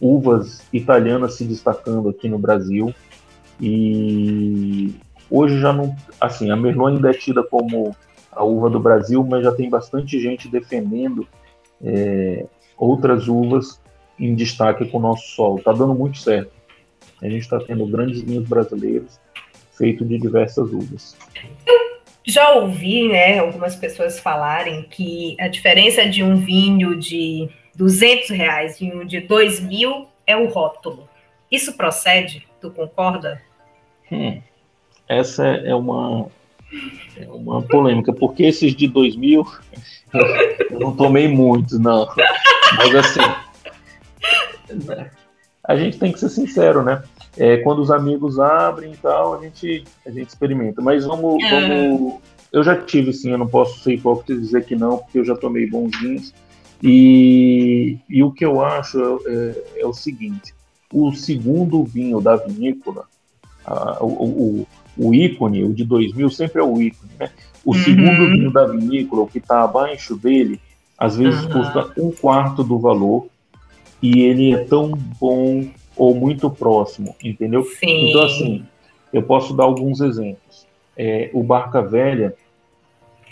uvas 0.00 0.62
italianas 0.72 1.34
se 1.34 1.44
destacando 1.44 2.08
aqui 2.08 2.28
no 2.28 2.38
Brasil. 2.38 2.94
E 3.58 4.94
Hoje 5.30 5.58
já 5.60 5.72
não. 5.72 5.94
Assim, 6.20 6.50
a 6.50 6.56
Merlot 6.56 6.94
ainda 6.94 7.10
é 7.10 7.14
tida 7.14 7.42
como 7.42 7.94
a 8.32 8.44
uva 8.44 8.68
do 8.68 8.78
Brasil, 8.78 9.24
mas 9.24 9.44
já 9.44 9.52
tem 9.52 9.68
bastante 9.68 10.20
gente 10.20 10.48
defendendo 10.48 11.26
é, 11.82 12.46
outras 12.76 13.28
uvas 13.28 13.80
em 14.18 14.34
destaque 14.34 14.86
com 14.86 14.98
o 14.98 15.00
nosso 15.00 15.28
solo. 15.34 15.58
Está 15.58 15.72
dando 15.72 15.94
muito 15.94 16.18
certo. 16.18 16.52
A 17.22 17.28
gente 17.28 17.42
está 17.42 17.58
tendo 17.58 17.86
grandes 17.86 18.22
vinhos 18.22 18.46
brasileiros 18.46 19.18
feitos 19.76 20.08
de 20.08 20.18
diversas 20.18 20.70
uvas. 20.70 21.16
Já 22.24 22.54
ouvi, 22.54 23.08
né, 23.08 23.38
algumas 23.38 23.76
pessoas 23.76 24.18
falarem 24.18 24.82
que 24.84 25.36
a 25.38 25.48
diferença 25.48 26.08
de 26.08 26.22
um 26.22 26.36
vinho 26.36 26.98
de 26.98 27.48
200 27.74 28.30
reais 28.30 28.80
e 28.80 28.90
um 28.92 29.04
de 29.06 29.20
2 29.20 29.60
mil 29.60 30.08
é 30.26 30.36
o 30.36 30.48
rótulo. 30.48 31.08
Isso 31.50 31.76
procede? 31.76 32.46
Tu 32.60 32.70
concorda? 32.70 33.40
Hum, 34.10 34.40
essa 35.08 35.44
é 35.46 35.74
uma, 35.74 36.26
é 37.16 37.28
uma 37.28 37.62
polêmica, 37.62 38.12
porque 38.12 38.44
esses 38.44 38.74
de 38.74 38.88
2000 38.88 39.46
eu 40.70 40.80
não 40.80 40.94
tomei 40.94 41.28
muito, 41.28 41.78
não. 41.78 42.08
Mas 42.76 42.94
assim, 42.94 43.20
a 45.64 45.76
gente 45.76 45.98
tem 45.98 46.12
que 46.12 46.20
ser 46.20 46.28
sincero, 46.28 46.82
né? 46.82 47.02
É, 47.36 47.58
quando 47.58 47.80
os 47.80 47.90
amigos 47.90 48.38
abrem 48.38 48.92
e 48.92 48.96
tal, 48.96 49.34
a 49.34 49.42
gente, 49.42 49.84
a 50.06 50.10
gente 50.10 50.28
experimenta. 50.28 50.80
Mas 50.80 51.04
vamos, 51.04 51.42
é. 51.44 51.50
vamos. 51.50 52.20
Eu 52.52 52.62
já 52.62 52.76
tive, 52.76 53.12
sim, 53.12 53.30
eu 53.30 53.38
não 53.38 53.46
posso 53.46 53.80
ser 53.80 53.94
hipócrita 53.94 54.32
e 54.32 54.40
dizer 54.40 54.64
que 54.64 54.74
não, 54.74 54.98
porque 54.98 55.18
eu 55.18 55.24
já 55.24 55.36
tomei 55.36 55.68
bons 55.68 55.90
vinhos. 56.00 56.32
E, 56.82 57.98
e 58.08 58.22
o 58.22 58.30
que 58.30 58.44
eu 58.44 58.64
acho 58.64 58.98
é, 59.26 59.32
é, 59.32 59.82
é 59.82 59.86
o 59.86 59.92
seguinte: 59.92 60.54
o 60.92 61.12
segundo 61.12 61.84
vinho 61.84 62.20
da 62.20 62.36
vinícola, 62.36 63.04
a, 63.64 64.02
o, 64.02 64.06
o, 64.06 64.66
o 64.96 65.14
ícone, 65.14 65.64
o 65.64 65.74
de 65.74 65.84
2000, 65.84 66.30
sempre 66.30 66.60
é 66.60 66.64
o 66.64 66.80
ícone, 66.80 67.10
né? 67.18 67.30
O 67.64 67.74
uhum. 67.74 67.82
segundo 67.82 68.30
vinho 68.30 68.50
da 68.50 68.66
vinícola, 68.66 69.22
o 69.22 69.26
que 69.26 69.38
está 69.38 69.62
abaixo 69.62 70.16
dele, 70.16 70.60
Às 70.96 71.16
vezes 71.16 71.44
uhum. 71.44 71.52
custa 71.52 71.92
um 71.98 72.10
quarto 72.10 72.64
do 72.64 72.78
valor 72.78 73.26
e 74.00 74.20
ele 74.20 74.54
é 74.54 74.64
tão 74.64 74.92
bom 75.20 75.66
ou 75.96 76.14
muito 76.14 76.50
próximo, 76.50 77.14
entendeu? 77.22 77.64
Sim. 77.64 78.10
Então, 78.10 78.22
assim, 78.22 78.64
eu 79.12 79.22
posso 79.22 79.54
dar 79.54 79.64
alguns 79.64 80.00
exemplos. 80.00 80.66
É, 80.96 81.30
o 81.32 81.42
Barca 81.42 81.82
Velha 81.82 82.34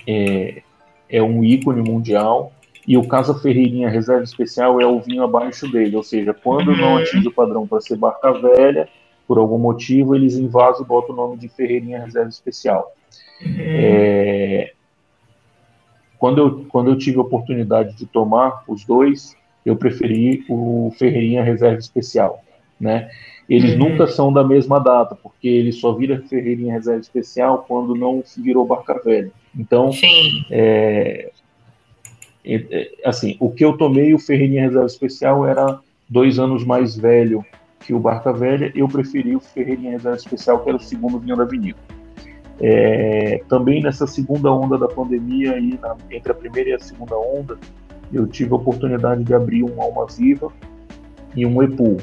é, 0.06 0.62
é 1.08 1.22
um 1.22 1.44
ícone 1.44 1.82
mundial 1.88 2.52
e 2.86 2.96
o 2.96 3.06
Casa 3.06 3.34
Ferreirinha 3.34 3.88
Reserva 3.88 4.24
Especial 4.24 4.80
é 4.80 4.86
o 4.86 5.00
vinho 5.00 5.22
abaixo 5.22 5.70
dele, 5.70 5.96
ou 5.96 6.02
seja, 6.02 6.34
quando 6.34 6.68
uhum. 6.68 6.76
não 6.76 6.96
atinge 6.98 7.28
o 7.28 7.32
padrão 7.32 7.66
para 7.66 7.80
ser 7.80 7.96
Barca 7.96 8.32
Velha, 8.32 8.88
por 9.26 9.38
algum 9.38 9.58
motivo, 9.58 10.14
eles 10.14 10.36
invasam 10.36 10.84
e 10.84 10.88
botam 10.88 11.14
o 11.14 11.16
nome 11.16 11.36
de 11.36 11.48
Ferreirinha 11.48 12.04
Reserva 12.04 12.28
Especial. 12.28 12.92
Uhum. 13.44 13.56
É, 13.58 14.72
quando, 16.18 16.38
eu, 16.38 16.64
quando 16.68 16.90
eu 16.90 16.98
tive 16.98 17.18
a 17.18 17.22
oportunidade 17.22 17.96
de 17.96 18.06
tomar 18.06 18.62
os 18.68 18.84
dois, 18.84 19.36
eu 19.64 19.76
preferi 19.76 20.44
o 20.48 20.92
Ferreirinha 20.98 21.42
Reserva 21.42 21.78
Especial, 21.78 22.42
né? 22.78 23.10
Eles 23.48 23.72
uhum. 23.72 23.90
nunca 23.90 24.06
são 24.06 24.32
da 24.32 24.42
mesma 24.42 24.78
data, 24.78 25.14
porque 25.14 25.46
ele 25.46 25.72
só 25.72 25.92
vira 25.92 26.22
Ferreirinha 26.28 26.72
Reserva 26.72 27.00
Especial 27.00 27.64
quando 27.68 27.94
não 27.94 28.22
virou 28.38 28.66
Barca 28.66 29.00
Velha. 29.04 29.30
Então, 29.56 29.90
é, 30.50 31.30
é, 32.44 32.54
é, 32.54 32.90
assim, 33.04 33.36
o 33.38 33.50
que 33.50 33.64
eu 33.64 33.76
tomei, 33.76 34.14
o 34.14 34.18
Ferreirinha 34.18 34.62
Reserva 34.62 34.86
Especial, 34.86 35.46
era 35.46 35.78
dois 36.08 36.38
anos 36.38 36.64
mais 36.64 36.96
velho 36.96 37.44
que 37.84 37.92
o 37.92 37.98
Barca 37.98 38.32
Velha. 38.32 38.72
Eu 38.74 38.88
preferi 38.88 39.36
o 39.36 39.40
Ferreirinha 39.40 39.92
Reserva 39.92 40.16
Especial, 40.16 40.60
que 40.60 40.68
era 40.68 40.76
o 40.76 40.80
segundo 40.80 41.18
vinho 41.18 41.36
da 41.36 41.44
vinícola. 41.44 41.84
É, 42.60 43.42
também 43.48 43.82
nessa 43.82 44.06
segunda 44.06 44.50
onda 44.50 44.78
da 44.78 44.88
pandemia, 44.88 45.54
aí, 45.54 45.78
na, 45.80 45.96
entre 46.10 46.32
a 46.32 46.34
primeira 46.34 46.70
e 46.70 46.72
a 46.72 46.78
segunda 46.78 47.16
onda, 47.16 47.58
eu 48.12 48.26
tive 48.26 48.52
a 48.52 48.56
oportunidade 48.56 49.24
de 49.24 49.34
abrir 49.34 49.64
um 49.64 49.80
Alma 49.82 50.06
Viva 50.06 50.50
e 51.34 51.44
um 51.44 51.62
Epu. 51.62 51.98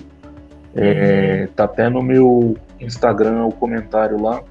É, 0.76 1.48
tá 1.56 1.66
até 1.66 1.90
no 1.90 2.02
meu 2.02 2.56
Instagram 2.80 3.46
o 3.46 3.52
comentário 3.52 4.22
lá. 4.22 4.42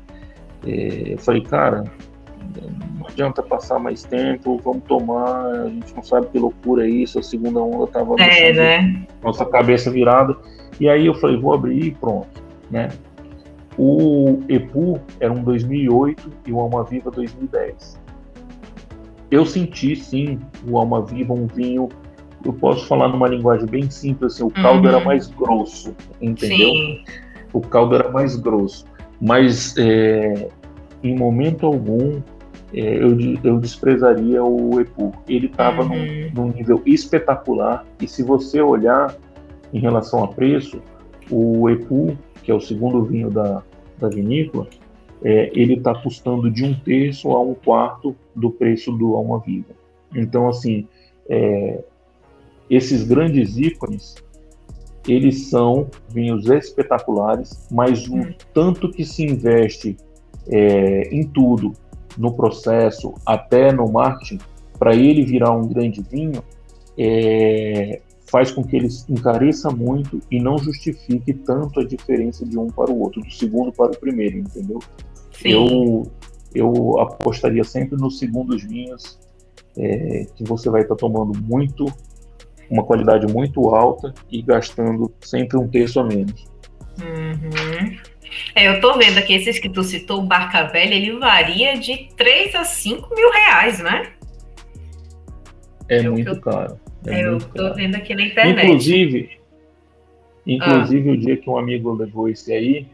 É, 0.66 1.14
eu 1.14 1.18
falei, 1.18 1.42
cara, 1.42 1.84
não 2.98 3.06
adianta 3.06 3.42
passar 3.42 3.78
mais 3.78 4.02
tempo, 4.02 4.60
vamos 4.64 4.84
tomar, 4.84 5.46
a 5.46 5.68
gente 5.68 5.94
não 5.94 6.02
sabe 6.02 6.26
que 6.28 6.38
loucura 6.38 6.86
é 6.86 6.90
isso, 6.90 7.18
a 7.18 7.22
segunda 7.22 7.60
onda 7.60 7.86
tava 7.86 8.14
é, 8.20 8.52
né? 8.52 9.06
nossa 9.22 9.44
cabeça 9.44 9.90
virada. 9.90 10.36
E 10.80 10.88
aí 10.88 11.06
eu 11.06 11.14
falei, 11.14 11.36
vou 11.36 11.52
abrir 11.52 11.84
e 11.84 11.90
pronto, 11.90 12.42
né? 12.70 12.88
O 13.76 14.42
EPU 14.48 14.98
era 15.20 15.32
um 15.32 15.44
2008 15.44 16.30
e 16.46 16.52
o 16.52 16.58
Alma 16.58 16.82
Viva 16.84 17.10
2010. 17.10 18.00
Eu 19.30 19.46
senti 19.46 19.94
sim 19.94 20.40
o 20.66 20.78
Alma 20.78 21.04
Viva 21.04 21.32
um 21.34 21.46
vinho, 21.46 21.88
eu 22.44 22.52
posso 22.54 22.86
falar 22.86 23.08
numa 23.08 23.28
linguagem 23.28 23.66
bem 23.66 23.88
simples 23.90 24.34
assim, 24.34 24.44
o 24.44 24.50
caldo 24.50 24.88
uhum. 24.88 24.94
era 24.94 25.04
mais 25.04 25.28
grosso, 25.28 25.94
entendeu? 26.20 26.56
Sim. 26.56 27.04
O 27.52 27.60
caldo 27.60 27.94
era 27.94 28.10
mais 28.10 28.36
grosso, 28.36 28.86
mas 29.20 29.74
é, 29.76 30.48
em 31.02 31.14
momento 31.16 31.66
algum 31.66 32.20
é, 32.72 33.02
eu, 33.02 33.16
eu 33.42 33.58
desprezaria 33.58 34.42
o 34.42 34.80
EPU. 34.80 35.12
Ele 35.28 35.46
estava 35.46 35.82
uhum. 35.82 35.88
num, 36.34 36.46
num 36.46 36.52
nível 36.52 36.80
espetacular 36.86 37.84
e 38.00 38.08
se 38.08 38.22
você 38.22 38.60
olhar 38.60 39.14
em 39.72 39.78
relação 39.78 40.24
a 40.24 40.28
preço, 40.28 40.80
o 41.30 41.68
EPU, 41.70 42.16
que 42.42 42.50
é 42.50 42.54
o 42.54 42.60
segundo 42.60 43.04
vinho 43.04 43.30
da, 43.30 43.62
da 43.98 44.08
vinícola, 44.08 44.66
é, 45.22 45.50
ele 45.54 45.74
está 45.74 45.94
custando 45.94 46.50
de 46.50 46.64
um 46.64 46.74
terço 46.74 47.30
a 47.30 47.40
um 47.40 47.54
quarto 47.54 48.16
do 48.34 48.50
preço 48.50 48.90
do 48.92 49.14
Alma 49.14 49.38
Viva. 49.38 49.74
Então, 50.14 50.48
assim, 50.48 50.88
é, 51.28 51.82
esses 52.68 53.04
grandes 53.04 53.56
ícones, 53.56 54.14
eles 55.06 55.48
são 55.48 55.88
vinhos 56.08 56.48
espetaculares, 56.48 57.66
mas 57.70 58.06
o 58.08 58.16
hum. 58.16 58.34
tanto 58.52 58.90
que 58.90 59.04
se 59.04 59.24
investe 59.24 59.96
é, 60.48 61.08
em 61.14 61.26
tudo, 61.26 61.72
no 62.18 62.34
processo, 62.34 63.14
até 63.24 63.72
no 63.72 63.90
marketing, 63.90 64.38
para 64.78 64.94
ele 64.94 65.24
virar 65.24 65.52
um 65.52 65.68
grande 65.68 66.02
vinho, 66.02 66.42
é, 66.98 68.00
faz 68.30 68.50
com 68.52 68.62
que 68.62 68.76
ele 68.76 68.88
encareça 69.08 69.70
muito 69.70 70.20
e 70.30 70.40
não 70.40 70.56
justifique 70.56 71.32
tanto 71.34 71.80
a 71.80 71.84
diferença 71.84 72.44
de 72.46 72.56
um 72.56 72.68
para 72.68 72.90
o 72.90 73.00
outro, 73.00 73.20
do 73.20 73.30
segundo 73.30 73.72
para 73.72 73.90
o 73.90 73.96
primeiro, 73.96 74.38
entendeu? 74.38 74.78
Sim. 75.32 75.50
Eu, 75.50 76.12
eu 76.54 77.00
apostaria 77.00 77.64
sempre 77.64 77.96
nos 77.96 78.18
segundos 78.18 78.62
vinhos, 78.62 79.18
é, 79.76 80.26
que 80.36 80.44
você 80.44 80.70
vai 80.70 80.82
estar 80.82 80.94
tá 80.94 81.00
tomando 81.00 81.38
muito, 81.42 81.86
uma 82.70 82.84
qualidade 82.84 83.26
muito 83.32 83.74
alta 83.74 84.14
e 84.30 84.40
gastando 84.42 85.12
sempre 85.20 85.58
um 85.58 85.66
terço 85.66 85.98
a 85.98 86.04
menos. 86.04 86.44
Uhum. 87.02 87.98
É, 88.54 88.68
eu 88.68 88.80
tô 88.80 88.96
vendo 88.96 89.18
aqui, 89.18 89.34
esses 89.34 89.58
que 89.58 89.68
tu 89.68 89.82
citou, 89.82 90.20
o 90.20 90.26
Barca 90.26 90.64
Velha, 90.64 90.94
ele 90.94 91.18
varia 91.18 91.76
de 91.76 92.08
3 92.16 92.54
a 92.54 92.64
5 92.64 93.12
mil 93.12 93.30
reais, 93.32 93.80
né? 93.80 94.12
É, 95.88 95.96
é 95.96 96.08
muito 96.08 96.30
eu, 96.30 96.40
caro. 96.40 96.78
É, 97.06 97.24
eu 97.24 97.38
tô 97.38 97.74
vendo 97.74 97.96
aqui 97.96 98.14
na 98.14 98.22
internet. 98.22 98.66
Inclusive, 98.66 99.30
inclusive 100.46 101.10
ah. 101.10 101.12
o 101.12 101.16
dia 101.16 101.36
que 101.36 101.48
um 101.48 101.58
amigo 101.58 101.92
levou 101.92 102.28
esse 102.28 102.52
aí, 102.52 102.86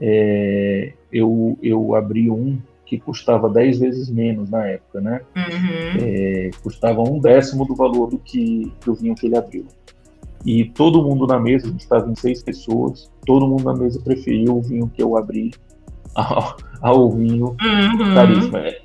é, 0.00 0.92
eu, 1.12 1.58
eu 1.62 1.94
abri 1.94 2.30
um 2.30 2.58
que 2.84 2.98
custava 2.98 3.48
10 3.48 3.78
vezes 3.78 4.10
menos 4.10 4.50
na 4.50 4.66
época, 4.66 5.00
né? 5.00 5.22
Uhum. 5.34 6.06
É, 6.06 6.50
custava 6.62 7.00
um 7.00 7.18
décimo 7.18 7.64
do 7.64 7.74
valor 7.74 8.10
do 8.10 8.18
que 8.18 8.70
do 8.84 8.94
vinho 8.94 9.14
que 9.14 9.26
ele 9.26 9.36
abriu. 9.36 9.66
E 10.44 10.64
todo 10.66 11.02
mundo 11.02 11.26
na 11.26 11.38
mesa, 11.38 11.66
a 11.66 11.70
gente 11.70 11.80
estava 11.80 12.10
em 12.10 12.14
seis 12.14 12.42
pessoas, 12.42 13.10
todo 13.24 13.46
mundo 13.46 13.64
na 13.64 13.74
mesa 13.74 14.00
preferiu 14.02 14.58
o 14.58 14.60
vinho 14.60 14.90
que 14.94 15.02
eu 15.02 15.16
abri 15.16 15.52
ao, 16.14 16.56
ao 16.82 17.10
vinho 17.10 17.56
uhum. 17.62 18.14
caríssimo. 18.14 18.56
É, 18.58 18.81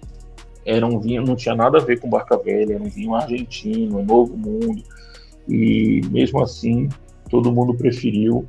era 0.68 0.86
um 0.86 1.00
vinho, 1.00 1.24
não 1.24 1.36
tinha 1.36 1.56
nada 1.56 1.78
a 1.78 1.82
ver 1.82 1.98
com 1.98 2.10
Barca 2.10 2.38
Velha, 2.38 2.74
era 2.74 2.84
um 2.84 2.90
vinho 2.90 3.16
argentino, 3.16 4.00
um 4.00 4.06
novo 4.06 4.36
mundo. 4.36 4.84
E 5.48 6.02
mesmo 6.12 6.44
assim, 6.44 6.90
todo 7.30 7.54
mundo 7.54 7.74
preferiu 7.74 8.46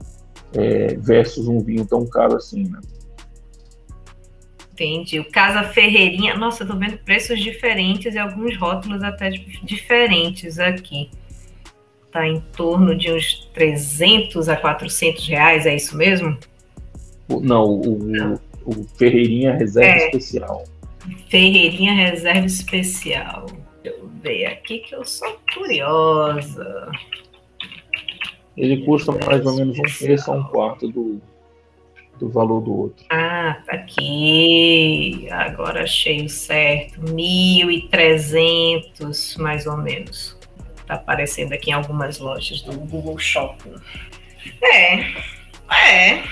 é, 0.52 0.96
versus 0.96 1.46
um 1.46 1.60
vinho 1.60 1.86
tão 1.86 2.04
caro 2.04 2.34
assim, 2.34 2.64
né? 2.64 2.80
Entendi. 4.72 5.20
O 5.20 5.30
Casa 5.30 5.62
Ferreirinha, 5.62 6.36
nossa, 6.36 6.64
eu 6.64 6.68
tô 6.68 6.76
vendo 6.76 6.98
preços 6.98 7.38
diferentes 7.38 8.14
e 8.14 8.18
alguns 8.18 8.56
rótulos 8.56 9.02
até 9.02 9.30
diferentes 9.62 10.58
aqui. 10.58 11.10
Tá 12.10 12.26
em 12.26 12.40
torno 12.56 12.96
de 12.96 13.12
uns 13.12 13.48
300 13.54 14.48
a 14.48 14.56
400 14.56 15.28
reais, 15.28 15.66
é 15.66 15.76
isso 15.76 15.96
mesmo? 15.96 16.36
Não, 17.28 17.64
o, 17.64 17.92
o, 17.92 18.40
o 18.64 18.84
Ferreirinha 18.96 19.54
Reserva 19.54 19.90
é. 19.90 20.06
Especial. 20.06 20.64
Ferreirinha 21.28 21.94
Reserva 21.94 22.46
Especial. 22.46 23.46
Deixa 23.82 23.98
eu 23.98 24.08
ver 24.22 24.46
aqui 24.46 24.78
que 24.78 24.94
eu 24.94 25.04
sou 25.04 25.38
curiosa. 25.54 26.90
Ele 28.56 28.84
custa 28.84 29.12
mais 29.12 29.44
ou 29.46 29.54
menos 29.54 29.78
um 29.78 29.82
terço 29.82 30.32
a 30.32 30.34
um 30.34 30.42
quarto 30.44 30.88
do, 30.88 31.20
do 32.18 32.28
valor 32.28 32.60
do 32.60 32.76
outro. 32.76 33.06
Ah, 33.10 33.62
tá 33.64 33.74
aqui. 33.74 35.28
Agora 35.30 35.84
achei 35.84 36.24
o 36.24 36.28
certo. 36.28 37.00
1.300, 37.00 39.38
mais 39.38 39.64
ou 39.66 39.76
menos. 39.76 40.36
Tá 40.86 40.94
aparecendo 40.94 41.52
aqui 41.52 41.70
em 41.70 41.74
algumas 41.74 42.18
lojas 42.18 42.62
do 42.62 42.72
Google 42.72 43.16
Shopping. 43.18 43.76
É. 44.62 45.00
É. 45.70 46.22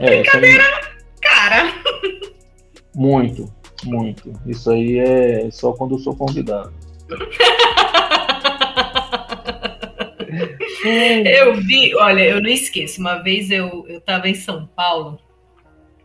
brincadeira 0.00 0.62
é, 0.62 0.80
cara. 1.20 1.74
Muito, 2.94 3.52
muito. 3.84 4.32
Isso 4.46 4.70
aí 4.70 4.98
é 4.98 5.50
só 5.50 5.72
quando 5.72 5.96
eu 5.96 5.98
sou 5.98 6.14
convidado. 6.14 6.72
eu 11.24 11.56
vi, 11.56 11.94
olha, 11.96 12.22
eu 12.22 12.40
não 12.40 12.50
esqueço. 12.50 13.00
Uma 13.00 13.22
vez 13.22 13.50
eu 13.50 13.86
estava 13.88 14.28
em 14.28 14.34
São 14.34 14.66
Paulo 14.66 15.18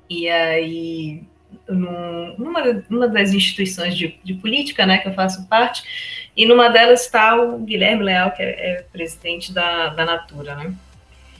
e 0.09 0.27
aí 0.27 1.23
num, 1.67 2.35
numa, 2.37 2.83
numa 2.89 3.07
das 3.07 3.33
instituições 3.33 3.95
de, 3.95 4.19
de, 4.23 4.33
política, 4.35 4.85
né, 4.85 4.97
que 4.97 5.07
eu 5.07 5.13
faço 5.13 5.47
parte, 5.47 5.83
e 6.35 6.45
numa 6.45 6.69
delas 6.69 7.05
está 7.05 7.35
o 7.35 7.59
Guilherme 7.59 8.03
Leal, 8.03 8.31
que 8.31 8.41
é, 8.41 8.71
é 8.71 8.85
presidente 8.91 9.53
da, 9.53 9.89
da 9.89 10.05
Natura, 10.05 10.55
né? 10.55 10.73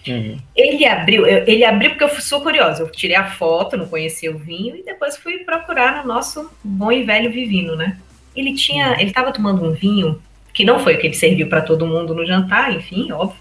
Uhum. 0.08 0.38
Ele 0.56 0.86
abriu, 0.86 1.26
ele 1.26 1.64
abriu 1.66 1.92
porque 1.92 2.04
eu 2.04 2.22
sou 2.22 2.42
curiosa. 2.42 2.84
Eu 2.84 2.92
tirei 2.92 3.16
a 3.16 3.30
foto, 3.30 3.78
não 3.78 3.88
conhecia 3.88 4.32
o 4.32 4.38
vinho 4.38 4.76
e 4.76 4.84
depois 4.84 5.18
fui 5.18 5.40
procurar 5.40 6.02
no 6.02 6.08
nosso 6.08 6.50
bom 6.64 6.92
e 6.92 7.04
velho 7.04 7.32
Vivino, 7.32 7.76
né? 7.76 7.98
Ele 8.36 8.54
tinha, 8.54 8.90
uhum. 8.90 8.94
ele 8.94 9.10
estava 9.10 9.32
tomando 9.32 9.64
um 9.64 9.74
vinho 9.74 10.22
que 10.54 10.66
não 10.66 10.80
foi 10.80 10.96
o 10.96 11.00
que 11.00 11.08
ele 11.08 11.16
serviu 11.16 11.48
para 11.48 11.62
todo 11.62 11.86
mundo 11.86 12.14
no 12.14 12.26
jantar, 12.26 12.74
enfim, 12.74 13.12
óbvio, 13.12 13.40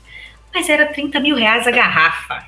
mas 0.55 0.69
era 0.69 0.87
30 0.87 1.21
mil 1.21 1.37
reais 1.37 1.67
a 1.67 1.71
garrafa. 1.71 2.47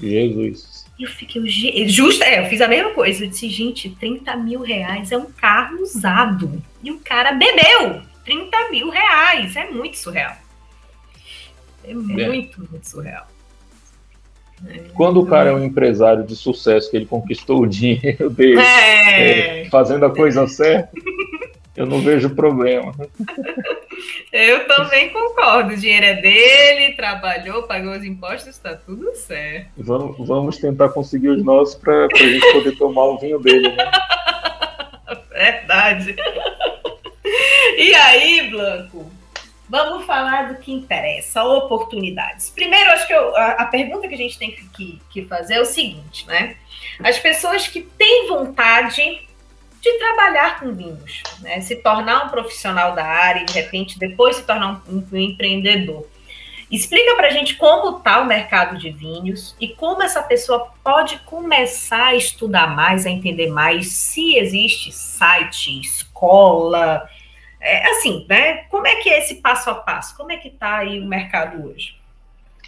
Jesus. 0.00 0.84
Eu 0.98 1.08
fiquei, 1.08 1.42
justo, 1.88 2.22
é, 2.22 2.40
eu 2.40 2.46
fiz 2.46 2.60
a 2.60 2.68
mesma 2.68 2.90
coisa. 2.90 3.24
Eu 3.24 3.28
disse, 3.28 3.48
gente, 3.48 3.90
30 3.90 4.36
mil 4.36 4.60
reais 4.60 5.10
é 5.10 5.16
um 5.16 5.26
carro 5.26 5.80
usado. 5.80 6.62
E 6.82 6.90
o 6.90 6.98
cara 6.98 7.32
bebeu. 7.32 8.02
30 8.24 8.70
mil 8.70 8.90
reais. 8.90 9.56
É 9.56 9.68
muito 9.70 9.96
surreal. 9.96 10.36
É 11.84 11.94
muito, 11.94 12.62
é. 12.62 12.68
muito 12.70 12.88
surreal. 12.88 13.26
É. 14.68 14.80
Quando 14.94 15.20
o 15.20 15.26
cara 15.26 15.50
é 15.50 15.52
um 15.52 15.64
empresário 15.64 16.24
de 16.24 16.36
sucesso, 16.36 16.90
que 16.90 16.96
ele 16.96 17.06
conquistou 17.06 17.62
o 17.62 17.66
dinheiro 17.66 18.30
dele 18.30 18.60
é. 18.60 19.62
É, 19.62 19.70
fazendo 19.70 20.04
a 20.06 20.10
coisa 20.10 20.46
certa, 20.46 20.90
eu 21.76 21.86
não 21.86 22.00
vejo 22.00 22.30
problema. 22.30 22.94
Eu 24.32 24.66
também 24.66 25.10
concordo. 25.10 25.74
O 25.74 25.76
dinheiro 25.76 26.06
é 26.06 26.14
dele, 26.14 26.94
trabalhou, 26.94 27.64
pagou 27.64 27.92
os 27.92 28.04
impostos, 28.04 28.48
está 28.48 28.74
tudo 28.74 29.14
certo. 29.14 29.68
Vamos, 29.76 30.26
vamos 30.26 30.58
tentar 30.58 30.90
conseguir 30.90 31.28
os 31.28 31.44
nossos 31.44 31.74
para 31.74 32.06
a 32.06 32.16
gente 32.16 32.52
poder 32.52 32.76
tomar 32.76 33.04
o 33.04 33.18
vinho 33.18 33.38
dele, 33.38 33.68
né? 33.70 33.90
Verdade. 35.30 36.14
E 37.76 37.94
aí, 37.94 38.50
Blanco? 38.50 39.10
Vamos 39.72 40.04
falar 40.04 40.52
do 40.52 40.60
que 40.60 40.70
interessa, 40.70 41.42
oportunidades. 41.42 42.50
Primeiro, 42.50 42.90
acho 42.90 43.06
que 43.06 43.14
eu, 43.14 43.34
a, 43.34 43.52
a, 43.52 43.64
pergunta 43.64 44.06
que 44.06 44.12
a 44.12 44.18
gente 44.18 44.38
tem 44.38 44.50
que, 44.50 45.00
que 45.08 45.24
fazer 45.24 45.54
é 45.54 45.60
o 45.62 45.64
seguinte, 45.64 46.26
né? 46.26 46.56
As 47.02 47.18
pessoas 47.18 47.66
que 47.66 47.80
têm 47.80 48.28
vontade 48.28 49.26
de 49.80 49.92
trabalhar 49.98 50.60
com 50.60 50.74
vinhos, 50.74 51.22
né? 51.40 51.62
se 51.62 51.76
tornar 51.76 52.26
um 52.26 52.28
profissional 52.28 52.94
da 52.94 53.02
área 53.02 53.40
e, 53.40 53.46
de 53.46 53.54
repente, 53.54 53.98
depois 53.98 54.36
se 54.36 54.42
tornar 54.42 54.82
um, 54.86 55.06
um 55.10 55.16
empreendedor. 55.16 56.06
Explica 56.70 57.16
para 57.16 57.28
a 57.28 57.30
gente 57.30 57.56
como 57.56 57.96
está 57.96 58.20
o 58.20 58.26
mercado 58.26 58.76
de 58.76 58.90
vinhos 58.90 59.56
e 59.58 59.68
como 59.68 60.02
essa 60.02 60.22
pessoa 60.22 60.70
pode 60.84 61.18
começar 61.20 62.08
a 62.08 62.14
estudar 62.14 62.66
mais, 62.76 63.06
a 63.06 63.10
entender 63.10 63.48
mais 63.48 63.86
se 63.86 64.36
existe 64.36 64.92
site, 64.92 65.80
escola, 65.80 67.08
é, 67.62 67.90
assim, 67.90 68.26
né? 68.28 68.64
Como 68.64 68.86
é 68.86 68.96
que 68.96 69.08
é 69.08 69.18
esse 69.18 69.36
passo 69.36 69.70
a 69.70 69.74
passo? 69.74 70.16
Como 70.16 70.32
é 70.32 70.36
que 70.36 70.48
está 70.48 70.78
aí 70.78 71.00
o 71.00 71.06
mercado 71.06 71.66
hoje? 71.66 71.96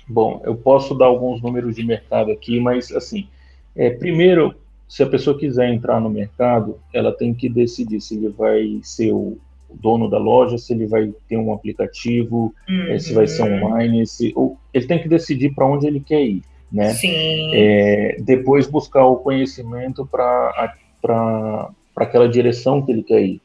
Bom, 0.06 0.40
eu 0.44 0.54
posso 0.54 0.94
dar 0.94 1.06
alguns 1.06 1.42
números 1.42 1.76
de 1.76 1.84
mercado 1.84 2.30
aqui, 2.30 2.60
mas 2.60 2.92
assim, 2.92 3.28
é, 3.74 3.90
primeiro 3.90 4.54
se 4.88 5.02
a 5.02 5.06
pessoa 5.06 5.38
quiser 5.38 5.70
entrar 5.70 6.00
no 6.00 6.10
mercado, 6.10 6.78
ela 6.92 7.12
tem 7.12 7.34
que 7.34 7.48
decidir 7.48 8.00
se 8.00 8.16
ele 8.16 8.28
vai 8.28 8.78
ser 8.82 9.12
o 9.12 9.38
dono 9.72 10.08
da 10.08 10.18
loja, 10.18 10.56
se 10.56 10.72
ele 10.72 10.86
vai 10.86 11.12
ter 11.28 11.36
um 11.36 11.52
aplicativo, 11.52 12.54
uhum. 12.68 12.98
se 13.00 13.12
vai 13.12 13.26
ser 13.26 13.42
uhum. 13.42 13.64
online, 13.64 14.06
se, 14.06 14.32
ou, 14.36 14.56
ele 14.72 14.86
tem 14.86 15.00
que 15.00 15.08
decidir 15.08 15.54
para 15.54 15.66
onde 15.66 15.86
ele 15.86 16.00
quer 16.00 16.22
ir, 16.22 16.42
né? 16.70 16.90
Sim. 16.90 17.50
É, 17.54 18.18
depois 18.20 18.66
buscar 18.68 19.04
o 19.04 19.16
conhecimento 19.16 20.06
para 20.06 21.70
aquela 21.96 22.28
direção 22.28 22.82
que 22.82 22.92
ele 22.92 23.02
quer 23.02 23.22
ir. 23.22 23.40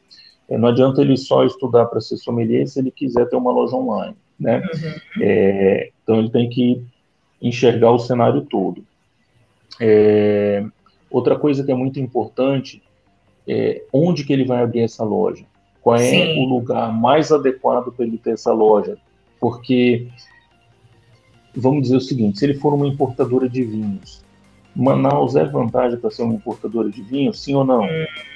É, 0.50 0.58
não 0.58 0.70
adianta 0.70 1.02
ele 1.02 1.16
só 1.16 1.46
estudar 1.46 1.86
para 1.86 2.02
ser 2.02 2.18
sommelier 2.18 2.68
se 2.68 2.80
ele 2.80 2.92
quiser 2.92 3.30
ter 3.30 3.36
uma 3.36 3.52
loja 3.52 3.76
online, 3.76 4.16
né? 4.40 4.58
Uhum. 4.58 5.22
É, 5.22 5.90
então 6.04 6.18
ele 6.18 6.30
tem 6.30 6.50
que 6.50 6.84
enxergar 7.42 7.92
o 7.92 8.00
cenário 8.00 8.42
todo. 8.42 8.84
É, 9.80 10.66
Outra 11.10 11.38
coisa 11.38 11.64
que 11.64 11.72
é 11.72 11.76
muito 11.76 12.00
importante 12.00 12.82
é 13.48 13.84
onde 13.92 14.24
que 14.24 14.32
ele 14.32 14.46
vai 14.46 14.62
abrir 14.62 14.82
essa 14.82 15.04
loja. 15.04 15.44
Qual 15.82 15.96
é 15.96 16.00
Sim. 16.00 16.40
o 16.40 16.48
lugar 16.48 16.94
mais 16.94 17.32
adequado 17.32 17.92
para 17.92 18.06
ele 18.06 18.18
ter 18.18 18.32
essa 18.32 18.54
loja? 18.54 18.98
Porque, 19.40 20.08
vamos 21.56 21.84
dizer 21.84 21.96
o 21.96 22.02
seguinte, 22.02 22.38
se 22.38 22.46
ele 22.46 22.56
for 22.56 22.74
uma 22.74 22.88
importadora 22.88 23.50
de 23.50 23.64
vinhos, 23.64 24.24
Manaus 24.76 25.36
é 25.36 25.44
vantagem 25.46 25.98
para 25.98 26.12
ser 26.12 26.22
uma 26.22 26.36
importadora 26.36 26.90
de 26.90 27.02
vinhos, 27.02 27.42
sim 27.42 27.56
ou 27.56 27.66
não? 27.66 27.86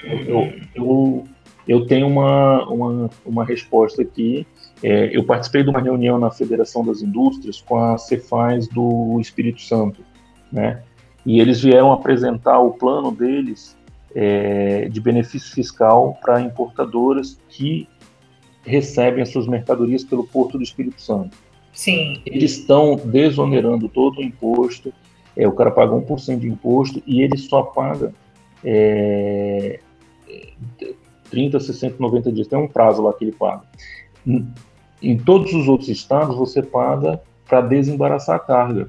Eu, 0.04 0.54
eu, 0.74 1.24
eu 1.68 1.86
tenho 1.86 2.08
uma, 2.08 2.66
uma, 2.70 3.10
uma 3.26 3.46
resposta 3.46 4.02
aqui. 4.02 4.46
É, 4.82 5.16
eu 5.16 5.24
participei 5.24 5.64
de 5.64 5.70
uma 5.70 5.80
reunião 5.80 6.20
na 6.20 6.30
Federação 6.30 6.84
das 6.84 7.02
Indústrias 7.02 7.62
com 7.62 7.78
a 7.78 7.98
Cefaz 7.98 8.68
do 8.68 9.18
Espírito 9.20 9.62
Santo, 9.62 10.02
né? 10.52 10.84
e 11.26 11.40
eles 11.40 11.62
vieram 11.62 11.92
apresentar 11.92 12.60
o 12.60 12.72
plano 12.72 13.12
deles 13.12 13.78
é, 14.16 14.88
de 14.90 15.00
benefício 15.00 15.54
fiscal 15.54 16.18
para 16.22 16.42
importadoras 16.42 17.40
que 17.50 17.88
recebem 18.66 19.22
as 19.22 19.30
suas 19.30 19.48
mercadorias 19.48 20.04
pelo 20.04 20.26
Porto 20.26 20.58
do 20.58 20.64
Espírito 20.64 21.02
Santo. 21.02 21.38
Sim. 21.72 22.22
Eles 22.26 22.60
estão 22.60 22.96
desonerando 22.96 23.90
todo 23.90 24.20
o 24.20 24.24
imposto, 24.24 24.94
é, 25.36 25.48
o 25.48 25.52
cara 25.54 25.72
paga 25.72 25.94
1% 25.94 26.40
de 26.40 26.48
imposto 26.48 27.02
e 27.08 27.22
ele 27.22 27.38
só 27.38 27.64
paga 27.64 28.14
é, 28.64 29.80
30, 31.34 31.60
60, 31.60 31.96
90 32.00 32.32
dias, 32.32 32.48
tem 32.48 32.60
um 32.60 32.68
prazo 32.68 33.02
lá 33.02 33.12
que 33.12 33.26
ele 33.26 33.32
paga. 33.32 33.64
Em, 34.26 34.48
em 35.02 35.18
todos 35.18 35.52
os 35.52 35.68
outros 35.68 35.90
estados, 35.90 36.38
você 36.38 36.62
paga 36.62 37.20
para 37.48 37.62
desembaraçar 37.62 38.36
a 38.36 38.40
carga. 38.40 38.88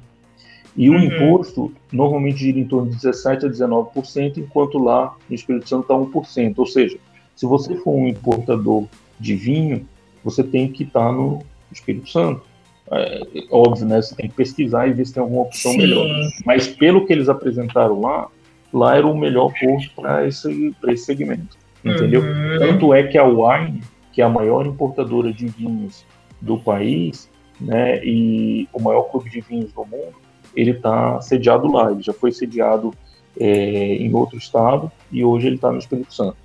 E 0.77 0.89
uhum. 0.89 0.97
o 0.97 0.99
imposto 0.99 1.73
normalmente 1.91 2.37
gira 2.37 2.59
em 2.59 2.65
torno 2.65 2.91
de 2.91 2.97
17% 2.97 3.45
a 3.45 3.49
19%, 3.49 4.37
enquanto 4.37 4.77
lá 4.77 5.15
no 5.27 5.35
Espírito 5.35 5.67
Santo 5.67 5.81
está 5.81 5.95
1%. 5.95 6.53
Ou 6.57 6.65
seja, 6.67 6.99
se 7.35 7.47
você 7.47 7.75
for 7.77 7.95
um 7.95 8.07
importador 8.07 8.85
de 9.19 9.35
vinho, 9.35 9.87
você 10.23 10.43
tem 10.43 10.71
que 10.71 10.83
estar 10.83 11.07
tá 11.07 11.11
no 11.11 11.41
Espírito 11.71 12.09
Santo. 12.09 12.43
É, 12.91 13.21
óbvio, 13.49 13.87
né? 13.87 14.01
Você 14.01 14.15
tem 14.15 14.29
que 14.29 14.35
pesquisar 14.35 14.87
e 14.87 14.93
ver 14.93 15.07
se 15.07 15.13
tem 15.13 15.23
alguma 15.23 15.43
opção 15.43 15.71
Sim. 15.71 15.79
melhor. 15.79 16.07
Mas 16.45 16.67
pelo 16.67 17.07
que 17.07 17.13
eles 17.13 17.27
apresentaram 17.27 17.99
lá, 17.99 18.27
lá 18.71 18.95
era 18.95 19.07
o 19.07 19.17
melhor 19.17 19.51
porto 19.59 19.89
para 19.95 20.27
esse, 20.27 20.75
esse 20.87 21.05
segmento. 21.05 21.64
Entendeu? 21.85 22.21
Uhum. 22.21 22.59
Tanto 22.59 22.93
é 22.93 23.03
que 23.03 23.17
a 23.17 23.23
Wine, 23.23 23.81
que 24.11 24.21
é 24.21 24.25
a 24.25 24.29
maior 24.29 24.65
importadora 24.65 25.31
de 25.31 25.47
vinhos 25.47 26.05
do 26.41 26.57
país, 26.57 27.29
né, 27.61 28.03
e 28.03 28.67
o 28.73 28.81
maior 28.81 29.03
clube 29.03 29.29
de 29.29 29.39
vinhos 29.39 29.71
do 29.71 29.85
mundo, 29.85 30.15
ele 30.55 30.71
está 30.71 31.21
sediado 31.21 31.71
lá. 31.71 31.91
Ele 31.91 32.01
já 32.01 32.13
foi 32.13 32.31
sediado 32.31 32.93
é, 33.39 33.95
em 33.95 34.13
outro 34.13 34.37
estado 34.37 34.91
e 35.11 35.23
hoje 35.23 35.47
ele 35.47 35.55
está 35.55 35.71
no 35.71 35.77
Espírito 35.77 36.13
Santo. 36.13 36.37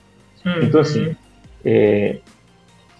Uhum. 0.44 0.62
Então, 0.62 0.80
assim, 0.80 1.16
é, 1.64 2.18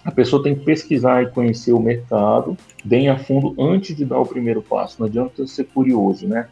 a 0.03 0.11
pessoa 0.11 0.41
tem 0.41 0.55
que 0.55 0.65
pesquisar 0.65 1.23
e 1.23 1.27
conhecer 1.27 1.73
o 1.73 1.79
mercado 1.79 2.57
bem 2.83 3.09
a 3.09 3.17
fundo 3.17 3.55
antes 3.61 3.95
de 3.95 4.03
dar 4.03 4.19
o 4.19 4.25
primeiro 4.25 4.61
passo. 4.61 4.97
Não 4.99 5.07
adianta 5.07 5.45
ser 5.45 5.65
curioso, 5.65 6.27
né? 6.27 6.47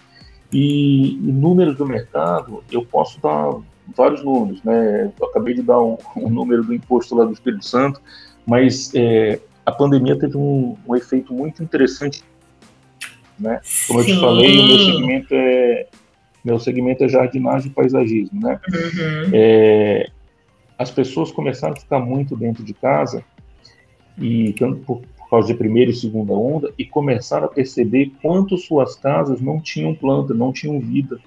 E, 0.51 1.13
e 1.13 1.31
números 1.31 1.77
do 1.77 1.85
mercado, 1.85 2.63
eu 2.71 2.83
posso 2.83 3.21
dar 3.21 3.55
vários 3.95 4.23
números, 4.23 4.63
né? 4.63 5.11
Eu 5.19 5.27
acabei 5.27 5.53
de 5.53 5.61
dar 5.61 5.81
um, 5.81 5.97
um 6.15 6.29
número 6.29 6.63
do 6.63 6.73
imposto 6.73 7.15
lá 7.15 7.25
do 7.25 7.33
Espírito 7.33 7.65
Santo, 7.65 8.01
mas 8.45 8.91
é, 8.95 9.39
a 9.65 9.71
pandemia 9.71 10.17
teve 10.17 10.37
um, 10.37 10.75
um 10.87 10.95
efeito 10.95 11.33
muito 11.33 11.61
interessante 11.61 12.23
né? 13.39 13.61
Como 13.87 14.03
Sim. 14.03 14.11
eu 14.11 14.15
te 14.15 14.21
falei, 14.21 14.59
o 14.59 14.67
meu 14.67 14.79
segmento 14.79 15.27
é 15.31 15.87
meu 16.43 16.59
segmento 16.59 17.03
é 17.03 17.09
jardinagem 17.09 17.69
e 17.69 17.73
paisagismo, 17.73 18.39
né? 18.41 18.59
Uhum. 18.69 19.31
É, 19.33 20.09
as 20.77 20.89
pessoas 20.89 21.31
começaram 21.31 21.73
a 21.73 21.79
ficar 21.79 21.99
muito 21.99 22.35
dentro 22.35 22.63
de 22.63 22.73
casa 22.73 23.23
e 24.17 24.53
tanto 24.53 24.77
por, 24.77 25.01
por, 25.01 25.18
causa 25.29 25.47
de 25.47 25.53
primeira 25.53 25.91
e 25.91 25.95
segunda 25.95 26.33
onda 26.33 26.73
e 26.77 26.85
começaram 26.85 27.45
a 27.45 27.49
perceber 27.49 28.11
quanto 28.21 28.57
suas 28.57 28.95
casas 28.95 29.39
não 29.39 29.59
tinham 29.59 29.93
planta, 29.93 30.33
não 30.33 30.51
tinham 30.51 30.79
vida, 30.79 31.19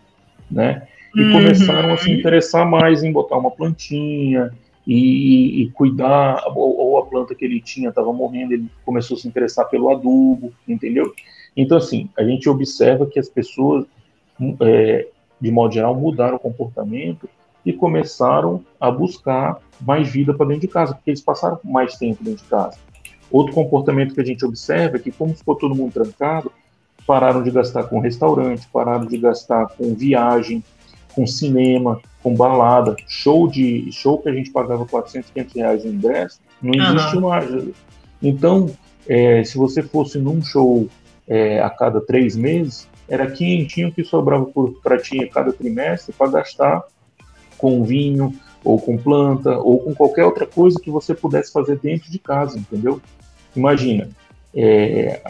né? 0.50 0.86
E 1.14 1.20
uhum. 1.20 1.32
começaram 1.32 1.92
a 1.92 1.96
se 1.96 2.10
interessar 2.10 2.68
mais 2.68 3.02
em 3.02 3.12
botar 3.12 3.36
uma 3.36 3.50
plantinha 3.50 4.50
e, 4.86 5.62
e 5.62 5.70
cuidar 5.70 6.42
ou, 6.54 6.76
ou, 6.78 6.98
a 6.98 7.06
planta 7.06 7.34
que 7.34 7.44
ele 7.44 7.60
tinha 7.60 7.90
estava 7.90 8.12
morrendo, 8.12 8.54
ele 8.54 8.66
começou 8.84 9.16
a 9.16 9.20
se 9.20 9.28
interessar 9.28 9.68
pelo 9.68 9.90
adubo, 9.90 10.52
entendeu? 10.66 11.12
Então, 11.56 11.76
assim, 11.76 12.08
a 12.18 12.24
gente 12.24 12.48
observa 12.48 13.06
que 13.06 13.18
as 13.18 13.28
pessoas, 13.28 13.84
é, 14.60 15.06
de 15.40 15.50
modo 15.50 15.74
geral, 15.74 15.94
mudaram 15.94 16.36
o 16.36 16.40
comportamento 16.40 17.28
e 17.64 17.72
começaram 17.72 18.64
a 18.80 18.90
buscar 18.90 19.58
mais 19.80 20.10
vida 20.10 20.34
para 20.34 20.46
dentro 20.46 20.62
de 20.62 20.68
casa, 20.68 20.94
porque 20.94 21.10
eles 21.10 21.20
passaram 21.20 21.60
mais 21.62 21.96
tempo 21.96 22.24
dentro 22.24 22.42
de 22.42 22.48
casa. 22.50 22.78
Outro 23.32 23.54
comportamento 23.54 24.14
que 24.14 24.20
a 24.20 24.24
gente 24.24 24.44
observa 24.44 24.96
é 24.96 25.00
que, 25.00 25.10
como 25.10 25.34
ficou 25.34 25.56
todo 25.56 25.74
mundo 25.74 25.92
trancado, 25.92 26.52
pararam 27.06 27.42
de 27.42 27.50
gastar 27.50 27.84
com 27.84 27.98
restaurante, 27.98 28.68
pararam 28.70 29.06
de 29.06 29.16
gastar 29.16 29.68
com 29.68 29.94
viagem, 29.94 30.62
com 31.14 31.26
cinema, 31.26 31.98
com 32.22 32.34
balada, 32.34 32.94
show 33.08 33.48
de 33.48 33.90
show 33.90 34.18
que 34.18 34.28
a 34.28 34.34
gente 34.34 34.50
pagava 34.50 34.84
400, 34.84 35.30
500 35.30 35.54
reais 35.54 35.84
no 35.84 35.92
ingresso, 35.92 36.40
não 36.60 36.74
existe 36.74 37.16
uhum. 37.16 37.28
mais. 37.28 37.74
Então, 38.22 38.70
é, 39.08 39.42
se 39.42 39.56
você 39.56 39.82
fosse 39.82 40.18
num 40.18 40.42
show 40.42 40.86
é, 41.26 41.60
a 41.60 41.70
cada 41.70 42.00
três 42.02 42.36
meses, 42.36 42.86
era 43.08 43.30
quinhentinho 43.30 43.90
que 43.90 44.04
sobrava 44.04 44.46
para 44.82 44.98
ti 44.98 45.24
a 45.24 45.28
cada 45.28 45.52
trimestre 45.52 46.14
para 46.16 46.30
gastar 46.30 46.84
com 47.58 47.82
vinho, 47.82 48.34
ou 48.64 48.80
com 48.80 48.96
planta, 48.96 49.58
ou 49.58 49.80
com 49.80 49.94
qualquer 49.94 50.24
outra 50.24 50.46
coisa 50.46 50.78
que 50.80 50.90
você 50.90 51.14
pudesse 51.14 51.52
fazer 51.52 51.78
dentro 51.78 52.10
de 52.10 52.18
casa, 52.18 52.58
entendeu? 52.58 53.00
Imagina, 53.54 54.08
é, 54.54 55.20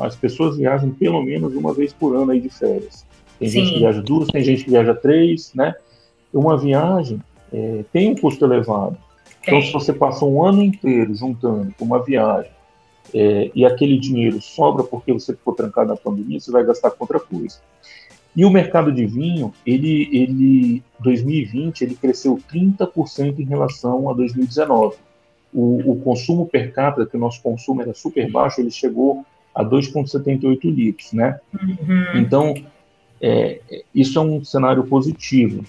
as 0.00 0.16
pessoas 0.16 0.56
viajam 0.56 0.90
pelo 0.90 1.22
menos 1.22 1.54
uma 1.54 1.72
vez 1.72 1.92
por 1.92 2.16
ano 2.16 2.32
aí 2.32 2.40
de 2.40 2.50
férias. 2.50 3.06
Tem 3.38 3.48
Sim. 3.48 3.60
gente 3.60 3.74
que 3.74 3.78
viaja 3.80 4.02
duas, 4.02 4.28
tem 4.28 4.42
gente 4.42 4.64
que 4.64 4.70
viaja 4.70 4.94
três, 4.94 5.52
né? 5.54 5.74
Uma 6.32 6.56
viagem 6.56 7.20
é, 7.52 7.84
tem 7.92 8.10
um 8.10 8.16
custo 8.16 8.44
elevado. 8.44 8.96
Então, 9.42 9.62
se 9.62 9.72
você 9.72 9.92
passa 9.92 10.24
um 10.24 10.44
ano 10.44 10.62
inteiro 10.62 11.14
juntando 11.14 11.74
uma 11.80 12.02
viagem 12.02 12.50
é, 13.14 13.50
e 13.54 13.64
aquele 13.64 13.98
dinheiro 13.98 14.42
sobra 14.42 14.84
porque 14.84 15.12
você 15.12 15.32
ficou 15.32 15.54
trancado 15.54 15.88
na 15.88 15.96
pandemia, 15.96 16.38
você 16.38 16.50
vai 16.50 16.64
gastar 16.64 16.90
com 16.90 17.04
outra 17.04 17.18
coisa. 17.18 17.58
E 18.36 18.44
o 18.44 18.50
mercado 18.50 18.92
de 18.92 19.06
vinho, 19.06 19.52
ele, 19.66 20.08
ele 20.12 20.82
2020, 21.00 21.82
ele 21.82 21.94
cresceu 21.94 22.38
30% 22.52 23.38
em 23.38 23.44
relação 23.44 24.08
a 24.10 24.12
2019. 24.12 24.96
O, 25.52 25.92
o, 25.92 26.00
consumo 26.00 26.46
per 26.46 26.72
capita, 26.72 27.06
que 27.06 27.16
o 27.16 27.20
nosso 27.20 27.40
consumo 27.42 27.80
era 27.80 27.94
super 27.94 28.30
baixo, 28.30 28.60
ele 28.60 28.70
chegou 28.70 29.24
a 29.54 29.64
2,78 29.64 30.64
litros, 30.64 31.12
né? 31.12 31.40
Uhum. 31.54 32.20
Então, 32.20 32.54
é, 33.20 33.60
isso 33.94 34.18
é 34.18 34.22
um 34.22 34.44
cenário 34.44 34.84
positivo. 34.84 35.64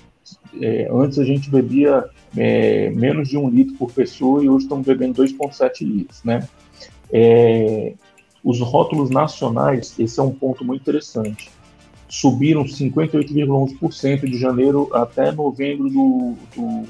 É, 0.62 0.90
antes 0.92 1.18
a 1.18 1.24
gente 1.24 1.50
bebia 1.50 2.06
é, 2.36 2.90
menos 2.90 3.30
de 3.30 3.38
um 3.38 3.50
litro 3.50 3.76
por 3.76 3.92
pessoa 3.92 4.44
e 4.44 4.50
hoje 4.50 4.66
estamos 4.66 4.86
bebendo 4.86 5.24
2,7 5.24 5.82
litros, 5.82 6.24
né? 6.24 6.48
É, 7.12 7.94
os 8.44 8.60
rótulos 8.60 9.10
nacionais, 9.10 9.98
esse 9.98 10.20
é 10.20 10.24
um 10.24 10.32
ponto 10.32 10.64
muito 10.64 10.82
interessante 10.82 11.50
subiram 12.10 12.64
58,11% 12.64 14.26
de 14.26 14.38
janeiro 14.38 14.90
até 14.92 15.32
novembro 15.32 15.90
do, 15.90 16.36
do 16.56 16.84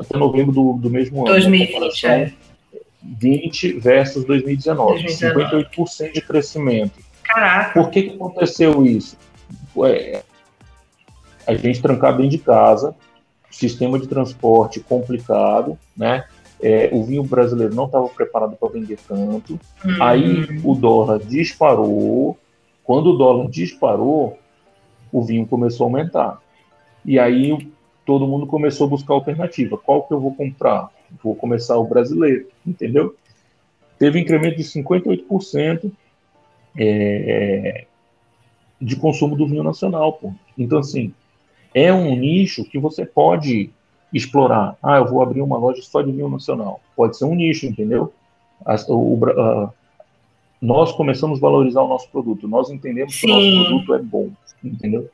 até 0.00 0.16
novembro 0.16 0.52
do, 0.52 0.72
do 0.74 0.90
mesmo 0.90 1.20
ano. 1.20 1.26
2020, 1.26 2.06
é. 2.06 2.32
20 3.02 3.72
versus 3.78 4.24
2019, 4.24 5.02
2019. 5.02 5.66
58% 5.76 6.12
de 6.12 6.20
crescimento. 6.20 6.98
Caraca. 7.22 7.80
Por 7.80 7.90
que, 7.90 8.02
que 8.02 8.14
aconteceu 8.14 8.84
isso? 8.86 9.16
É, 9.84 10.22
a 11.46 11.54
gente 11.54 11.82
trancado 11.82 12.18
dentro 12.18 12.30
de 12.30 12.38
casa, 12.38 12.94
sistema 13.50 13.98
de 13.98 14.06
transporte 14.06 14.80
complicado, 14.80 15.78
né? 15.96 16.24
É, 16.62 16.88
o 16.92 17.04
vinho 17.04 17.22
brasileiro 17.22 17.74
não 17.74 17.84
estava 17.86 18.08
preparado 18.08 18.56
para 18.56 18.70
vender 18.70 18.98
tanto. 19.06 19.60
Uhum. 19.84 20.02
Aí 20.02 20.60
o 20.64 20.74
dólar 20.74 21.18
disparou, 21.18 22.38
quando 22.82 23.10
o 23.10 23.18
dólar 23.18 23.50
disparou, 23.50 24.38
o 25.12 25.22
vinho 25.22 25.46
começou 25.46 25.84
a 25.84 25.88
aumentar. 25.88 26.38
E 27.04 27.18
aí 27.18 27.70
todo 28.04 28.26
mundo 28.26 28.46
começou 28.46 28.86
a 28.86 28.90
buscar 28.90 29.14
alternativa. 29.14 29.76
Qual 29.76 30.02
que 30.02 30.12
eu 30.12 30.20
vou 30.20 30.34
comprar? 30.34 30.90
Vou 31.22 31.34
começar 31.34 31.76
o 31.78 31.86
brasileiro, 31.86 32.46
entendeu? 32.66 33.14
Teve 33.98 34.20
incremento 34.20 34.56
de 34.56 34.64
58% 34.64 35.90
é, 36.76 37.86
de 38.80 38.96
consumo 38.96 39.36
do 39.36 39.46
vinho 39.46 39.62
nacional. 39.62 40.14
Pô. 40.14 40.32
Então, 40.58 40.78
assim, 40.78 41.12
é 41.72 41.92
um 41.92 42.14
nicho 42.16 42.64
que 42.64 42.78
você 42.78 43.06
pode 43.06 43.70
explorar. 44.12 44.76
Ah, 44.82 44.98
eu 44.98 45.06
vou 45.06 45.22
abrir 45.22 45.40
uma 45.40 45.58
loja 45.58 45.82
só 45.82 46.02
de 46.02 46.12
vinho 46.12 46.28
nacional. 46.28 46.80
Pode 46.96 47.16
ser 47.16 47.24
um 47.24 47.34
nicho, 47.34 47.66
entendeu? 47.66 48.12
o, 48.88 49.26
a, 49.26 49.72
nós 50.60 50.92
começamos 50.92 51.38
a 51.38 51.40
valorizar 51.42 51.82
o 51.82 51.88
nosso 51.88 52.08
produto, 52.08 52.48
nós 52.48 52.70
entendemos 52.70 53.14
Sim. 53.14 53.26
que 53.26 53.32
o 53.32 53.36
nosso 53.36 53.64
produto 53.64 53.94
é 53.94 53.98
bom, 53.98 54.30
entendeu? 54.62 55.10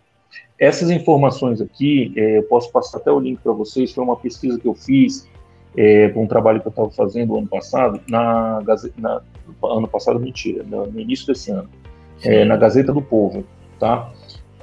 Essas 0.59 0.91
informações 0.91 1.61
aqui, 1.61 2.12
é, 2.16 2.39
eu 2.39 2.43
posso 2.45 2.70
passar 2.70 2.99
até 2.99 3.11
o 3.11 3.18
link 3.18 3.41
para 3.41 3.53
vocês, 3.53 3.93
foi 3.93 4.05
uma 4.05 4.16
pesquisa 4.16 4.59
que 4.59 4.68
eu 4.68 4.74
fiz 4.74 5.28
é, 5.76 6.12
um 6.14 6.26
trabalho 6.26 6.61
que 6.61 6.66
eu 6.66 6.70
estava 6.70 6.91
fazendo 6.91 7.37
ano 7.37 7.47
passado, 7.47 8.01
na, 8.09 8.62
na 8.99 9.22
ano 9.62 9.89
passado, 9.89 10.18
mentira, 10.18 10.62
no, 10.64 10.87
no 10.87 11.01
início 11.01 11.26
desse 11.26 11.51
ano, 11.51 11.68
é, 12.22 12.45
na 12.45 12.57
Gazeta 12.57 12.93
do 12.93 13.03
Povo, 13.03 13.45
tá? 13.78 14.12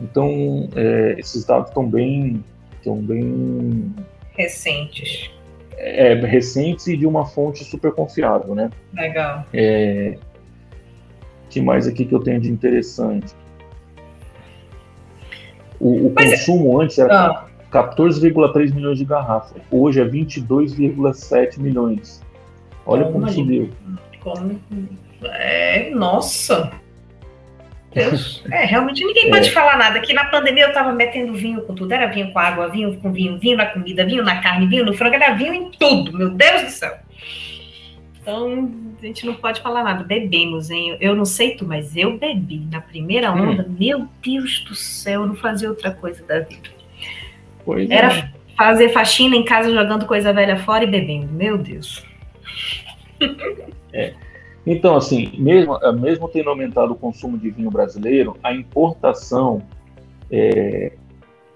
Então, 0.02 0.70
é, 0.76 1.16
esses 1.18 1.44
dados 1.46 1.70
estão 1.70 1.88
bem, 1.88 2.44
estão 2.78 2.98
bem 2.98 3.94
recentes. 4.36 5.32
É, 5.78 6.14
recentes 6.16 6.88
e 6.88 6.98
de 6.98 7.06
uma 7.06 7.26
fonte 7.26 7.64
super 7.64 7.92
confiável, 7.92 8.54
né? 8.54 8.70
Legal. 8.94 9.46
É, 9.54 10.18
que 11.50 11.62
mais 11.62 11.88
aqui 11.88 12.06
que 12.06 12.14
eu 12.14 12.20
tenho 12.20 12.40
de 12.40 12.52
interessante? 12.52 13.34
O, 15.80 16.08
o 16.08 16.14
é. 16.18 16.32
consumo 16.32 16.82
é. 16.82 16.86
antes 16.86 16.98
era 16.98 17.28
ah. 17.28 17.46
14,3 17.72 18.74
milhões 18.74 18.98
de 18.98 19.06
garrafas. 19.06 19.62
Hoje 19.72 20.02
é 20.02 20.06
22,7 20.06 21.60
milhões. 21.60 22.22
Olha 22.86 23.06
como, 23.06 23.20
como 23.20 23.30
subiu. 23.30 23.70
Como... 24.22 24.60
É, 25.24 25.90
nossa. 25.92 26.72
Deus. 27.94 28.44
É, 28.52 28.66
realmente 28.66 29.04
ninguém 29.04 29.30
pode 29.30 29.50
é. 29.50 29.52
falar 29.52 29.78
nada. 29.78 30.00
Que 30.00 30.14
na 30.14 30.26
pandemia 30.26 30.66
eu 30.66 30.74
tava 30.74 30.92
metendo 30.92 31.34
vinho 31.34 31.62
com 31.62 31.74
tudo. 31.74 31.92
Era 31.92 32.08
vinho 32.08 32.32
com 32.32 32.40
água, 32.40 32.70
vinho 32.70 32.96
com 32.98 33.12
vinho, 33.12 33.38
vinho 33.38 33.58
na 33.58 33.66
comida, 33.66 34.06
vinho 34.06 34.24
na 34.24 34.42
carne, 34.42 34.68
vinho 34.68 34.86
no 34.86 34.94
frango, 34.94 35.16
era 35.16 35.34
vinho 35.34 35.54
em 35.54 35.72
tudo. 35.72 36.18
Meu 36.18 36.30
Deus 36.30 36.64
do 36.64 36.70
céu. 36.70 36.98
Então, 38.28 38.70
a 39.02 39.06
gente 39.06 39.26
não 39.26 39.36
pode 39.36 39.62
falar 39.62 39.86
nada. 39.86 40.04
Bebemos, 40.04 40.70
hein? 40.70 40.98
Eu 41.00 41.16
não 41.16 41.24
sei 41.24 41.52
tu, 41.52 41.66
mas 41.66 41.96
eu 41.96 42.18
bebi 42.18 42.68
na 42.70 42.82
primeira 42.82 43.32
hum. 43.32 43.52
onda. 43.52 43.64
Hum. 43.64 43.76
Meu 43.80 44.06
Deus 44.22 44.66
do 44.68 44.76
céu, 44.76 45.22
eu 45.22 45.28
não 45.28 45.36
fazia 45.36 45.70
outra 45.70 45.92
coisa 45.92 46.22
da 46.26 46.42
vida. 46.42 46.70
Pois 47.64 47.90
Era 47.90 48.14
é. 48.14 48.30
fazer 48.58 48.90
faxina 48.90 49.34
em 49.34 49.46
casa 49.46 49.74
jogando 49.74 50.06
coisa 50.06 50.34
velha 50.34 50.58
fora 50.58 50.84
e 50.84 50.88
bebendo. 50.88 51.32
Meu 51.32 51.58
Deus. 51.58 52.06
É. 53.94 54.14
Então, 54.66 54.98
assim, 54.98 55.32
mesmo, 55.38 55.80
mesmo 55.94 56.28
tendo 56.28 56.50
aumentado 56.50 56.92
o 56.92 56.96
consumo 56.96 57.38
de 57.38 57.50
vinho 57.50 57.72
brasileiro, 57.72 58.36
a 58.44 58.54
importação 58.54 59.64
é, 60.30 60.92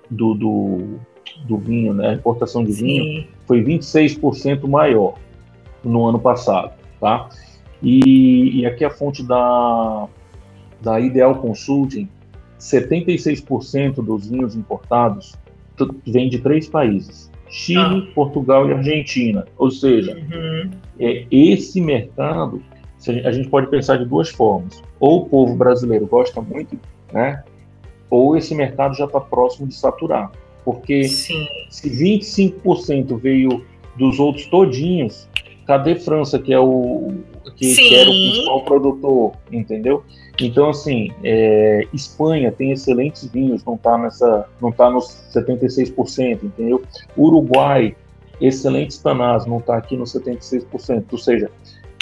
do, 0.10 0.34
do, 0.34 1.00
do, 1.46 1.58
vinho, 1.58 1.94
né, 1.94 2.12
a 2.12 2.14
importação 2.14 2.64
de 2.64 2.72
Sim. 2.72 2.86
vinho 2.86 3.28
foi 3.46 3.62
26% 3.62 4.66
maior 4.66 5.18
no 5.84 6.08
ano 6.08 6.20
passado, 6.20 6.74
tá? 7.00 7.30
E, 7.82 8.62
e 8.62 8.66
aqui 8.66 8.86
a 8.86 8.90
fonte 8.90 9.24
da, 9.24 10.08
da 10.82 11.00
Ideal 11.00 11.36
Consulting, 11.36 12.08
76% 12.60 13.96
dos 14.04 14.28
vinhos 14.28 14.56
importados 14.56 15.36
vem 16.06 16.30
de 16.30 16.40
três 16.40 16.68
países: 16.68 17.32
Chile, 17.50 18.08
ah. 18.10 18.14
Portugal 18.14 18.70
e 18.70 18.74
Argentina. 18.74 19.46
Ou 19.58 19.72
seja, 19.72 20.16
uhum. 20.16 20.70
é, 21.00 21.26
esse 21.32 21.82
mercado 21.82 22.62
a 23.26 23.32
gente 23.32 23.50
pode 23.50 23.68
pensar 23.68 23.98
de 23.98 24.06
duas 24.06 24.30
formas: 24.30 24.82
ou 25.00 25.24
o 25.24 25.26
povo 25.30 25.56
brasileiro 25.56 26.06
gosta 26.06 26.42
muito, 26.42 26.78
né? 27.12 27.44
Ou 28.10 28.38
esse 28.38 28.54
mercado 28.54 28.96
já 28.96 29.06
está 29.06 29.20
próximo 29.20 29.68
de 29.68 29.76
saturar, 29.76 30.32
porque 30.64 31.06
Sim. 31.06 31.48
se 31.70 31.90
25% 31.90 33.18
veio 33.20 33.66
dos 33.98 34.20
outros 34.20 34.46
todinhos, 34.46 35.28
cadê 35.72 35.96
França, 35.96 36.38
que 36.38 36.52
é 36.52 36.60
o 36.60 37.14
que, 37.56 37.74
que 37.74 37.96
era 37.96 38.10
o 38.10 38.14
principal 38.14 38.62
produtor, 38.66 39.32
entendeu? 39.50 40.04
Então, 40.38 40.70
assim, 40.70 41.12
é, 41.24 41.88
Espanha 41.94 42.52
tem 42.52 42.72
excelentes 42.72 43.26
vinhos, 43.32 43.64
não 43.64 43.76
está 43.76 43.98
nessa, 43.98 44.50
não 44.62 44.68
está 44.68 44.90
nos 44.90 45.06
76%, 45.34 46.44
entendeu? 46.44 46.84
Uruguai, 47.18 47.96
excelentes 48.42 48.98
tanás, 48.98 49.46
não 49.46 49.60
está 49.60 49.78
aqui 49.78 49.96
nos 49.96 50.14
76%, 50.14 51.06
ou 51.10 51.18
seja, 51.18 51.50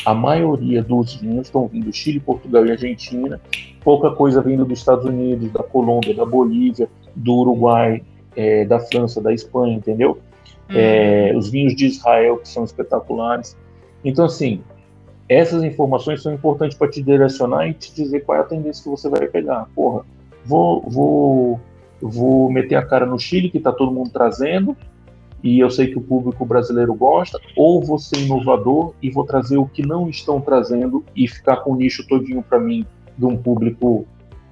a 0.03 0.15
maioria 0.15 0.82
dos 0.82 1.13
vinhos 1.15 1.45
estão 1.45 1.67
vindo 1.67 1.86
do 1.86 1.93
Chile, 1.93 2.20
Portugal 2.20 2.65
e 2.65 2.72
Argentina, 2.72 3.39
pouca 3.84 4.09
coisa 4.09 4.41
vindo 4.41 4.65
dos 4.65 4.80
Estados 4.80 5.05
Unidos, 5.05 5.51
da 5.51 5.61
Colômbia, 5.61 6.15
da 6.15 6.26
Bolívia, 6.26 6.89
do 7.15 7.36
Uruguai, 7.36 8.01
é, 8.36 8.65
da 8.65 8.80
França, 8.80 9.22
da 9.22 9.32
Espanha, 9.32 9.76
entendeu? 9.76 10.17
É, 10.70 11.34
os 11.36 11.49
vinhos 11.49 11.76
de 11.76 11.86
Israel, 11.86 12.38
que 12.38 12.47
são 12.47 12.63
espetaculares. 12.63 13.57
Então, 14.03 14.26
assim, 14.26 14.61
essas 15.28 15.63
informações 15.63 16.22
são 16.22 16.34
importantes 16.34 16.78
para 16.78 16.89
te 16.89 17.01
direcionar 17.01 17.67
e 17.67 17.74
te 17.74 17.93
dizer 17.93 18.22
qual 18.22 18.38
é 18.38 18.41
a 18.41 18.45
tendência 18.45 18.84
que 18.84 18.89
você 18.89 19.09
vai 19.09 19.28
pegar. 19.28 19.67
Porra, 19.76 20.03
vou, 20.45 20.82
vou, 20.88 21.59
vou 22.01 22.51
meter 22.51 22.76
a 22.76 22.86
cara 22.86 23.05
no 23.05 23.20
Chile, 23.20 23.49
que 23.49 23.57
está 23.57 23.72
todo 23.72 23.91
mundo 23.91 24.09
trazendo, 24.09 24.76
e 25.43 25.59
eu 25.59 25.70
sei 25.70 25.88
que 25.88 25.97
o 25.97 26.01
público 26.01 26.45
brasileiro 26.45 26.93
gosta, 26.93 27.39
ou 27.55 27.82
vou 27.82 27.97
ser 27.97 28.20
inovador 28.20 28.93
e 29.01 29.09
vou 29.09 29.24
trazer 29.24 29.57
o 29.57 29.65
que 29.65 29.86
não 29.86 30.09
estão 30.09 30.41
trazendo 30.41 31.03
e 31.15 31.28
ficar 31.28 31.57
com 31.57 31.72
o 31.72 31.76
nicho 31.76 32.05
todinho 32.07 32.43
para 32.43 32.59
mim 32.59 32.86
de 33.17 33.26
um 33.26 33.38
público 33.38 34.05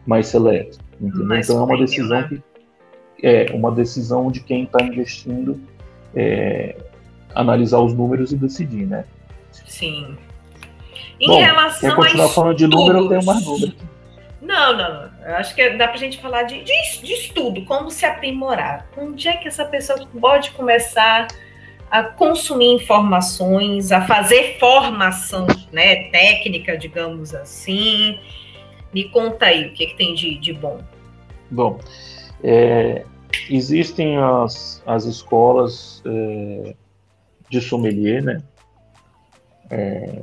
mais 0.05 0.27
seleto. 0.27 0.77
Mais 0.99 1.49
então 1.49 1.61
é 1.61 1.65
uma 1.65 1.77
decisão 1.77 2.21
né? 2.21 2.27
que 2.29 3.27
é 3.27 3.51
uma 3.53 3.71
decisão 3.71 4.31
de 4.31 4.39
quem 4.41 4.63
está 4.63 4.83
investindo 4.83 5.59
é, 6.17 6.75
analisar 7.35 7.79
os 7.79 7.93
números 7.93 8.31
e 8.31 8.35
decidir, 8.35 8.87
né? 8.87 9.05
Sim. 9.51 10.17
Em 11.19 11.27
Bom, 11.27 11.39
relação 11.39 11.89
quer 11.89 11.95
continuar 11.95 12.25
a 12.25 12.29
falando 12.29 12.57
de 12.57 12.67
número, 12.67 12.99
eu 12.99 13.09
tenho 13.09 13.23
mais 13.23 13.45
número. 13.45 13.73
Não, 14.41 14.75
não, 14.75 14.93
não. 14.93 15.11
Eu 15.25 15.35
acho 15.35 15.53
que 15.53 15.69
dá 15.71 15.87
pra 15.87 15.97
gente 15.97 16.19
falar 16.19 16.43
de, 16.43 16.63
de, 16.63 17.01
de 17.01 17.13
estudo, 17.13 17.63
como 17.65 17.91
se 17.91 18.05
aprimorar. 18.05 18.87
Onde 18.97 19.27
é 19.27 19.37
que 19.37 19.47
essa 19.47 19.65
pessoa 19.65 19.99
pode 20.19 20.51
começar 20.51 21.27
a 21.91 22.03
consumir 22.03 22.73
informações, 22.73 23.91
a 23.91 24.01
fazer 24.01 24.57
formação 24.59 25.45
né, 25.71 26.09
técnica, 26.09 26.77
digamos 26.77 27.35
assim. 27.35 28.19
Me 28.93 29.09
conta 29.09 29.47
aí 29.47 29.67
o 29.67 29.73
que, 29.73 29.87
que 29.87 29.95
tem 29.95 30.15
de, 30.15 30.35
de 30.35 30.53
bom. 30.53 30.81
Bom, 31.51 31.79
é, 32.43 33.05
existem 33.49 34.17
as, 34.17 34.81
as 34.85 35.05
escolas 35.05 36.01
é, 36.05 36.75
de 37.49 37.61
sommelier, 37.61 38.23
né? 38.23 38.41
É, 39.69 40.21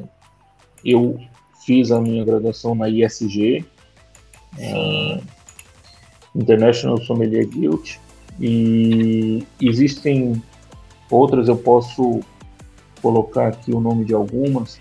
eu 0.85 1.19
fiz 1.65 1.91
a 1.91 2.01
minha 2.01 2.25
graduação 2.25 2.75
na 2.75 2.89
ISG, 2.89 3.65
é, 4.59 5.21
International 6.35 7.01
Sommelier 7.03 7.47
Guild, 7.47 8.01
e 8.41 9.47
existem 9.61 10.43
outras, 11.11 11.49
eu 11.49 11.57
posso 11.57 12.21
colocar 13.01 13.49
aqui 13.49 13.73
o 13.73 13.81
nome 13.81 14.05
de 14.05 14.15
algumas, 14.15 14.81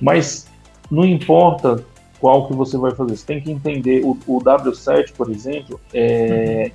mas 0.00 0.46
não 0.90 1.04
importa 1.04 1.84
qual 2.20 2.46
que 2.46 2.54
você 2.54 2.76
vai 2.78 2.94
fazer, 2.94 3.16
você 3.16 3.26
tem 3.26 3.40
que 3.40 3.50
entender, 3.50 4.04
o, 4.04 4.18
o 4.26 4.40
W7, 4.40 5.12
por 5.12 5.30
exemplo, 5.30 5.80
é, 5.92 6.70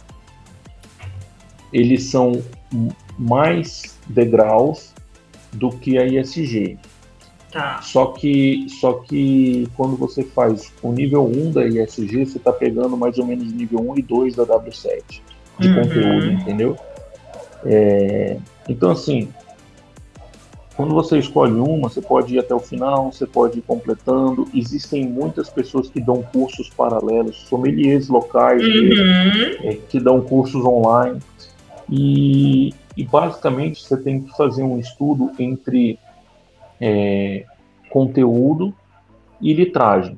eles 1.72 2.05
são 2.05 2.41
mais 3.17 3.97
degraus 4.07 4.93
do 5.53 5.69
que 5.69 5.97
a 5.97 6.05
ISG. 6.05 6.78
Tá. 7.51 7.82
Só 7.82 8.07
que, 8.07 8.65
só 8.69 8.93
que 8.93 9.67
quando 9.76 9.97
você 9.97 10.24
faz 10.24 10.72
o 10.82 10.91
nível 10.91 11.26
1 11.26 11.51
da 11.51 11.67
ISG, 11.67 12.26
você 12.26 12.38
está 12.38 12.53
pegando 12.53 12.95
mais 12.95 13.17
ou 13.17 13.26
menos 13.26 13.51
nível 13.51 13.80
1 13.91 13.97
e 13.97 14.01
2 14.01 14.36
da 14.36 14.45
W7 14.45 15.22
de 15.59 15.67
uhum. 15.67 15.76
conteúdo, 15.76 16.32
entendeu? 16.32 16.78
É, 17.65 18.38
então, 18.69 18.91
assim, 18.91 19.28
quando 20.76 20.93
você 20.93 21.19
escolhe 21.19 21.53
uma, 21.53 21.89
você 21.89 22.01
pode 22.01 22.36
ir 22.36 22.39
até 22.39 22.55
o 22.55 22.59
final, 22.59 23.11
você 23.11 23.28
pode 23.28 23.59
ir 23.59 23.61
completando. 23.61 24.47
Existem 24.53 25.05
muitas 25.05 25.49
pessoas 25.49 25.89
que 25.89 25.99
dão 25.99 26.24
cursos 26.24 26.69
paralelos, 26.69 27.36
sommeliers 27.47 28.07
locais 28.07 28.63
uhum. 28.63 28.84
mesmo, 28.84 29.67
é, 29.67 29.78
que 29.89 29.99
dão 29.99 30.22
cursos 30.22 30.63
online. 30.63 31.19
E, 31.91 32.73
e, 32.95 33.03
basicamente 33.03 33.83
você 33.83 33.97
tem 33.97 34.21
que 34.21 34.35
fazer 34.37 34.63
um 34.63 34.79
estudo 34.79 35.31
entre 35.37 35.99
é, 36.79 37.43
conteúdo 37.89 38.73
e 39.41 39.53
litragem. 39.53 40.17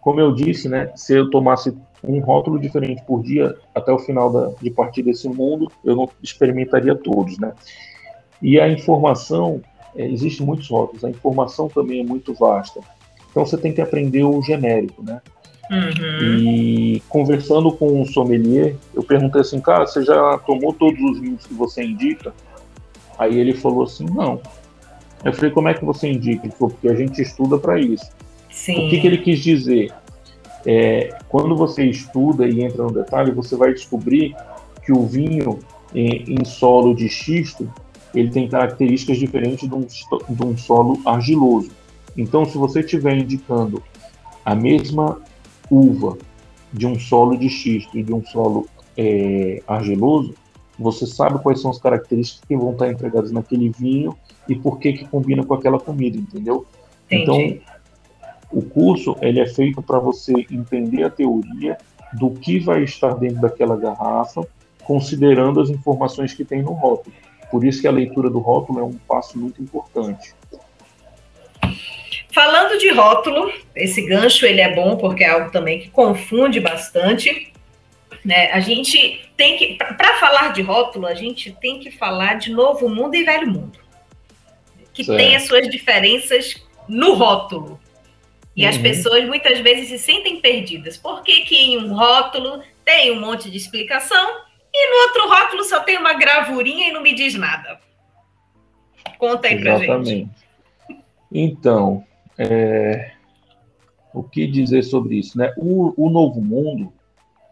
Como 0.00 0.20
eu 0.20 0.32
disse, 0.32 0.68
né, 0.68 0.92
se 0.94 1.14
eu 1.14 1.28
tomasse 1.28 1.76
um 2.04 2.20
rótulo 2.20 2.58
diferente 2.58 3.02
por 3.04 3.22
dia 3.22 3.56
até 3.74 3.92
o 3.92 3.98
final 3.98 4.32
da, 4.32 4.52
de 4.60 4.70
partir 4.70 5.02
desse 5.02 5.28
mundo, 5.28 5.70
eu 5.84 5.96
não 5.96 6.08
experimentaria 6.22 6.94
todos, 6.94 7.38
né? 7.38 7.52
E 8.40 8.60
a 8.60 8.68
informação, 8.68 9.60
é, 9.96 10.06
existem 10.06 10.44
muitos 10.44 10.68
rótulos, 10.68 11.04
a 11.04 11.10
informação 11.10 11.68
também 11.68 12.00
é 12.00 12.04
muito 12.04 12.34
vasta. 12.34 12.80
Então 13.30 13.46
você 13.46 13.56
tem 13.56 13.72
que 13.72 13.80
aprender 13.80 14.24
o 14.24 14.42
genérico, 14.42 15.02
né? 15.02 15.20
Uhum. 15.70 16.38
E 16.38 17.02
conversando 17.08 17.72
com 17.72 18.00
um 18.00 18.04
sommelier, 18.04 18.76
eu 18.94 19.02
perguntei 19.02 19.40
assim, 19.40 19.60
cara, 19.60 19.86
você 19.86 20.04
já 20.04 20.38
tomou 20.38 20.72
todos 20.72 21.00
os 21.00 21.20
vinhos 21.20 21.46
que 21.46 21.54
você 21.54 21.82
indica? 21.82 22.34
Aí 23.18 23.38
ele 23.38 23.54
falou 23.54 23.84
assim, 23.84 24.04
não. 24.04 24.40
Eu 25.24 25.32
falei, 25.32 25.50
como 25.50 25.68
é 25.68 25.74
que 25.74 25.84
você 25.84 26.08
indica? 26.08 26.46
Ele 26.46 26.54
falou, 26.54 26.70
porque 26.70 26.88
a 26.88 26.94
gente 26.94 27.22
estuda 27.22 27.56
para 27.56 27.78
isso. 27.78 28.10
Sim. 28.50 28.86
O 28.86 28.90
que, 28.90 29.00
que 29.00 29.06
ele 29.06 29.18
quis 29.18 29.38
dizer? 29.40 29.92
É, 30.66 31.16
quando 31.28 31.56
você 31.56 31.84
estuda 31.84 32.46
e 32.46 32.62
entra 32.62 32.82
no 32.82 32.92
detalhe, 32.92 33.30
você 33.30 33.56
vai 33.56 33.72
descobrir 33.72 34.34
que 34.84 34.92
o 34.92 35.06
vinho 35.06 35.60
em, 35.94 36.24
em 36.40 36.44
solo 36.44 36.94
de 36.94 37.08
xisto 37.08 37.72
ele 38.14 38.30
tem 38.30 38.48
características 38.48 39.18
diferentes 39.18 39.68
de 39.68 39.74
um, 39.74 39.80
de 39.80 40.44
um 40.44 40.56
solo 40.56 41.00
argiloso. 41.06 41.70
Então, 42.16 42.44
se 42.44 42.58
você 42.58 42.80
estiver 42.80 43.16
indicando 43.16 43.82
a 44.44 44.54
mesma 44.54 45.18
uva 45.72 46.18
de 46.70 46.86
um 46.86 46.98
solo 46.98 47.36
de 47.36 47.48
xisto 47.48 47.98
e 47.98 48.02
de 48.02 48.12
um 48.12 48.24
solo 48.24 48.68
é, 48.96 49.62
argiloso, 49.66 50.34
você 50.78 51.06
sabe 51.06 51.38
quais 51.42 51.60
são 51.60 51.70
as 51.70 51.78
características 51.78 52.44
que 52.46 52.56
vão 52.56 52.72
estar 52.72 52.90
empregadas 52.90 53.32
naquele 53.32 53.70
vinho 53.70 54.14
e 54.48 54.54
por 54.54 54.78
que 54.78 54.92
que 54.92 55.08
combina 55.08 55.44
com 55.44 55.54
aquela 55.54 55.78
comida, 55.78 56.18
entendeu? 56.18 56.66
Entendi. 57.10 57.22
Então, 57.22 57.72
o 58.52 58.62
curso 58.62 59.16
ele 59.22 59.40
é 59.40 59.46
feito 59.46 59.80
para 59.82 59.98
você 59.98 60.32
entender 60.50 61.04
a 61.04 61.10
teoria 61.10 61.78
do 62.12 62.30
que 62.30 62.58
vai 62.58 62.82
estar 62.84 63.14
dentro 63.14 63.40
daquela 63.40 63.76
garrafa, 63.76 64.46
considerando 64.84 65.60
as 65.60 65.70
informações 65.70 66.34
que 66.34 66.44
tem 66.44 66.62
no 66.62 66.72
rótulo. 66.72 67.14
Por 67.50 67.64
isso 67.64 67.80
que 67.80 67.88
a 67.88 67.92
leitura 67.92 68.28
do 68.28 68.38
rótulo 68.38 68.80
é 68.80 68.82
um 68.82 68.94
passo 69.08 69.38
muito 69.38 69.62
importante. 69.62 70.34
Falando 72.32 72.78
de 72.78 72.90
rótulo, 72.90 73.52
esse 73.74 74.02
gancho 74.02 74.46
ele 74.46 74.60
é 74.60 74.74
bom 74.74 74.96
porque 74.96 75.22
é 75.22 75.28
algo 75.28 75.50
também 75.50 75.80
que 75.80 75.90
confunde 75.90 76.60
bastante. 76.60 77.52
Né? 78.24 78.50
A 78.52 78.60
gente 78.60 79.28
tem 79.36 79.56
que, 79.56 79.74
para 79.74 80.14
falar 80.18 80.52
de 80.52 80.62
rótulo, 80.62 81.06
a 81.06 81.14
gente 81.14 81.52
tem 81.60 81.78
que 81.78 81.90
falar 81.90 82.34
de 82.34 82.50
novo 82.50 82.88
mundo 82.88 83.14
e 83.14 83.24
velho 83.24 83.50
mundo 83.50 83.82
que 84.92 85.04
certo. 85.04 85.18
tem 85.18 85.36
as 85.36 85.44
suas 85.44 85.68
diferenças 85.68 86.62
no 86.88 87.14
rótulo. 87.14 87.80
E 88.54 88.64
uhum. 88.64 88.70
as 88.70 88.76
pessoas 88.76 89.24
muitas 89.24 89.58
vezes 89.60 89.88
se 89.88 89.98
sentem 89.98 90.40
perdidas. 90.40 90.96
Por 90.96 91.22
que, 91.22 91.42
que 91.42 91.56
em 91.56 91.78
um 91.78 91.94
rótulo 91.94 92.62
tem 92.84 93.10
um 93.10 93.20
monte 93.20 93.50
de 93.50 93.56
explicação 93.56 94.42
e 94.72 94.90
no 94.90 95.02
outro 95.06 95.28
rótulo 95.28 95.64
só 95.64 95.80
tem 95.80 95.96
uma 95.96 96.14
gravurinha 96.14 96.88
e 96.88 96.92
não 96.92 97.00
me 97.00 97.14
diz 97.14 97.34
nada? 97.34 97.80
Conta 99.18 99.48
aí 99.48 99.54
Exatamente. 99.54 99.86
pra 99.86 100.04
gente. 100.04 100.30
Então, 101.32 102.04
é... 102.42 103.12
o 104.12 104.22
que 104.22 104.46
dizer 104.46 104.82
sobre 104.82 105.16
isso? 105.16 105.38
Né? 105.38 105.52
O, 105.56 105.92
o 105.96 106.10
Novo 106.10 106.40
Mundo, 106.40 106.92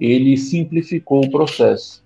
ele 0.01 0.37
simplificou 0.37 1.25
o 1.25 1.31
processo. 1.31 2.03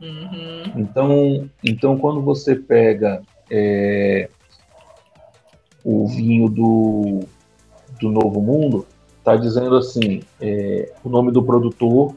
Uhum. 0.00 0.62
Então, 0.76 1.50
então, 1.62 1.98
quando 1.98 2.20
você 2.20 2.54
pega 2.56 3.22
é, 3.50 4.28
o 5.84 6.06
vinho 6.06 6.48
do, 6.48 7.20
do 8.00 8.10
Novo 8.10 8.40
Mundo, 8.40 8.86
está 9.18 9.36
dizendo 9.36 9.76
assim, 9.76 10.20
é, 10.40 10.92
o 11.02 11.08
nome 11.08 11.30
do 11.32 11.42
produtor, 11.42 12.14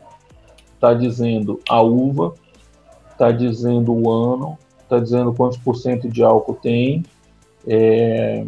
está 0.73 0.93
dizendo 0.93 1.59
a 1.69 1.81
uva, 1.81 2.33
está 3.11 3.31
dizendo 3.31 3.93
o 3.93 4.11
ano, 4.11 4.57
está 4.81 4.99
dizendo 4.99 5.33
quantos 5.33 5.57
por 5.57 5.75
cento 5.75 6.09
de 6.09 6.23
álcool 6.23 6.55
tem, 6.55 7.03
é, 7.65 8.45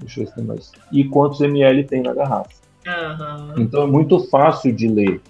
deixa 0.00 0.20
eu 0.20 0.24
ver 0.24 0.30
se 0.30 0.36
tem 0.36 0.44
mais, 0.44 0.72
e 0.92 1.04
quantos 1.04 1.40
ml 1.40 1.84
tem 1.84 2.02
na 2.02 2.14
garrafa. 2.14 2.50
Uhum. 2.86 3.62
Então 3.62 3.82
é 3.82 3.86
muito 3.86 4.18
fácil 4.28 4.72
de 4.72 4.88
ler, 4.88 5.20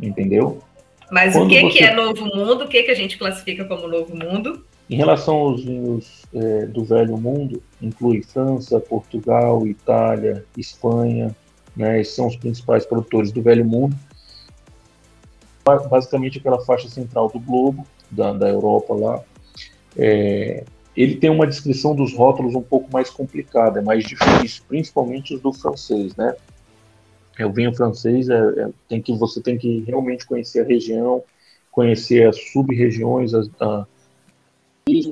entendeu? 0.00 0.60
Mas 1.10 1.34
Quando 1.34 1.46
o 1.46 1.48
que, 1.48 1.60
você... 1.60 1.78
que 1.78 1.84
é 1.84 1.94
Novo 1.94 2.26
Mundo? 2.26 2.64
O 2.64 2.68
que, 2.68 2.82
que 2.82 2.90
a 2.90 2.94
gente 2.94 3.18
classifica 3.18 3.64
como 3.64 3.88
Novo 3.88 4.16
Mundo? 4.16 4.64
Em 4.88 4.96
relação 4.96 5.36
aos 5.36 5.64
vinhos 5.64 6.22
é, 6.34 6.66
do 6.66 6.84
Velho 6.84 7.16
Mundo, 7.16 7.62
inclui 7.80 8.22
França, 8.22 8.78
Portugal, 8.78 9.66
Itália, 9.66 10.44
Espanha, 10.56 11.34
né, 11.74 12.00
esses 12.00 12.14
são 12.14 12.26
os 12.26 12.36
principais 12.36 12.84
produtores 12.84 13.32
do 13.32 13.42
Velho 13.42 13.64
Mundo. 13.64 13.96
Basicamente 15.88 16.38
aquela 16.38 16.60
faixa 16.60 16.88
central 16.88 17.30
do 17.30 17.40
globo, 17.40 17.86
da, 18.10 18.32
da 18.32 18.48
Europa 18.48 18.94
lá. 18.94 19.22
É, 19.96 20.64
ele 20.96 21.16
tem 21.16 21.30
uma 21.30 21.46
descrição 21.46 21.94
dos 21.94 22.14
rótulos 22.14 22.54
um 22.54 22.62
pouco 22.62 22.92
mais 22.92 23.10
complicada, 23.10 23.80
é 23.80 23.82
mais 23.82 24.04
difícil, 24.04 24.62
principalmente 24.68 25.34
os 25.34 25.40
do 25.40 25.52
francês, 25.52 26.14
né? 26.16 26.34
É, 27.38 27.44
o 27.44 27.52
vinho 27.52 27.74
francês 27.74 28.28
é, 28.28 28.38
é, 28.38 28.68
tem 28.88 29.02
que 29.02 29.12
você 29.16 29.40
tem 29.40 29.58
que 29.58 29.80
realmente 29.80 30.24
conhecer 30.24 30.60
a 30.60 30.64
região, 30.64 31.22
conhecer 31.70 32.28
as 32.28 32.52
sub-regiões, 32.52 33.34
a, 33.34 33.86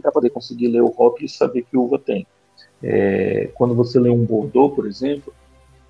para 0.01 0.13
poder 0.13 0.31
conseguir 0.31 0.69
ler 0.69 0.83
o 0.83 0.89
rótulo 0.89 1.25
e 1.25 1.29
saber 1.29 1.63
que 1.63 1.77
uva 1.77 1.99
tem. 1.99 2.27
É, 2.83 3.51
quando 3.55 3.75
você 3.75 3.99
lê 3.99 4.11
um 4.11 4.25
Bordeaux, 4.25 4.75
por 4.75 4.87
exemplo, 4.87 5.35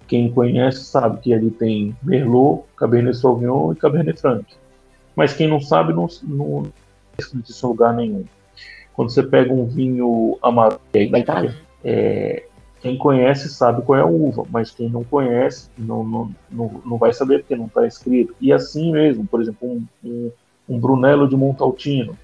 quem 0.06 0.32
conhece 0.32 0.84
sabe 0.84 1.20
que 1.20 1.34
ali 1.34 1.50
tem 1.50 1.96
Merlot, 2.02 2.64
Cabernet 2.76 3.16
Sauvignon 3.16 3.72
e 3.72 3.76
Cabernet 3.76 4.20
Franc. 4.20 4.44
Mas 5.14 5.34
quem 5.34 5.48
não 5.48 5.60
sabe 5.60 5.92
não, 5.92 6.06
não 6.22 6.66
é 7.18 7.20
escrito 7.20 7.50
isso 7.50 7.66
em 7.66 7.68
lugar 7.68 7.94
nenhum. 7.94 8.24
Quando 8.94 9.10
você 9.10 9.22
pega 9.22 9.52
um 9.52 9.66
vinho 9.66 10.38
amarelo 10.42 10.80
da 10.90 11.18
Itália, 11.18 11.56
é, 11.84 12.44
quem 12.80 12.98
conhece 12.98 13.48
sabe 13.48 13.82
qual 13.82 13.98
é 13.98 14.02
a 14.02 14.06
uva, 14.06 14.44
mas 14.50 14.70
quem 14.70 14.88
não 14.88 15.04
conhece 15.04 15.70
não, 15.78 16.02
não, 16.02 16.34
não, 16.50 16.82
não 16.84 16.96
vai 16.98 17.12
saber 17.12 17.38
porque 17.38 17.54
não 17.54 17.66
está 17.66 17.86
escrito. 17.86 18.34
E 18.40 18.52
assim 18.52 18.92
mesmo, 18.92 19.24
por 19.24 19.40
exemplo, 19.40 19.68
um, 19.68 19.86
um, 20.04 20.30
um 20.68 20.78
Brunello 20.80 21.28
de 21.28 21.36
Montaltino, 21.36 22.16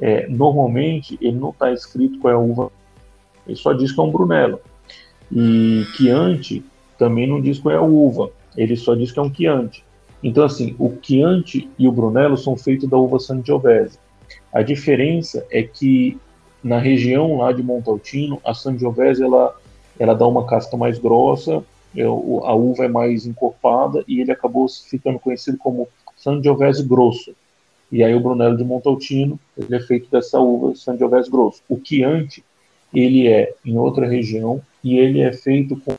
é, 0.00 0.26
normalmente 0.28 1.18
ele 1.20 1.36
não 1.36 1.50
está 1.50 1.72
escrito 1.72 2.18
qual 2.20 2.32
é 2.32 2.36
a 2.36 2.38
uva, 2.38 2.70
ele 3.46 3.56
só 3.56 3.72
diz 3.72 3.90
que 3.92 4.00
é 4.00 4.02
um 4.02 4.12
Brunello. 4.12 4.60
E 5.30 5.84
Chianti 5.94 6.64
também 6.96 7.26
não 7.26 7.40
diz 7.40 7.58
qual 7.58 7.74
é 7.74 7.78
a 7.78 7.82
uva, 7.82 8.30
ele 8.56 8.76
só 8.76 8.94
diz 8.94 9.10
que 9.10 9.18
é 9.18 9.22
um 9.22 9.34
Chianti. 9.34 9.84
Então, 10.22 10.44
assim, 10.44 10.76
o 10.78 10.92
Chianti 11.02 11.68
e 11.78 11.88
o 11.88 11.92
Brunello 11.92 12.36
são 12.36 12.56
feitos 12.56 12.88
da 12.88 12.96
uva 12.96 13.18
Sangiovese. 13.18 13.98
A 14.52 14.62
diferença 14.62 15.46
é 15.50 15.62
que 15.62 16.18
na 16.62 16.78
região 16.78 17.38
lá 17.38 17.52
de 17.52 17.62
Montaltino, 17.62 18.40
a 18.44 18.52
Sangiovese 18.52 19.22
ela, 19.22 19.56
ela 19.98 20.14
dá 20.14 20.26
uma 20.26 20.46
casca 20.46 20.76
mais 20.76 20.98
grossa, 20.98 21.64
é, 21.96 22.02
a 22.02 22.54
uva 22.54 22.84
é 22.84 22.88
mais 22.88 23.26
encorpada 23.26 24.04
e 24.06 24.20
ele 24.20 24.30
acabou 24.30 24.68
ficando 24.68 25.18
conhecido 25.18 25.58
como 25.58 25.88
Sangiovese 26.16 26.82
grosso. 26.82 27.34
E 27.90 28.04
aí 28.04 28.14
o 28.14 28.20
Brunello 28.20 28.56
de 28.56 28.64
Montaltino, 28.64 29.38
ele 29.56 29.74
é 29.74 29.80
feito 29.80 30.08
dessa 30.10 30.38
uva 30.38 30.74
Sangiovese 30.76 31.30
grosso. 31.30 31.62
O 31.68 31.80
Chianti, 31.82 32.44
ele 32.92 33.26
é 33.28 33.52
em 33.64 33.78
outra 33.78 34.06
região 34.06 34.60
e 34.82 34.98
ele 34.98 35.20
é 35.20 35.32
feito 35.32 35.80
com 35.80 35.96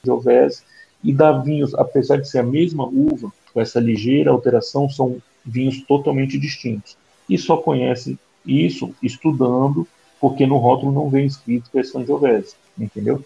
Sangiovese 0.00 0.62
e 1.02 1.12
dá 1.12 1.32
vinhos, 1.32 1.74
apesar 1.74 2.18
de 2.18 2.28
ser 2.28 2.38
a 2.38 2.44
mesma 2.44 2.86
uva, 2.86 3.32
com 3.52 3.60
essa 3.60 3.80
ligeira 3.80 4.30
alteração, 4.30 4.88
são 4.88 5.20
vinhos 5.44 5.82
totalmente 5.82 6.38
distintos. 6.38 6.96
E 7.32 7.38
só 7.38 7.56
conhece 7.56 8.18
isso 8.44 8.94
estudando, 9.02 9.88
porque 10.20 10.46
no 10.46 10.58
rótulo 10.58 10.92
não 10.92 11.08
vem 11.08 11.24
escrito 11.24 11.70
que 11.70 11.78
é 11.78 11.82
Sangiovese, 11.82 12.54
entendeu? 12.78 13.24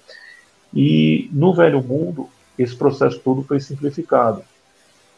E 0.73 1.29
no 1.33 1.53
Velho 1.53 1.83
Mundo, 1.83 2.29
esse 2.57 2.77
processo 2.77 3.19
todo 3.19 3.43
foi 3.43 3.59
simplificado. 3.59 4.45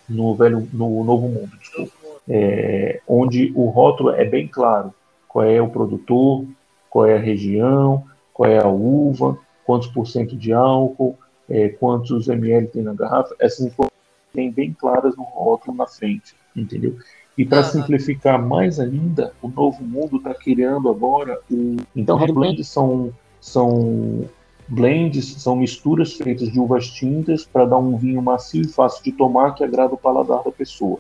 No, 0.09 0.35
velho, 0.35 0.67
no 0.73 1.05
Novo 1.05 1.29
Mundo, 1.29 1.51
desculpa. 1.59 1.93
É, 2.27 3.03
onde 3.07 3.53
o 3.55 3.67
rótulo 3.69 4.09
é 4.09 4.25
bem 4.25 4.49
claro 4.49 4.95
qual 5.29 5.45
é 5.45 5.61
o 5.61 5.69
produtor, 5.69 6.47
qual 6.89 7.05
é 7.05 7.15
a 7.15 7.21
região, 7.21 8.03
qual 8.33 8.49
é 8.49 8.59
a 8.59 8.69
uva, 8.69 9.39
quantos 9.67 9.89
por 9.89 10.07
cento 10.07 10.35
de 10.35 10.51
álcool, 10.51 11.19
é, 11.47 11.69
quantos 11.69 12.27
ml 12.27 12.69
tem 12.69 12.83
na 12.83 12.95
garrafa, 12.95 13.35
essas 13.39 13.67
informações 13.67 14.55
bem 14.55 14.73
claras 14.73 15.15
no 15.15 15.25
rótulo 15.25 15.77
na 15.77 15.87
frente, 15.87 16.35
entendeu? 16.57 16.97
E 17.39 17.45
para 17.45 17.63
simplificar 17.63 18.45
mais 18.45 18.81
ainda, 18.81 19.33
o 19.41 19.47
Novo 19.47 19.85
Mundo 19.85 20.17
está 20.17 20.35
criando 20.35 20.89
agora 20.89 21.41
o. 21.49 21.77
Então, 21.95 22.17
Red 22.17 22.33
Blend 22.33 22.65
são, 22.65 23.13
são 23.41 24.29
blends, 24.67 25.41
são 25.41 25.55
misturas 25.55 26.15
feitas 26.15 26.51
de 26.51 26.59
uvas 26.59 26.89
tintas 26.89 27.45
para 27.45 27.65
dar 27.65 27.79
um 27.79 27.97
vinho 27.97 28.21
macio 28.21 28.63
e 28.63 28.69
fácil 28.69 29.05
de 29.05 29.13
tomar 29.13 29.55
que 29.55 29.63
agrada 29.63 29.95
o 29.95 29.97
paladar 29.97 30.43
da 30.43 30.51
pessoa. 30.51 30.99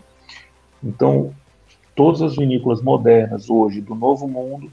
Então, 0.82 1.34
todas 1.96 2.22
as 2.22 2.36
vinícolas 2.36 2.80
modernas 2.80 3.50
hoje 3.50 3.80
do 3.80 3.96
Novo 3.96 4.28
Mundo, 4.28 4.70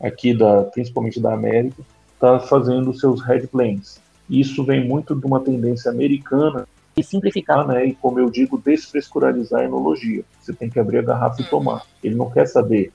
aqui 0.00 0.32
da, 0.32 0.62
principalmente 0.62 1.18
da 1.18 1.34
América, 1.34 1.82
está 2.14 2.38
fazendo 2.38 2.94
seus 2.94 3.20
red 3.20 3.48
blends. 3.52 4.00
Isso 4.30 4.62
vem 4.62 4.86
muito 4.86 5.16
de 5.16 5.26
uma 5.26 5.40
tendência 5.40 5.90
americana 5.90 6.67
de 6.98 7.06
simplificar, 7.06 7.66
né? 7.66 7.86
E 7.86 7.94
como 7.94 8.18
eu 8.18 8.28
digo, 8.28 8.58
desfrescurarizar 8.58 9.60
a 9.60 9.64
enologia. 9.64 10.24
Você 10.40 10.52
tem 10.52 10.68
que 10.68 10.78
abrir 10.78 10.98
a 10.98 11.02
garrafa 11.02 11.40
e 11.40 11.44
uhum. 11.44 11.50
tomar. 11.50 11.86
Ele 12.02 12.14
não 12.14 12.28
quer 12.30 12.46
saber 12.46 12.92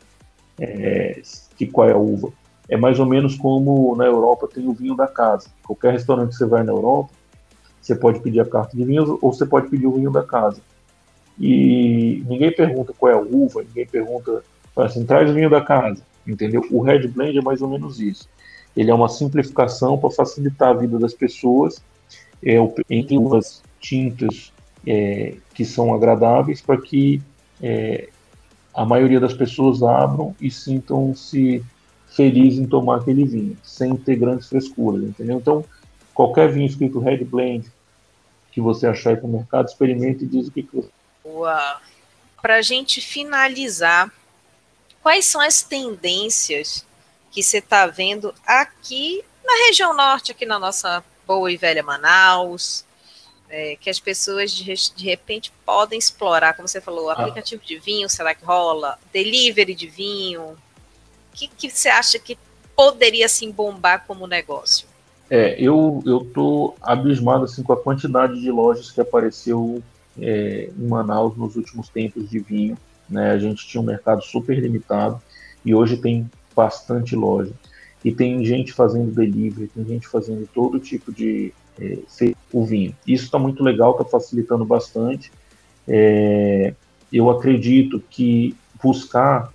é, 0.59 1.21
que 1.57 1.65
qual 1.65 1.87
é 1.87 1.93
a 1.93 1.97
uva. 1.97 2.31
É 2.67 2.77
mais 2.77 2.99
ou 2.99 3.05
menos 3.05 3.35
como 3.35 3.95
na 3.95 4.05
Europa 4.05 4.49
tem 4.53 4.67
o 4.67 4.73
vinho 4.73 4.95
da 4.95 5.07
casa. 5.07 5.49
Qualquer 5.63 5.93
restaurante 5.93 6.31
que 6.31 6.35
você 6.35 6.45
vai 6.45 6.63
na 6.63 6.71
Europa, 6.71 7.11
você 7.81 7.95
pode 7.95 8.19
pedir 8.19 8.39
a 8.39 8.45
carta 8.45 8.75
de 8.75 8.83
vinhos 8.83 9.09
ou 9.09 9.33
você 9.33 9.45
pode 9.45 9.69
pedir 9.69 9.87
o 9.87 9.93
vinho 9.93 10.11
da 10.11 10.23
casa. 10.23 10.61
E 11.39 12.23
ninguém 12.27 12.51
pergunta 12.51 12.93
qual 12.97 13.11
é 13.11 13.15
a 13.15 13.19
uva, 13.19 13.63
ninguém 13.63 13.85
pergunta 13.85 14.43
assim, 14.75 15.05
traz 15.05 15.29
o 15.29 15.33
vinho 15.33 15.49
da 15.49 15.61
casa, 15.61 16.01
entendeu? 16.25 16.65
O 16.71 16.81
Red 16.81 17.07
Blend 17.07 17.37
é 17.37 17.41
mais 17.41 17.61
ou 17.61 17.69
menos 17.69 17.99
isso. 17.99 18.29
Ele 18.75 18.89
é 18.89 18.93
uma 18.93 19.09
simplificação 19.09 19.97
para 19.97 20.09
facilitar 20.11 20.69
a 20.69 20.73
vida 20.73 20.97
das 20.97 21.13
pessoas 21.13 21.81
é, 22.43 22.55
entre 22.89 23.17
uvas 23.17 23.61
tintas 23.83 24.51
é, 24.87 25.35
que 25.53 25.65
são 25.65 25.93
agradáveis 25.93 26.61
para 26.61 26.79
que 26.79 27.21
é, 27.61 28.09
a 28.73 28.85
maioria 28.85 29.19
das 29.19 29.33
pessoas 29.33 29.83
abram 29.83 30.33
e 30.39 30.49
sintam-se 30.49 31.63
felizes 32.07 32.59
em 32.59 32.65
tomar 32.65 32.97
aquele 32.97 33.25
vinho, 33.25 33.57
sem 33.61 33.95
ter 33.95 34.15
grandes 34.15 34.47
frescuras, 34.47 35.03
entendeu? 35.03 35.37
Então, 35.37 35.65
qualquer 36.13 36.51
vinho 36.51 36.65
escrito 36.65 36.99
Red 36.99 37.23
Blend 37.25 37.71
que 38.51 38.61
você 38.61 38.85
achar 38.87 39.11
aí 39.11 39.21
no 39.21 39.27
mercado, 39.27 39.67
experimente 39.67 40.23
e 40.23 40.27
diz 40.27 40.47
o 40.47 40.51
que, 40.51 40.61
que 40.61 40.75
você... 40.75 40.89
Para 42.39 42.57
a 42.57 42.61
gente 42.61 43.01
finalizar, 43.01 44.11
quais 45.01 45.25
são 45.25 45.41
as 45.41 45.63
tendências 45.63 46.85
que 47.31 47.41
você 47.41 47.57
está 47.57 47.87
vendo 47.87 48.33
aqui 48.45 49.23
na 49.43 49.67
região 49.67 49.95
norte, 49.95 50.31
aqui 50.31 50.45
na 50.45 50.59
nossa 50.59 51.03
boa 51.25 51.51
e 51.51 51.57
velha 51.57 51.81
Manaus, 51.81 52.85
é, 53.53 53.77
que 53.79 53.87
as 53.87 53.99
pessoas 53.99 54.51
de, 54.51 54.73
de, 54.95 55.05
repente 55.05 55.53
podem 55.63 55.99
explorar, 55.99 56.55
como 56.55 56.67
você 56.67 56.81
falou, 56.81 57.11
ah. 57.11 57.13
aplicativo 57.13 57.61
ah. 57.63 57.67
de 57.67 57.77
vinho, 57.77 58.09
será 58.09 58.33
que 58.33 58.43
rola? 58.43 58.97
Delivery 59.13 59.75
de 59.75 59.87
vinho? 59.87 60.41
O 60.41 60.57
que, 61.35 61.47
que 61.47 61.69
você 61.69 61.87
acha 61.87 62.17
que 62.17 62.35
poderia 62.75 63.27
assim 63.27 63.51
bombar 63.51 64.05
como 64.07 64.25
negócio? 64.25 64.87
É, 65.29 65.55
eu 65.59 66.01
eu 66.03 66.25
tô 66.33 66.73
abismado 66.81 67.45
assim 67.45 67.61
com 67.61 67.73
a 67.73 67.77
quantidade 67.79 68.41
de 68.41 68.49
lojas 68.49 68.89
que 68.89 68.99
apareceu 68.99 69.83
é, 70.19 70.69
em 70.75 70.87
Manaus 70.87 71.37
nos 71.37 71.55
últimos 71.55 71.89
tempos 71.89 72.27
de 72.27 72.39
vinho. 72.39 72.75
Né? 73.07 73.31
A 73.31 73.37
gente 73.37 73.67
tinha 73.67 73.81
um 73.81 73.85
mercado 73.85 74.23
super 74.23 74.57
limitado 74.59 75.21
e 75.63 75.75
hoje 75.75 75.97
tem 75.97 76.29
bastante 76.55 77.15
loja. 77.15 77.53
E 78.03 78.11
tem 78.11 78.43
gente 78.43 78.73
fazendo 78.73 79.11
delivery, 79.11 79.67
tem 79.67 79.85
gente 79.85 80.07
fazendo 80.07 80.49
todo 80.51 80.79
tipo 80.79 81.11
de 81.11 81.53
é, 81.79 81.97
o 82.51 82.65
vinho. 82.65 82.95
Isso 83.07 83.25
está 83.25 83.39
muito 83.39 83.63
legal, 83.63 83.91
está 83.91 84.05
facilitando 84.05 84.65
bastante. 84.65 85.31
É, 85.87 86.73
eu 87.11 87.29
acredito 87.29 88.01
que 88.09 88.55
buscar 88.81 89.51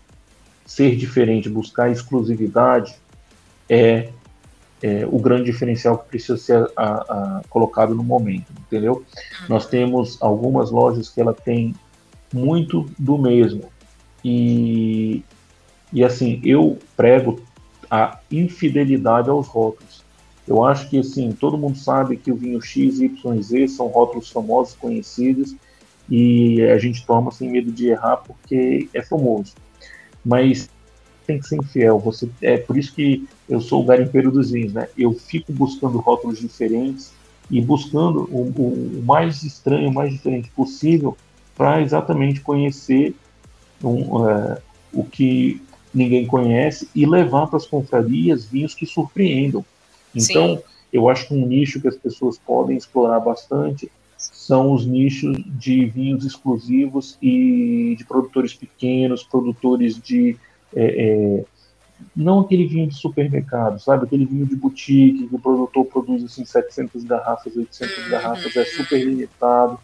ser 0.64 0.96
diferente, 0.96 1.48
buscar 1.48 1.90
exclusividade 1.90 2.94
é, 3.68 4.10
é, 4.82 5.06
o 5.10 5.18
grande 5.18 5.44
diferencial 5.44 5.98
que 5.98 6.08
precisa 6.08 6.36
ser 6.36 6.70
a, 6.76 6.86
a, 6.86 7.42
colocado 7.48 7.94
no 7.94 8.04
momento, 8.04 8.52
entendeu? 8.60 9.04
Nós 9.48 9.66
temos 9.66 10.20
algumas 10.20 10.70
lojas 10.70 11.08
que 11.08 11.20
ela 11.20 11.34
tem 11.34 11.74
muito 12.32 12.88
do 12.98 13.18
mesmo 13.18 13.64
e 14.24 15.22
e 15.92 16.04
assim, 16.04 16.40
eu 16.44 16.78
prego 16.96 17.40
a 17.90 18.18
infidelidade 18.30 19.30
aos 19.30 19.46
rótulos. 19.46 19.87
Eu 20.48 20.64
acho 20.64 20.88
que 20.88 20.98
assim, 20.98 21.30
todo 21.32 21.58
mundo 21.58 21.76
sabe 21.76 22.16
que 22.16 22.32
o 22.32 22.36
vinho 22.36 22.60
X, 22.60 23.00
Y, 23.00 23.42
Z 23.42 23.68
são 23.68 23.88
rótulos 23.88 24.30
famosos, 24.30 24.74
conhecidos, 24.74 25.54
e 26.08 26.62
a 26.62 26.78
gente 26.78 27.04
toma 27.04 27.30
sem 27.30 27.50
medo 27.50 27.70
de 27.70 27.88
errar 27.88 28.16
porque 28.16 28.88
é 28.94 29.02
famoso. 29.02 29.52
Mas 30.24 30.70
tem 31.26 31.38
que 31.38 31.46
ser 31.46 31.56
infiel. 31.56 31.98
Você, 31.98 32.30
é 32.40 32.56
por 32.56 32.78
isso 32.78 32.94
que 32.94 33.28
eu 33.46 33.60
sou 33.60 33.82
o 33.82 33.84
garimpeiro 33.84 34.30
dos 34.30 34.50
vinhos, 34.50 34.72
né? 34.72 34.88
Eu 34.96 35.12
fico 35.12 35.52
buscando 35.52 35.98
rótulos 35.98 36.38
diferentes 36.38 37.12
e 37.50 37.60
buscando 37.60 38.22
o, 38.32 38.50
o, 38.56 39.00
o 39.00 39.02
mais 39.04 39.42
estranho, 39.42 39.90
o 39.90 39.94
mais 39.94 40.10
diferente 40.10 40.50
possível 40.50 41.16
para 41.54 41.82
exatamente 41.82 42.40
conhecer 42.40 43.14
um, 43.84 44.24
uh, 44.24 44.56
o 44.92 45.04
que 45.04 45.60
ninguém 45.92 46.26
conhece 46.26 46.88
e 46.94 47.04
levar 47.04 47.46
para 47.48 47.58
as 47.58 47.66
confrarias 47.66 48.46
vinhos 48.46 48.74
que 48.74 48.86
surpreendam. 48.86 49.64
Então, 50.14 50.56
Sim. 50.56 50.62
eu 50.92 51.08
acho 51.08 51.28
que 51.28 51.34
um 51.34 51.46
nicho 51.46 51.80
que 51.80 51.88
as 51.88 51.96
pessoas 51.96 52.38
podem 52.38 52.76
explorar 52.76 53.20
bastante 53.20 53.90
são 54.16 54.72
os 54.72 54.84
nichos 54.84 55.36
de 55.46 55.86
vinhos 55.86 56.24
exclusivos 56.24 57.16
e 57.22 57.94
de 57.96 58.04
produtores 58.04 58.52
pequenos, 58.52 59.22
produtores 59.22 60.00
de. 60.00 60.36
É, 60.74 60.84
é, 60.84 61.44
não 62.14 62.40
aquele 62.40 62.66
vinho 62.66 62.88
de 62.88 62.94
supermercado, 62.94 63.78
sabe? 63.80 64.04
Aquele 64.04 64.24
vinho 64.24 64.46
de 64.46 64.56
boutique 64.56 65.26
que 65.28 65.34
o 65.34 65.38
produtor 65.38 65.84
produz 65.86 66.24
assim 66.24 66.44
700 66.44 67.04
garrafas, 67.04 67.56
800 67.56 67.98
uhum. 67.98 68.10
garrafas, 68.10 68.56
é 68.56 68.64
super 68.64 69.04
limitado, 69.04 69.78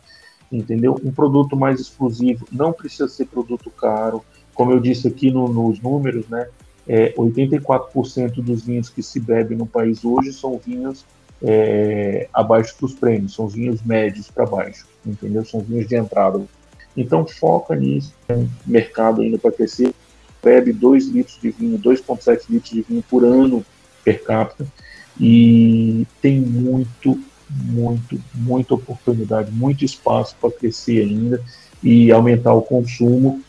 entendeu? 0.51 1.01
Um 1.05 1.13
produto 1.13 1.57
mais 1.57 1.81
exclusivo, 1.81 2.47
não 2.51 2.73
precisa 2.73 3.09
ser 3.09 3.27
produto 3.27 3.71
caro, 3.71 4.25
como 4.53 4.71
eu 4.71 4.81
disse 4.81 5.09
aqui 5.09 5.31
no, 5.31 5.49
nos 5.49 5.81
números, 5.81 6.29
né, 6.29 6.49
é, 6.87 7.13
84% 7.15 8.43
dos 8.43 8.63
vinhos 8.63 8.89
que 8.89 9.03
se 9.03 9.19
bebe 9.19 9.55
no 9.55 9.67
país 9.67 10.05
hoje 10.05 10.33
são 10.33 10.59
vinhos 10.59 11.05
é, 11.43 12.29
abaixo 12.33 12.75
dos 12.81 12.95
prêmios, 12.95 13.35
são 13.35 13.47
vinhos 13.47 13.83
médios 13.83 14.31
para 14.31 14.47
baixo, 14.47 14.87
entendeu? 15.05 15.45
São 15.45 15.61
vinhos 15.61 15.87
de 15.87 15.97
entrada. 15.97 16.43
Então 16.97 17.27
foca 17.27 17.75
nisso, 17.75 18.15
tem 18.27 18.49
mercado 18.67 19.23
ainda 19.23 19.39
para 19.39 19.53
crescer, 19.53 19.93
bebe 20.43 20.73
2 20.73 21.09
litros 21.09 21.39
de 21.41 21.51
vinho, 21.51 21.79
2,7 21.79 22.45
litros 22.49 22.73
de 22.73 22.83
vinho 22.83 23.03
por 23.09 23.25
ano 23.25 23.65
per 24.05 24.23
capita 24.23 24.67
e 25.19 26.07
tem 26.21 26.41
muito, 26.41 27.19
muito, 27.51 28.21
muita 28.35 28.75
oportunidade, 28.75 29.51
muito 29.51 29.85
espaço 29.85 30.37
para 30.41 30.51
crescer 30.51 31.03
ainda 31.03 31.43
e 31.83 32.13
aumentar 32.13 32.55
o 32.55 32.63
consumo 32.63 33.43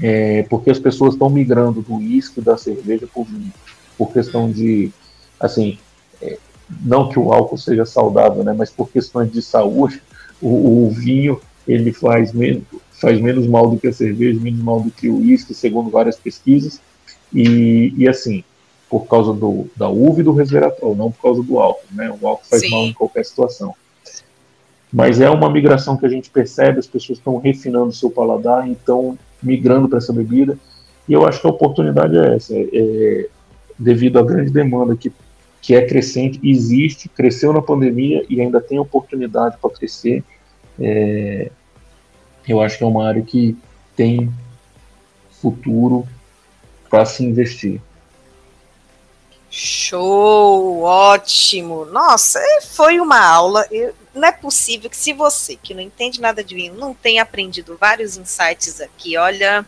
é, 0.00 0.42
porque 0.44 0.70
as 0.70 0.78
pessoas 0.78 1.14
estão 1.14 1.30
migrando 1.30 1.82
do 1.82 1.96
uísque 1.96 2.40
da 2.40 2.56
cerveja 2.56 3.06
para 3.06 3.22
o 3.22 3.24
vinho, 3.24 3.52
por 3.96 4.12
questão 4.12 4.50
de, 4.50 4.90
assim, 5.40 5.78
é, 6.20 6.38
não 6.84 7.08
que 7.08 7.18
o 7.18 7.32
álcool 7.32 7.56
seja 7.56 7.84
saudável, 7.84 8.44
né, 8.44 8.54
mas 8.56 8.70
por 8.70 8.90
questões 8.90 9.30
de 9.32 9.40
saúde, 9.40 10.02
o, 10.40 10.86
o 10.86 10.90
vinho 10.90 11.40
ele 11.66 11.92
faz 11.92 12.32
menos, 12.32 12.62
faz 12.92 13.20
menos 13.20 13.46
mal 13.46 13.70
do 13.70 13.78
que 13.78 13.88
a 13.88 13.92
cerveja, 13.92 14.38
menos 14.40 14.60
mal 14.60 14.80
do 14.80 14.90
que 14.90 15.08
o 15.08 15.18
uísque, 15.18 15.54
segundo 15.54 15.90
várias 15.90 16.16
pesquisas, 16.16 16.80
e, 17.32 17.92
e 17.96 18.08
assim, 18.08 18.44
por 18.88 19.06
causa 19.06 19.32
do, 19.32 19.66
da 19.76 19.88
uva 19.88 20.20
e 20.20 20.24
do 20.24 20.32
resveratrol, 20.32 20.94
não 20.94 21.10
por 21.10 21.22
causa 21.22 21.42
do 21.42 21.58
álcool, 21.58 21.86
né, 21.92 22.14
o 22.20 22.28
álcool 22.28 22.46
faz 22.48 22.62
Sim. 22.62 22.70
mal 22.70 22.84
em 22.84 22.92
qualquer 22.92 23.24
situação. 23.24 23.74
Mas 24.92 25.20
é 25.20 25.28
uma 25.28 25.50
migração 25.50 25.96
que 25.96 26.06
a 26.06 26.08
gente 26.08 26.30
percebe, 26.30 26.78
as 26.78 26.86
pessoas 26.86 27.18
estão 27.18 27.38
refinando 27.38 27.92
seu 27.92 28.10
paladar, 28.10 28.68
então 28.68 29.18
migrando 29.42 29.88
para 29.88 29.98
essa 29.98 30.12
bebida. 30.12 30.56
E 31.08 31.12
eu 31.12 31.26
acho 31.26 31.40
que 31.40 31.46
a 31.46 31.50
oportunidade 31.50 32.16
é 32.16 32.36
essa, 32.36 32.54
é, 32.54 32.68
é, 32.72 33.28
devido 33.78 34.18
à 34.18 34.22
grande 34.22 34.50
demanda 34.50 34.96
que, 34.96 35.12
que 35.60 35.74
é 35.74 35.86
crescente, 35.86 36.40
existe, 36.42 37.08
cresceu 37.08 37.52
na 37.52 37.62
pandemia 37.62 38.24
e 38.28 38.40
ainda 38.40 38.60
tem 38.60 38.78
oportunidade 38.78 39.56
para 39.60 39.70
crescer. 39.70 40.24
É, 40.78 41.50
eu 42.48 42.60
acho 42.60 42.78
que 42.78 42.84
é 42.84 42.86
uma 42.86 43.06
área 43.06 43.22
que 43.22 43.56
tem 43.94 44.30
futuro 45.40 46.06
para 46.88 47.04
se 47.04 47.24
investir. 47.24 47.80
Show, 49.58 50.82
ótimo. 50.82 51.86
Nossa, 51.86 52.38
é, 52.38 52.60
foi 52.60 53.00
uma 53.00 53.18
aula. 53.18 53.66
Eu, 53.70 53.94
não 54.14 54.28
é 54.28 54.32
possível 54.32 54.90
que 54.90 54.96
se 54.98 55.14
você, 55.14 55.56
que 55.56 55.72
não 55.72 55.80
entende 55.80 56.20
nada 56.20 56.44
de 56.44 56.54
vinho, 56.54 56.74
não 56.74 56.92
tenha 56.92 57.22
aprendido 57.22 57.74
vários 57.80 58.18
insights 58.18 58.82
aqui, 58.82 59.16
olha, 59.16 59.64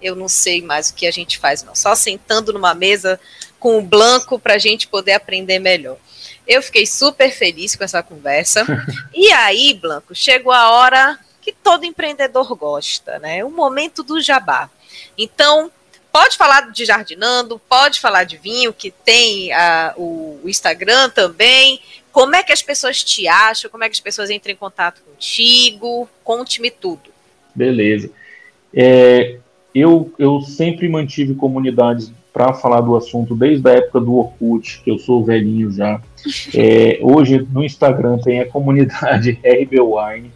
eu 0.00 0.16
não 0.16 0.26
sei 0.26 0.62
mais 0.62 0.88
o 0.88 0.94
que 0.94 1.06
a 1.06 1.10
gente 1.10 1.38
faz, 1.38 1.62
não. 1.62 1.74
Só 1.74 1.94
sentando 1.94 2.50
numa 2.50 2.72
mesa 2.72 3.20
com 3.58 3.76
o 3.76 3.82
Blanco 3.82 4.38
para 4.38 4.54
a 4.54 4.58
gente 4.58 4.88
poder 4.88 5.12
aprender 5.12 5.58
melhor. 5.58 5.98
Eu 6.46 6.62
fiquei 6.62 6.86
super 6.86 7.30
feliz 7.30 7.76
com 7.76 7.84
essa 7.84 8.02
conversa. 8.02 8.64
e 9.12 9.30
aí, 9.32 9.74
Blanco, 9.74 10.14
chegou 10.14 10.50
a 10.50 10.70
hora 10.70 11.18
que 11.42 11.52
todo 11.52 11.84
empreendedor 11.84 12.56
gosta, 12.56 13.18
né? 13.18 13.44
O 13.44 13.50
momento 13.50 14.02
do 14.02 14.18
jabá. 14.18 14.70
Então, 15.18 15.70
pode 16.12 16.36
falar 16.36 16.70
de 16.70 16.84
jardinando, 16.84 17.60
pode 17.68 18.00
falar 18.00 18.24
de 18.24 18.36
vinho, 18.36 18.72
que 18.72 18.90
tem 18.90 19.52
a, 19.52 19.94
o, 19.96 20.40
o 20.42 20.48
Instagram 20.48 21.10
também. 21.10 21.80
Como 22.12 22.34
é 22.34 22.42
que 22.42 22.52
as 22.52 22.62
pessoas 22.62 23.02
te 23.02 23.28
acham? 23.28 23.70
Como 23.70 23.84
é 23.84 23.88
que 23.88 23.94
as 23.94 24.00
pessoas 24.00 24.30
entram 24.30 24.52
em 24.52 24.56
contato 24.56 25.02
contigo? 25.02 26.08
Conte-me 26.24 26.70
tudo. 26.70 27.10
Beleza. 27.54 28.10
É, 28.74 29.36
eu, 29.74 30.12
eu 30.18 30.40
sempre 30.40 30.88
mantive 30.88 31.34
comunidades 31.34 32.12
para 32.32 32.52
falar 32.54 32.80
do 32.80 32.96
assunto 32.96 33.34
desde 33.34 33.68
a 33.68 33.74
época 33.74 34.00
do 34.00 34.14
Orkut, 34.14 34.80
que 34.82 34.90
eu 34.90 34.98
sou 34.98 35.24
velhinho 35.24 35.70
já. 35.70 36.00
É, 36.54 36.98
hoje 37.00 37.46
no 37.50 37.64
Instagram 37.64 38.18
tem 38.18 38.40
a 38.40 38.46
comunidade 38.46 39.38
RB 39.42 39.80
Wine. 39.80 40.30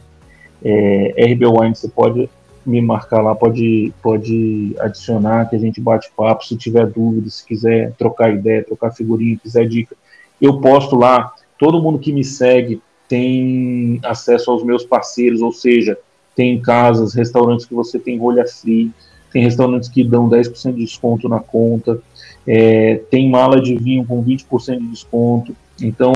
É, 0.64 1.26
RB 1.30 1.44
Wine 1.44 1.74
você 1.74 1.88
pode 1.88 2.30
me 2.64 2.80
marcar 2.80 3.22
lá, 3.22 3.34
pode, 3.34 3.92
pode 4.02 4.74
adicionar 4.78 5.48
que 5.48 5.56
a 5.56 5.58
gente 5.58 5.80
bate 5.80 6.10
papo. 6.16 6.44
Se 6.44 6.56
tiver 6.56 6.86
dúvida, 6.86 7.28
se 7.30 7.44
quiser 7.44 7.92
trocar 7.92 8.32
ideia, 8.32 8.64
trocar 8.64 8.92
figurinha, 8.92 9.38
quiser 9.42 9.66
dica, 9.68 9.96
eu 10.40 10.60
posto 10.60 10.96
lá 10.96 11.32
todo 11.58 11.80
mundo 11.80 11.98
que 11.98 12.12
me 12.12 12.24
segue 12.24 12.80
tem 13.08 14.00
acesso 14.02 14.50
aos 14.50 14.64
meus 14.64 14.84
parceiros, 14.84 15.40
ou 15.40 15.52
seja, 15.52 15.96
tem 16.34 16.60
casas, 16.60 17.14
restaurantes 17.14 17.66
que 17.66 17.74
você 17.74 17.98
tem 17.98 18.18
rolha 18.18 18.46
free, 18.46 18.90
tem 19.32 19.42
restaurantes 19.42 19.88
que 19.88 20.02
dão 20.02 20.28
10% 20.28 20.74
de 20.74 20.84
desconto 20.84 21.28
na 21.28 21.40
conta, 21.40 22.00
é, 22.46 22.96
tem 23.10 23.30
mala 23.30 23.60
de 23.60 23.76
vinho 23.76 24.04
com 24.04 24.22
20% 24.22 24.78
de 24.78 24.88
desconto. 24.88 25.56
Então, 25.80 26.12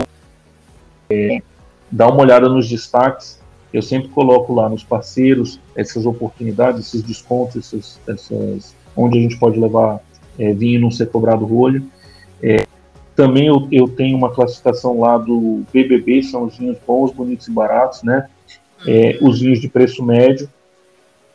é, 1.11 1.41
dá 1.91 2.09
uma 2.09 2.21
olhada 2.21 2.49
nos 2.49 2.69
destaques. 2.69 3.41
Eu 3.73 3.83
sempre 3.83 4.09
coloco 4.09 4.55
lá 4.55 4.69
nos 4.69 4.83
parceiros 4.83 5.61
essas 5.77 6.07
oportunidades, 6.07 6.87
esses 6.87 7.03
descontos, 7.03 7.57
essas, 7.57 8.01
essas 8.09 8.75
onde 8.97 9.19
a 9.19 9.23
gente 9.23 9.39
pode 9.39 9.59
levar 9.59 10.01
é, 10.39 10.53
vinho 10.53 10.79
e 10.79 10.83
não 10.83 10.91
ser 10.91 11.11
cobrado 11.11 11.45
rolha. 11.45 11.83
É, 12.43 12.65
também 13.15 13.47
eu, 13.47 13.69
eu 13.71 13.89
tenho 13.89 14.17
uma 14.17 14.31
classificação 14.31 15.01
lá 15.01 15.19
do 15.19 15.65
BBB, 15.73 16.23
são 16.23 16.45
os 16.45 16.57
vinhos 16.57 16.79
bons, 16.87 17.13
bonitos 17.13 17.49
e 17.49 17.51
baratos, 17.51 18.03
né? 18.03 18.29
É, 18.87 19.19
os 19.21 19.41
vinhos 19.41 19.61
de 19.61 19.69
preço 19.69 20.05
médio 20.05 20.49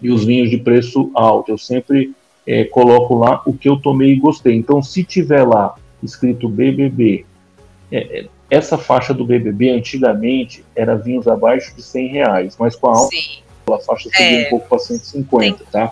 e 0.01 0.09
os 0.09 0.23
vinhos 0.23 0.49
de 0.49 0.57
preço 0.57 1.11
alto. 1.13 1.51
Eu 1.51 1.57
sempre 1.57 2.13
é, 2.47 2.63
coloco 2.65 3.15
lá 3.15 3.41
o 3.45 3.53
que 3.53 3.67
eu 3.67 3.77
tomei 3.77 4.13
e 4.13 4.19
gostei. 4.19 4.55
Então, 4.55 4.81
se 4.81 5.03
tiver 5.03 5.45
lá 5.45 5.75
escrito 6.01 6.49
BBB, 6.49 7.25
é, 7.91 8.19
é, 8.19 8.25
essa 8.53 8.77
faixa 8.77 9.13
do 9.15 9.25
BBB 9.25 9.71
antigamente 9.71 10.63
era 10.75 10.95
vinhos 10.95 11.27
abaixo 11.27 11.75
de 11.75 11.81
100 11.81 12.07
reais, 12.07 12.55
mas 12.59 12.75
com 12.75 12.87
a 12.87 12.91
alta 12.95 13.15
a 13.71 13.79
faixa 13.79 14.09
subiu 14.09 14.37
um 14.37 14.41
é. 14.41 14.45
pouco 14.45 14.69
para 14.69 14.77
150, 14.77 15.57
Sim. 15.57 15.63
tá? 15.71 15.91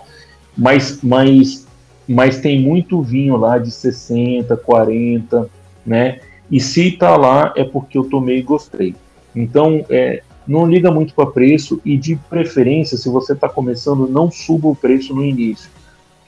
Mas, 0.56 1.00
mas, 1.02 1.66
mas 2.06 2.38
tem 2.38 2.60
muito 2.60 3.02
vinho 3.02 3.36
lá 3.36 3.58
de 3.58 3.70
60, 3.70 4.56
40, 4.58 5.50
né? 5.84 6.20
E 6.50 6.60
se 6.60 6.88
está 6.88 7.16
lá 7.16 7.52
é 7.56 7.64
porque 7.64 7.96
eu 7.96 8.04
tomei 8.04 8.38
e 8.38 8.42
gostei. 8.42 8.94
Então, 9.34 9.84
é, 9.88 10.22
não 10.46 10.66
liga 10.70 10.90
muito 10.90 11.14
para 11.14 11.26
preço 11.26 11.80
e 11.84 11.96
de 11.96 12.14
preferência, 12.14 12.98
se 12.98 13.08
você 13.08 13.32
está 13.32 13.48
começando, 13.48 14.06
não 14.06 14.30
suba 14.30 14.68
o 14.68 14.76
preço 14.76 15.14
no 15.14 15.24
início, 15.24 15.70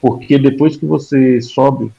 porque 0.01 0.39
depois 0.39 0.75
que 0.75 0.85
você 0.85 1.39
sobe 1.39 1.91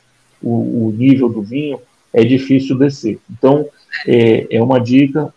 o, 0.43 0.89
o 0.89 0.95
nível 0.95 1.29
do 1.29 1.41
vinho, 1.41 1.79
é 2.17 2.25
difícil 2.25 2.79
descer. 2.79 3.19
Então, 3.31 3.69
é, 4.07 4.47
é 4.57 4.63
uma 4.63 4.81
dica, 4.81 5.33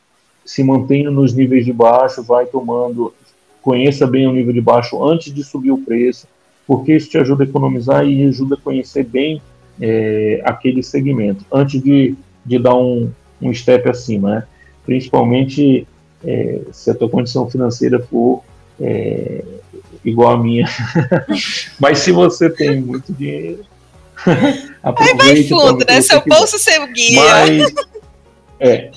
se 0.46 0.64
mantenha 0.64 1.12
nos 1.12 1.34
níveis 1.34 1.66
de 1.66 1.74
baixo, 1.74 2.24
vai 2.24 2.46
tomando, 2.46 3.14
conheça 3.62 4.08
bem 4.08 4.26
o 4.26 4.32
nível 4.32 4.54
de 4.54 4.62
baixo 4.62 5.04
antes 5.04 5.34
de 5.34 5.44
subir 5.44 5.72
o 5.72 5.78
preço, 5.78 6.26
porque 6.66 6.96
isso 6.96 7.10
te 7.10 7.18
ajuda 7.18 7.44
a 7.44 7.48
economizar 7.48 8.08
e 8.08 8.24
ajuda 8.24 8.56
a 8.56 8.58
conhecer 8.58 9.04
bem 9.04 9.42
é, 9.82 10.42
aquele 10.46 10.82
segmento, 10.82 11.44
antes 11.52 11.84
de, 11.84 12.16
de 12.46 12.58
dar 12.58 12.76
um, 12.76 13.12
um 13.42 13.54
step 13.54 13.90
acima, 13.90 14.36
né? 14.36 14.44
Principalmente 14.86 15.86
é, 16.24 16.62
se 16.72 16.90
a 16.90 16.96
tua 16.96 17.10
condição 17.10 17.50
financeira 17.50 18.00
for 18.00 18.42
é, 18.80 19.44
igual 20.04 20.32
a 20.32 20.38
minha. 20.38 20.66
Mas 21.78 22.00
se 22.00 22.14
você 22.14 22.50
tem 22.50 22.80
muito 22.80 23.12
dinheiro, 23.12 23.66
Aí 24.84 25.16
vai 25.16 25.44
fundo, 25.44 25.86
né? 25.88 26.02
Seu 26.02 26.22
bolso, 26.26 26.58
seu 26.58 26.88
guia. 26.88 27.22
Mas, 27.22 27.74
é, 28.60 28.92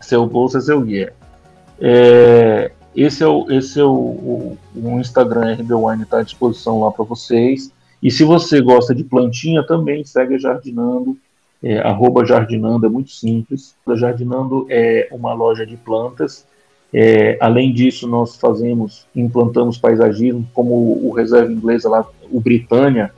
seu 0.00 0.26
bolso 0.26 0.58
é 0.58 0.60
seu 0.60 0.80
guia. 0.80 1.12
É, 1.80 2.70
esse 2.94 3.22
é 3.22 3.26
o, 3.26 3.50
esse 3.50 3.78
é 3.80 3.84
o, 3.84 3.88
o, 3.90 4.58
o 4.74 5.00
Instagram 5.00 5.54
RB 5.54 5.72
Wine 5.72 6.02
está 6.02 6.18
à 6.18 6.22
disposição 6.22 6.80
lá 6.80 6.90
para 6.90 7.04
vocês. 7.04 7.72
E 8.02 8.10
se 8.10 8.24
você 8.24 8.60
gosta 8.60 8.94
de 8.94 9.04
plantinha, 9.04 9.64
também 9.66 10.04
segue 10.04 10.34
a 10.34 10.38
Jardinando, 10.38 11.16
é, 11.62 11.78
arroba 11.78 12.24
Jardinando, 12.24 12.86
é 12.86 12.88
muito 12.88 13.10
simples. 13.10 13.74
A 13.86 13.94
Jardinando 13.94 14.66
é 14.70 15.08
uma 15.12 15.34
loja 15.34 15.66
de 15.66 15.76
plantas. 15.76 16.46
É, 16.92 17.38
além 17.40 17.72
disso, 17.72 18.08
nós 18.08 18.36
fazemos, 18.36 19.06
implantamos 19.14 19.78
paisagismo, 19.78 20.48
como 20.52 20.74
o 21.06 21.12
Reserva 21.12 21.52
Inglesa 21.52 21.88
lá, 21.88 22.04
o 22.30 22.40
Britânia, 22.40 23.12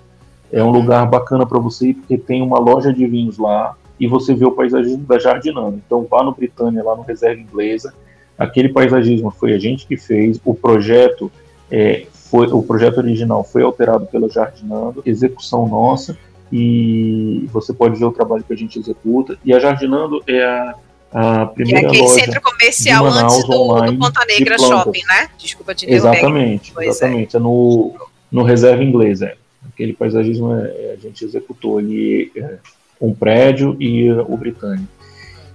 é 0.52 0.62
um 0.62 0.70
lugar 0.70 1.06
bacana 1.06 1.46
para 1.46 1.58
você 1.58 1.88
ir, 1.88 1.94
porque 1.94 2.18
tem 2.18 2.42
uma 2.42 2.58
loja 2.58 2.92
de 2.92 3.06
vinhos 3.06 3.38
lá 3.38 3.74
e 3.98 4.06
você 4.06 4.34
vê 4.34 4.44
o 4.44 4.52
paisagismo 4.52 5.04
da 5.04 5.18
Jardinando. 5.18 5.80
Então, 5.84 6.06
vá 6.08 6.22
no 6.22 6.32
Britânia, 6.32 6.84
lá 6.84 6.94
no 6.94 7.02
Reserva 7.02 7.40
Inglesa. 7.40 7.94
Aquele 8.38 8.68
paisagismo 8.68 9.30
foi 9.30 9.54
a 9.54 9.58
gente 9.58 9.86
que 9.86 9.96
fez, 9.96 10.40
o 10.44 10.54
projeto 10.54 11.30
é, 11.70 12.06
foi 12.12 12.46
o 12.48 12.62
projeto 12.62 12.98
original 12.98 13.44
foi 13.44 13.62
alterado 13.62 14.06
pela 14.06 14.28
Jardinando, 14.28 15.02
execução 15.04 15.66
nossa, 15.68 16.16
e 16.50 17.48
você 17.52 17.72
pode 17.72 17.98
ver 17.98 18.04
o 18.04 18.12
trabalho 18.12 18.42
que 18.42 18.52
a 18.52 18.56
gente 18.56 18.78
executa. 18.78 19.38
E 19.44 19.54
a 19.54 19.58
Jardinando 19.58 20.22
é 20.26 20.44
a, 20.44 20.74
a 21.12 21.46
primeira 21.46 21.80
é 21.80 21.86
aquele 21.86 22.02
loja 22.02 22.14
centro 22.14 22.40
comercial 22.42 23.06
antes 23.06 23.44
do, 23.44 23.80
do 23.80 23.98
Ponta 23.98 24.24
Negra 24.26 24.58
Shopping, 24.58 25.02
né? 25.06 25.28
Desculpa 25.38 25.74
te 25.74 25.86
interromper. 25.86 26.18
Exatamente, 26.18 26.72
é. 26.78 26.86
exatamente. 26.86 27.36
É. 27.36 27.38
é. 27.38 27.42
no, 27.42 27.94
no 28.30 28.42
Reserva 28.42 28.82
Inglesa. 28.82 29.26
É. 29.26 29.41
Aquele 29.72 29.92
paisagismo 29.92 30.54
é, 30.54 30.68
é, 30.68 30.94
a 30.98 31.00
gente 31.00 31.24
executou 31.24 31.78
ali 31.78 32.30
é, 32.36 32.58
um 33.00 33.14
prédio 33.14 33.76
e 33.80 34.10
o 34.12 34.36
Britânico. 34.36 34.88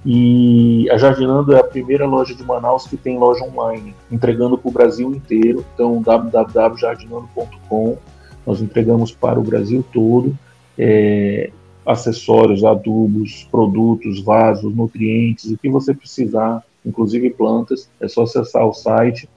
E 0.06 0.90
a 0.90 0.98
Jardinando 0.98 1.54
é 1.54 1.60
a 1.60 1.64
primeira 1.64 2.06
loja 2.06 2.34
de 2.34 2.44
Manaus 2.44 2.88
que 2.88 2.96
tem 2.96 3.18
loja 3.18 3.44
online, 3.44 3.94
entregando 4.12 4.58
para 4.58 4.70
o 4.70 4.72
Brasil 4.72 5.14
inteiro. 5.14 5.66
Então, 5.74 6.02
www.jardinando.com, 6.02 7.98
nós 8.46 8.62
entregamos 8.62 9.12
para 9.12 9.40
o 9.40 9.44
Brasil 9.44 9.84
todo. 9.92 10.38
É, 10.78 11.52
acessórios, 11.88 12.66
adubos, 12.66 13.48
produtos, 13.50 14.22
vasos, 14.22 14.76
nutrientes, 14.76 15.50
o 15.50 15.58
que 15.58 15.70
você 15.70 15.94
precisar, 15.94 16.62
inclusive 16.86 17.30
plantas, 17.30 17.90
é 18.00 18.10
só 18.10 18.24
acessar 18.24 18.66
o 18.66 18.74
site 18.74 19.30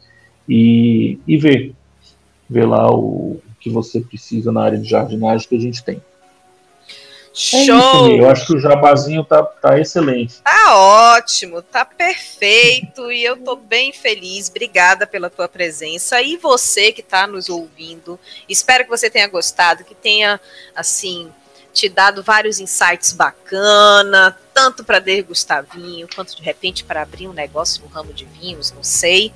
e, 0.49 1.19
e 1.29 1.37
ver, 1.37 1.73
ver 2.49 2.67
lá 2.67 2.93
o 2.93 3.41
que 3.61 3.71
você 3.71 4.01
precisa 4.01 4.51
na 4.51 4.65
área 4.65 4.79
de 4.79 4.89
jardinagem 4.89 5.49
que 5.49 5.57
a 5.57 5.61
gente 5.61 5.85
tem. 5.85 6.03
Show! 7.33 8.11
É 8.11 8.21
eu 8.21 8.29
acho 8.29 8.47
que 8.47 8.55
o 8.55 8.61
jabazinho 8.61 9.25
tá, 9.25 9.43
tá 9.43 9.79
excelente. 9.79 10.41
Tá 10.43 10.77
ótimo, 11.15 11.63
tá 11.63 11.85
perfeito 11.85 13.13
e 13.13 13.23
eu 13.23 13.37
tô 13.37 13.55
bem 13.55 13.93
feliz. 13.93 14.49
Obrigada 14.49 15.07
pela 15.07 15.31
tua 15.31 15.49
presença 15.49 16.21
e 16.21 16.37
você 16.37 16.91
que 16.91 17.01
está 17.01 17.27
nos 17.27 17.49
ouvindo. 17.49 18.19
Espero 18.49 18.85
que 18.85 18.91
você 18.91 19.09
tenha 19.09 19.29
gostado, 19.29 19.85
que 19.85 19.95
tenha 19.95 20.41
assim 20.75 21.31
te 21.73 21.89
dado 21.89 22.23
vários 22.23 22.61
insights 22.61 23.13
bacana, 23.13 24.37
tanto 24.53 24.85
para 24.85 24.99
degustar 24.99 25.65
vinho, 25.65 26.09
quanto 26.15 26.37
de 26.37 26.43
repente 26.43 26.85
para 26.85 27.03
abrir 27.03 27.29
um 27.29 27.33
negócio 27.33 27.83
no 27.83 27.89
ramo 27.89 28.13
de 28.13 28.25
vinhos, 28.25 28.73
não 28.73 28.83
sei. 28.83 29.33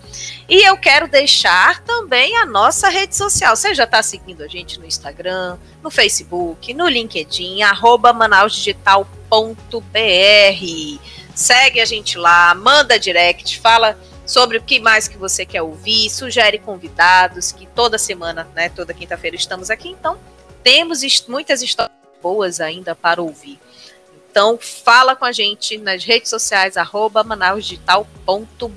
E 0.48 0.66
eu 0.68 0.76
quero 0.76 1.08
deixar 1.08 1.82
também 1.82 2.36
a 2.36 2.44
nossa 2.44 2.88
rede 2.88 3.16
social. 3.16 3.56
Você 3.56 3.74
já 3.74 3.84
está 3.84 4.02
seguindo 4.02 4.42
a 4.42 4.48
gente 4.48 4.78
no 4.78 4.86
Instagram, 4.86 5.56
no 5.82 5.90
Facebook, 5.90 6.74
no 6.74 6.88
LinkedIn, 6.88 7.62
arroba 7.62 8.12
manausdigital.br. 8.12 9.04
Segue 11.34 11.80
a 11.80 11.84
gente 11.84 12.18
lá, 12.18 12.54
manda 12.54 12.98
direct, 12.98 13.58
fala 13.60 13.98
sobre 14.26 14.58
o 14.58 14.62
que 14.62 14.80
mais 14.80 15.08
que 15.08 15.18
você 15.18 15.44
quer 15.44 15.62
ouvir, 15.62 16.08
sugere 16.10 16.58
convidados, 16.58 17.52
que 17.52 17.66
toda 17.66 17.98
semana, 17.98 18.48
né, 18.54 18.68
toda 18.68 18.94
quinta-feira 18.94 19.36
estamos 19.36 19.70
aqui, 19.70 19.90
então 19.90 20.18
temos 20.62 21.02
muitas 21.28 21.60
histórias 21.60 22.03
boas 22.24 22.58
ainda 22.58 22.94
para 22.94 23.20
ouvir. 23.20 23.60
Então, 24.30 24.58
fala 24.58 25.14
com 25.14 25.26
a 25.26 25.30
gente 25.30 25.76
nas 25.76 26.02
redes 26.02 26.30
sociais, 26.30 26.78
arroba 26.78 27.22
manausdigital.br. 27.22 28.72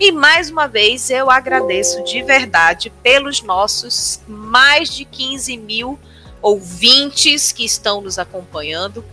E 0.00 0.12
mais 0.12 0.50
uma 0.50 0.66
vez, 0.66 1.10
eu 1.10 1.30
agradeço 1.30 2.02
de 2.02 2.22
verdade 2.22 2.90
pelos 3.02 3.42
nossos 3.42 4.20
mais 4.26 4.88
de 4.88 5.04
15 5.04 5.58
mil 5.58 5.98
ouvintes 6.40 7.52
que 7.52 7.64
estão 7.64 8.00
nos 8.00 8.18
acompanhando 8.18 9.04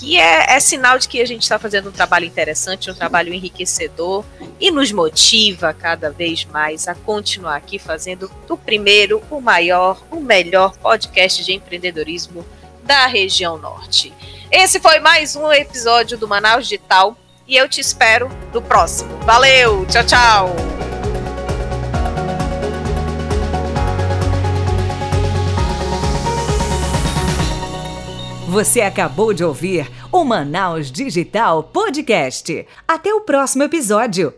que 0.00 0.18
é, 0.18 0.56
é 0.56 0.60
sinal 0.60 0.98
de 0.98 1.06
que 1.06 1.20
a 1.20 1.26
gente 1.26 1.42
está 1.42 1.58
fazendo 1.58 1.90
um 1.90 1.92
trabalho 1.92 2.24
interessante, 2.24 2.90
um 2.90 2.94
trabalho 2.94 3.34
enriquecedor 3.34 4.24
e 4.58 4.70
nos 4.70 4.90
motiva 4.90 5.74
cada 5.74 6.10
vez 6.10 6.46
mais 6.46 6.88
a 6.88 6.94
continuar 6.94 7.56
aqui 7.56 7.78
fazendo 7.78 8.30
o 8.48 8.56
primeiro, 8.56 9.22
o 9.30 9.42
maior, 9.42 10.02
o 10.10 10.18
melhor 10.18 10.74
podcast 10.78 11.44
de 11.44 11.52
empreendedorismo 11.52 12.46
da 12.82 13.06
região 13.06 13.58
norte. 13.58 14.10
Esse 14.50 14.80
foi 14.80 15.00
mais 15.00 15.36
um 15.36 15.52
episódio 15.52 16.16
do 16.16 16.26
Manaus 16.26 16.64
Digital 16.64 17.14
e 17.46 17.56
eu 17.56 17.68
te 17.68 17.82
espero 17.82 18.30
no 18.54 18.62
próximo. 18.62 19.14
Valeu, 19.18 19.84
tchau, 19.86 20.04
tchau! 20.04 20.89
Você 28.50 28.80
acabou 28.80 29.32
de 29.32 29.44
ouvir 29.44 29.88
o 30.10 30.24
Manaus 30.24 30.90
Digital 30.90 31.62
Podcast. 31.62 32.66
Até 32.88 33.14
o 33.14 33.20
próximo 33.20 33.62
episódio. 33.62 34.34